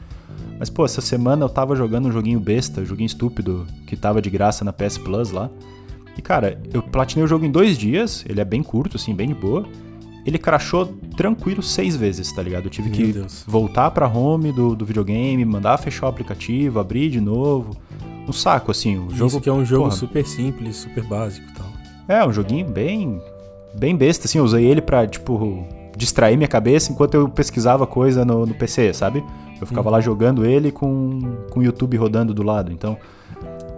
Mas, 0.59 0.71
pô, 0.71 0.85
essa 0.85 1.01
semana 1.01 1.45
eu 1.45 1.49
tava 1.49 1.75
jogando 1.75 2.07
um 2.07 2.11
joguinho 2.11 2.39
besta, 2.39 2.81
um 2.81 2.85
joguinho 2.85 3.05
estúpido, 3.05 3.67
que 3.85 3.95
tava 3.95 4.19
de 4.19 4.29
graça 4.29 4.65
na 4.65 4.73
PS 4.73 4.97
Plus 4.97 5.29
lá. 5.29 5.51
E, 6.17 6.21
cara, 6.21 6.59
eu 6.73 6.81
platinei 6.81 7.23
o 7.23 7.27
jogo 7.27 7.45
em 7.45 7.51
dois 7.51 7.77
dias, 7.77 8.25
ele 8.27 8.41
é 8.41 8.45
bem 8.45 8.63
curto, 8.63 8.97
assim, 8.97 9.13
bem 9.13 9.27
de 9.27 9.35
boa 9.35 9.67
ele 10.27 10.37
crashou 10.37 10.85
tranquilo 11.15 11.63
seis 11.63 11.95
vezes, 11.95 12.29
tá 12.33 12.43
ligado? 12.43 12.65
Eu 12.65 12.69
tive 12.69 12.89
Meu 12.89 12.97
que 12.97 13.13
Deus. 13.13 13.45
voltar 13.47 13.89
pra 13.91 14.09
home 14.09 14.51
do, 14.51 14.75
do 14.75 14.85
videogame, 14.85 15.45
mandar 15.45 15.77
fechar 15.77 16.07
o 16.07 16.09
aplicativo, 16.09 16.81
abrir 16.81 17.09
de 17.09 17.21
novo. 17.21 17.77
Um 18.27 18.33
saco, 18.33 18.69
assim. 18.69 18.97
O 18.97 19.09
jogo, 19.09 19.39
que 19.39 19.47
é 19.47 19.53
um 19.53 19.63
jogo 19.63 19.85
porra, 19.85 19.95
super 19.95 20.27
simples, 20.27 20.75
super 20.75 21.01
básico 21.05 21.47
e 21.49 21.53
tal. 21.53 21.67
É, 22.09 22.27
um 22.27 22.33
joguinho 22.33 22.67
bem, 22.67 23.21
bem 23.73 23.95
besta, 23.95 24.27
assim. 24.27 24.37
Eu 24.37 24.43
usei 24.43 24.65
ele 24.65 24.81
pra, 24.81 25.07
tipo, 25.07 25.65
distrair 25.95 26.35
minha 26.35 26.49
cabeça 26.49 26.91
enquanto 26.91 27.13
eu 27.13 27.29
pesquisava 27.29 27.87
coisa 27.87 28.25
no, 28.25 28.45
no 28.45 28.53
PC, 28.53 28.93
sabe? 28.93 29.23
Eu 29.61 29.65
ficava 29.65 29.87
hum. 29.87 29.93
lá 29.93 30.01
jogando 30.01 30.45
ele 30.45 30.73
com, 30.73 31.21
com 31.49 31.61
o 31.61 31.63
YouTube 31.63 31.95
rodando 31.95 32.33
do 32.33 32.43
lado. 32.43 32.69
Então, 32.69 32.97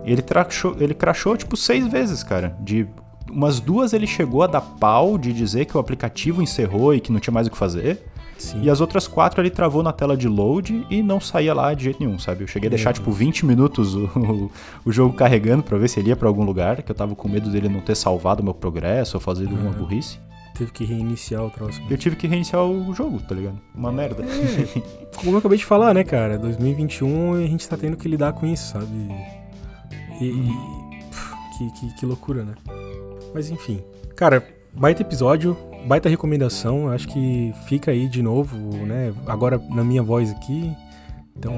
ele 0.04 0.24
crashou, 0.24 0.76
ele 0.80 0.96
crashou, 0.96 1.38
tipo, 1.38 1.56
seis 1.56 1.86
vezes, 1.88 2.24
cara. 2.24 2.58
De 2.60 2.88
umas 3.32 3.60
duas 3.60 3.94
ele 3.94 4.08
chegou 4.08 4.44
a 4.44 4.48
dar 4.48 4.62
pau 4.62 5.18
de 5.18 5.34
dizer 5.34 5.66
que 5.66 5.76
o 5.76 5.80
aplicativo 5.80 6.42
encerrou 6.42 6.94
e 6.94 7.00
que 7.00 7.12
não 7.12 7.20
tinha 7.20 7.34
mais 7.34 7.48
o 7.48 7.52
que 7.52 7.58
fazer. 7.58 8.04
Sim. 8.40 8.62
E 8.64 8.70
as 8.70 8.80
outras 8.80 9.08
quatro 9.08 9.42
ele 9.42 9.50
travou 9.50 9.84
na 9.84 9.92
tela 9.92 10.16
de 10.16 10.28
load 10.28 10.86
e 10.90 11.04
não 11.04 11.20
saía 11.20 11.54
lá 11.54 11.74
de 11.74 11.84
jeito 11.84 12.00
nenhum, 12.00 12.18
sabe? 12.18 12.44
Eu 12.44 12.48
cheguei 12.48 12.68
a 12.68 12.70
deixar, 12.70 12.94
tipo, 12.94 13.12
20 13.12 13.46
minutos 13.46 13.96
o, 13.96 14.06
o, 14.16 14.52
o 14.86 14.92
jogo 14.92 15.14
carregando 15.14 15.62
para 15.62 15.78
ver 15.78 15.90
se 15.90 16.00
ele 16.00 16.10
ia 16.10 16.16
pra 16.16 16.28
algum 16.28 16.44
lugar, 16.44 16.82
que 16.82 16.90
eu 16.90 16.96
tava 16.96 17.14
com 17.16 17.28
medo 17.28 17.50
dele 17.52 17.68
não 17.68 17.82
ter 17.82 17.96
salvado 17.96 18.42
meu 18.42 18.54
progresso 18.54 19.18
ou 19.18 19.22
fazer 19.22 19.46
alguma 19.46 19.72
burrice. 19.72 20.18
Teve 20.58 20.72
que 20.72 20.84
reiniciar 20.84 21.44
o 21.46 21.50
troço. 21.50 21.82
Eu 21.90 21.98
tive 21.98 22.16
que 22.16 22.28
reiniciar 22.28 22.64
o 22.64 22.94
jogo, 22.94 23.20
tá 23.22 23.36
ligado? 23.36 23.60
Uma 23.76 23.92
merda. 23.92 24.24
É, 24.24 24.82
como 25.16 25.32
eu 25.32 25.38
acabei 25.38 25.58
de 25.58 25.66
falar, 25.66 25.94
né, 25.94 26.04
cara? 26.04 26.38
2021 26.38 27.34
a 27.34 27.48
gente 27.48 27.68
tá 27.68 27.78
tendo 27.78 27.96
que 27.96 28.08
lidar 28.08 28.34
com 28.34 28.46
isso, 28.46 28.74
sabe? 28.74 28.88
E, 30.20 30.26
e 30.26 30.52
pff, 31.10 31.36
que, 31.58 31.72
que, 31.72 31.94
que 31.96 32.06
loucura, 32.06 32.44
né? 32.44 32.54
Mas 33.34 33.50
enfim. 33.50 33.84
Cara, 34.16 34.46
baita 34.74 35.02
episódio, 35.02 35.58
baita 35.88 36.10
recomendação. 36.10 36.90
Acho 36.90 37.08
que 37.08 37.54
fica 37.68 37.92
aí 37.92 38.08
de 38.08 38.22
novo, 38.22 38.56
né? 38.86 39.14
Agora 39.26 39.62
na 39.70 39.84
minha 39.84 40.04
voz 40.04 40.32
aqui. 40.32 40.76
Então, 41.36 41.54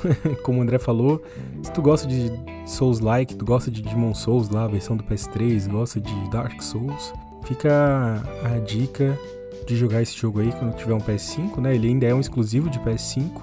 como 0.42 0.60
o 0.60 0.62
André 0.62 0.78
falou, 0.78 1.22
se 1.62 1.70
tu 1.70 1.82
gosta 1.82 2.08
de 2.08 2.32
Souls-like, 2.66 3.36
tu 3.36 3.44
gosta 3.44 3.70
de 3.70 3.82
Demon 3.82 4.14
Souls 4.14 4.48
lá, 4.48 4.64
a 4.64 4.68
versão 4.68 4.96
do 4.96 5.04
PS3, 5.04 5.68
gosta 5.70 6.00
de 6.00 6.30
Dark 6.30 6.60
Souls, 6.62 7.12
fica 7.44 8.22
a 8.42 8.58
dica 8.60 9.18
de 9.66 9.76
jogar 9.76 10.00
esse 10.00 10.16
jogo 10.16 10.40
aí 10.40 10.50
quando 10.52 10.74
tiver 10.74 10.94
um 10.94 11.00
PS5, 11.00 11.58
né? 11.60 11.74
Ele 11.74 11.88
ainda 11.88 12.06
é 12.06 12.14
um 12.14 12.20
exclusivo 12.20 12.70
de 12.70 12.78
PS5. 12.80 13.42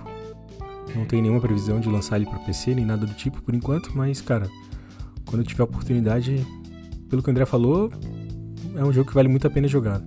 Não 0.95 1.05
tem 1.05 1.21
nenhuma 1.21 1.41
previsão 1.41 1.79
de 1.79 1.89
lançar 1.89 2.15
ele 2.15 2.25
para 2.25 2.39
PC, 2.39 2.73
nem 2.73 2.85
nada 2.85 3.05
do 3.05 3.13
tipo 3.13 3.41
por 3.41 3.53
enquanto, 3.53 3.91
mas, 3.95 4.21
cara, 4.21 4.49
quando 5.25 5.43
tiver 5.43 5.63
oportunidade, 5.63 6.45
pelo 7.13 7.21
que 7.21 7.29
o 7.29 7.31
André 7.31 7.45
falou, 7.45 7.91
é 8.75 8.83
um 8.83 8.91
jogo 8.91 9.07
que 9.07 9.13
vale 9.13 9.27
muito 9.27 9.45
a 9.45 9.49
pena 9.49 9.67
jogar. 9.67 10.01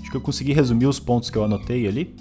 Acho 0.00 0.08
que 0.08 0.16
eu 0.16 0.20
consegui 0.20 0.52
resumir 0.52 0.86
os 0.86 1.00
pontos 1.00 1.30
que 1.30 1.36
eu 1.36 1.42
anotei 1.42 1.88
ali. 1.88 2.14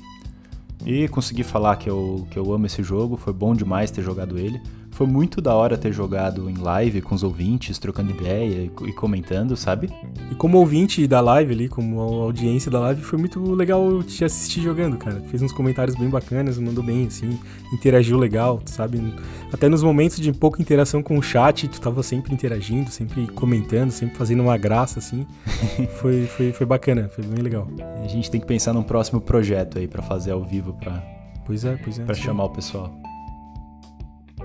E 0.83 1.07
consegui 1.07 1.43
falar 1.43 1.75
que 1.75 1.87
eu, 1.87 2.27
que 2.31 2.39
eu 2.39 2.51
amo 2.51 2.65
esse 2.65 2.81
jogo, 2.81 3.15
foi 3.15 3.31
bom 3.31 3.53
demais 3.53 3.91
ter 3.91 4.01
jogado 4.01 4.39
ele. 4.39 4.59
Foi 4.95 5.05
muito 5.05 5.41
da 5.41 5.53
hora 5.53 5.77
ter 5.77 5.91
jogado 5.91 6.49
em 6.49 6.55
live 6.55 7.01
com 7.01 7.13
os 7.13 7.21
ouvintes, 7.21 7.77
trocando 7.77 8.11
ideia 8.11 8.71
e, 8.85 8.93
comentando, 8.93 9.57
sabe? 9.57 9.89
E 10.31 10.35
como 10.35 10.57
ouvinte 10.57 11.05
da 11.05 11.19
live 11.19 11.53
ali, 11.53 11.67
como 11.67 11.99
audiência 11.99 12.71
da 12.71 12.79
live, 12.79 13.01
foi 13.01 13.19
muito 13.19 13.53
legal 13.53 14.01
te 14.03 14.23
assistir 14.23 14.61
jogando, 14.61 14.95
cara. 14.95 15.19
Fez 15.29 15.41
uns 15.41 15.51
comentários 15.51 15.97
bem 15.97 16.09
bacanas, 16.09 16.57
mandou 16.57 16.81
bem, 16.81 17.07
assim, 17.07 17.37
interagiu 17.73 18.17
legal, 18.17 18.61
sabe? 18.63 19.13
Até 19.51 19.67
nos 19.67 19.83
momentos 19.83 20.17
de 20.17 20.31
pouca 20.31 20.61
interação 20.61 21.03
com 21.03 21.17
o 21.17 21.21
chat, 21.21 21.67
tu 21.67 21.81
tava 21.81 22.01
sempre 22.01 22.33
interagindo, 22.33 22.89
sempre 22.89 23.27
comentando, 23.27 23.91
sempre 23.91 24.15
fazendo 24.15 24.43
uma 24.43 24.57
graça, 24.57 24.99
assim. 24.99 25.27
foi, 25.99 26.25
foi, 26.25 26.53
foi 26.53 26.65
bacana, 26.65 27.09
foi 27.13 27.25
bem 27.25 27.43
legal. 27.43 27.67
A 28.01 28.07
gente 28.07 28.31
tem 28.31 28.39
que 28.39 28.47
pensar 28.47 28.71
num 28.71 28.83
próximo 28.83 29.19
projeto 29.19 29.77
aí 29.77 29.89
para 29.89 30.01
fazer 30.01 30.31
ao 30.31 30.45
vivo, 30.45 30.71
pra, 30.71 31.03
pois 31.45 31.65
é, 31.65 31.75
pois 31.75 31.99
é, 31.99 32.05
pra 32.05 32.15
chamar 32.15 32.45
o 32.45 32.49
pessoal. 32.51 33.04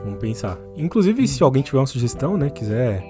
Vamos 0.05 0.19
pensar. 0.19 0.59
Inclusive, 0.77 1.27
se 1.29 1.43
alguém 1.43 1.63
tiver 1.63 1.79
uma 1.79 1.87
sugestão, 1.87 2.37
né, 2.37 2.51
quiser 2.51 3.03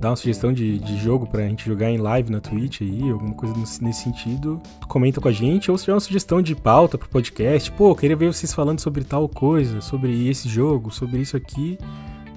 dar 0.00 0.10
uma 0.10 0.16
sugestão 0.16 0.52
de, 0.52 0.78
de 0.78 0.98
jogo 0.98 1.26
pra 1.26 1.42
gente 1.42 1.64
jogar 1.66 1.90
em 1.90 1.96
live 1.96 2.30
na 2.30 2.40
Twitch 2.40 2.82
aí, 2.82 3.10
alguma 3.10 3.34
coisa 3.34 3.54
nesse 3.80 4.02
sentido, 4.02 4.60
comenta 4.88 5.20
com 5.20 5.28
a 5.28 5.32
gente. 5.32 5.70
Ou 5.70 5.78
se 5.78 5.84
tiver 5.84 5.94
uma 5.94 6.00
sugestão 6.00 6.42
de 6.42 6.54
pauta 6.54 6.98
pro 6.98 7.08
podcast, 7.08 7.70
pô, 7.72 7.94
queria 7.94 8.16
ver 8.16 8.32
vocês 8.32 8.52
falando 8.52 8.80
sobre 8.80 9.04
tal 9.04 9.28
coisa, 9.28 9.80
sobre 9.80 10.28
esse 10.28 10.48
jogo, 10.48 10.90
sobre 10.90 11.20
isso 11.20 11.36
aqui. 11.36 11.78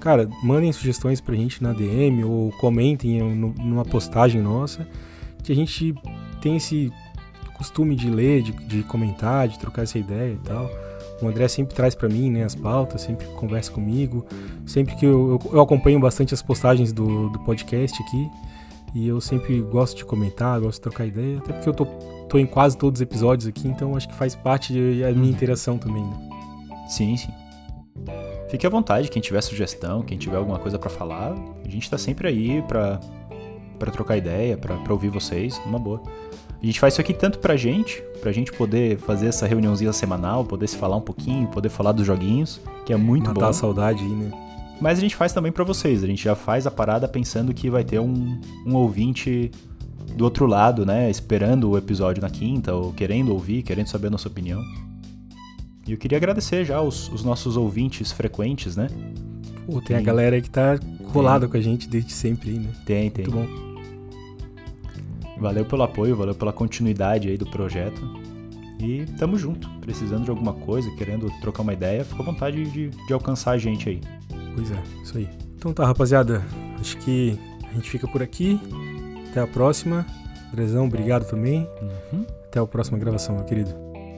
Cara, 0.00 0.28
mandem 0.42 0.72
sugestões 0.72 1.20
pra 1.20 1.34
gente 1.34 1.62
na 1.62 1.72
DM 1.72 2.24
ou 2.24 2.50
comentem 2.52 3.22
numa 3.22 3.84
postagem 3.84 4.40
nossa, 4.40 4.88
que 5.42 5.52
a 5.52 5.54
gente 5.54 5.94
tem 6.40 6.56
esse 6.56 6.90
costume 7.54 7.94
de 7.94 8.08
ler, 8.08 8.42
de, 8.42 8.52
de 8.52 8.82
comentar, 8.84 9.46
de 9.46 9.58
trocar 9.58 9.82
essa 9.82 9.98
ideia 9.98 10.32
e 10.32 10.38
tal. 10.38 10.70
O 11.22 11.28
André 11.28 11.48
sempre 11.48 11.74
traz 11.74 11.94
para 11.94 12.08
mim 12.08 12.30
né, 12.30 12.44
as 12.44 12.54
pautas, 12.54 13.02
sempre 13.02 13.26
conversa 13.28 13.70
comigo. 13.70 14.24
Sempre 14.66 14.94
que 14.96 15.04
eu, 15.04 15.38
eu, 15.44 15.52
eu 15.54 15.60
acompanho 15.60 16.00
bastante 16.00 16.32
as 16.32 16.42
postagens 16.42 16.92
do, 16.92 17.28
do 17.28 17.38
podcast 17.40 18.02
aqui. 18.02 18.30
E 18.94 19.06
eu 19.06 19.20
sempre 19.20 19.60
gosto 19.60 19.98
de 19.98 20.04
comentar, 20.04 20.60
gosto 20.60 20.78
de 20.78 20.82
trocar 20.82 21.06
ideia. 21.06 21.38
Até 21.38 21.52
porque 21.52 21.68
eu 21.68 21.74
tô, 21.74 21.86
tô 22.28 22.38
em 22.38 22.46
quase 22.46 22.76
todos 22.76 22.98
os 22.98 23.02
episódios 23.02 23.46
aqui, 23.46 23.68
então 23.68 23.96
acho 23.96 24.08
que 24.08 24.14
faz 24.14 24.34
parte 24.34 24.72
da 24.72 24.78
minha 24.78 25.10
uhum. 25.10 25.24
interação 25.24 25.78
também. 25.78 26.02
Né? 26.02 26.28
Sim, 26.88 27.16
sim. 27.16 27.32
Fique 28.48 28.66
à 28.66 28.70
vontade, 28.70 29.08
quem 29.08 29.22
tiver 29.22 29.40
sugestão, 29.42 30.02
quem 30.02 30.18
tiver 30.18 30.36
alguma 30.36 30.58
coisa 30.58 30.76
para 30.76 30.90
falar, 30.90 31.34
a 31.64 31.68
gente 31.68 31.88
tá 31.88 31.96
sempre 31.96 32.26
aí 32.26 32.62
pra, 32.62 32.98
pra 33.78 33.92
trocar 33.92 34.16
ideia, 34.16 34.56
pra, 34.56 34.76
pra 34.76 34.92
ouvir 34.92 35.08
vocês, 35.08 35.60
numa 35.64 35.78
boa. 35.78 36.02
A 36.62 36.66
gente 36.66 36.78
faz 36.78 36.94
isso 36.94 37.00
aqui 37.00 37.14
tanto 37.14 37.38
pra 37.38 37.56
gente, 37.56 38.02
pra 38.20 38.32
gente 38.32 38.52
poder 38.52 38.98
fazer 38.98 39.28
essa 39.28 39.46
reuniãozinha 39.46 39.92
semanal, 39.92 40.44
poder 40.44 40.68
se 40.68 40.76
falar 40.76 40.96
um 40.96 41.00
pouquinho, 41.00 41.48
poder 41.48 41.70
falar 41.70 41.92
dos 41.92 42.06
joguinhos, 42.06 42.60
que 42.84 42.92
é 42.92 42.96
muito 42.96 43.28
Matar 43.28 43.40
bom. 43.40 43.46
a 43.46 43.52
saudade 43.52 44.04
aí, 44.04 44.10
né? 44.10 44.30
Mas 44.80 44.98
a 44.98 45.00
gente 45.00 45.16
faz 45.16 45.32
também 45.32 45.50
para 45.50 45.64
vocês, 45.64 46.04
a 46.04 46.06
gente 46.06 46.22
já 46.22 46.34
faz 46.34 46.66
a 46.66 46.70
parada 46.70 47.08
pensando 47.08 47.54
que 47.54 47.70
vai 47.70 47.82
ter 47.82 47.98
um, 47.98 48.38
um 48.66 48.74
ouvinte 48.74 49.50
do 50.14 50.24
outro 50.24 50.46
lado, 50.46 50.84
né? 50.84 51.10
Esperando 51.10 51.70
o 51.70 51.78
episódio 51.78 52.20
na 52.20 52.28
quinta, 52.28 52.74
ou 52.74 52.92
querendo 52.92 53.32
ouvir, 53.32 53.62
querendo 53.62 53.86
saber 53.86 54.08
a 54.08 54.10
nossa 54.10 54.28
opinião. 54.28 54.62
E 55.86 55.92
eu 55.92 55.98
queria 55.98 56.18
agradecer 56.18 56.64
já 56.64 56.80
os, 56.80 57.08
os 57.10 57.24
nossos 57.24 57.56
ouvintes 57.56 58.12
frequentes, 58.12 58.76
né? 58.76 58.88
Pô, 59.66 59.74
tem, 59.74 59.82
tem 59.82 59.96
a 59.96 60.00
galera 60.00 60.36
aí 60.36 60.42
que 60.42 60.50
tá 60.50 60.78
colada 61.12 61.48
com 61.48 61.56
a 61.56 61.60
gente 61.60 61.88
desde 61.88 62.12
sempre 62.12 62.52
né? 62.52 62.70
Tem, 62.84 63.10
tem. 63.10 63.26
Muito 63.26 63.46
bom. 63.48 63.69
Valeu 65.40 65.64
pelo 65.64 65.82
apoio, 65.82 66.14
valeu 66.14 66.34
pela 66.34 66.52
continuidade 66.52 67.28
aí 67.28 67.36
do 67.36 67.46
projeto. 67.46 68.00
E 68.78 69.04
tamo 69.18 69.36
junto. 69.36 69.68
Precisando 69.80 70.24
de 70.24 70.30
alguma 70.30 70.52
coisa, 70.52 70.90
querendo 70.92 71.30
trocar 71.40 71.62
uma 71.62 71.72
ideia, 71.72 72.04
fica 72.04 72.22
à 72.22 72.24
vontade 72.24 72.64
de, 72.70 72.88
de 72.88 73.12
alcançar 73.12 73.52
a 73.52 73.58
gente 73.58 73.88
aí. 73.88 74.00
Pois 74.54 74.70
é, 74.70 74.82
isso 75.02 75.18
aí. 75.18 75.28
Então 75.56 75.72
tá, 75.72 75.86
rapaziada. 75.86 76.44
Acho 76.78 76.96
que 76.98 77.38
a 77.70 77.74
gente 77.74 77.90
fica 77.90 78.08
por 78.08 78.22
aqui. 78.22 78.60
Até 79.30 79.40
a 79.40 79.46
próxima. 79.46 80.06
Drezão, 80.52 80.86
obrigado 80.86 81.28
também. 81.28 81.68
Uhum. 82.12 82.24
Até 82.46 82.58
a 82.58 82.66
próxima 82.66 82.98
gravação, 82.98 83.36
meu 83.36 83.44
querido. 83.44 83.70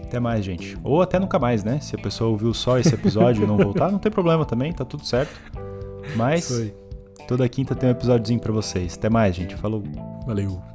Até 0.04 0.20
mais, 0.20 0.44
gente. 0.44 0.76
Ou 0.84 1.02
até 1.02 1.18
nunca 1.18 1.38
mais, 1.38 1.64
né? 1.64 1.80
Se 1.80 1.96
a 1.96 1.98
pessoa 1.98 2.30
ouviu 2.30 2.52
só 2.54 2.78
esse 2.78 2.94
episódio 2.94 3.44
e 3.44 3.46
não 3.46 3.56
voltar, 3.56 3.90
não 3.90 3.98
tem 3.98 4.12
problema 4.12 4.44
também, 4.44 4.72
tá 4.72 4.84
tudo 4.84 5.04
certo. 5.04 5.34
Mas 6.16 6.72
toda 7.26 7.48
quinta 7.48 7.74
tem 7.74 7.88
um 7.88 7.92
episódiozinho 7.92 8.40
pra 8.40 8.52
vocês. 8.52 8.94
Até 8.96 9.08
mais, 9.10 9.34
gente. 9.34 9.56
Falou. 9.56 9.82
Valeu. 10.26 10.71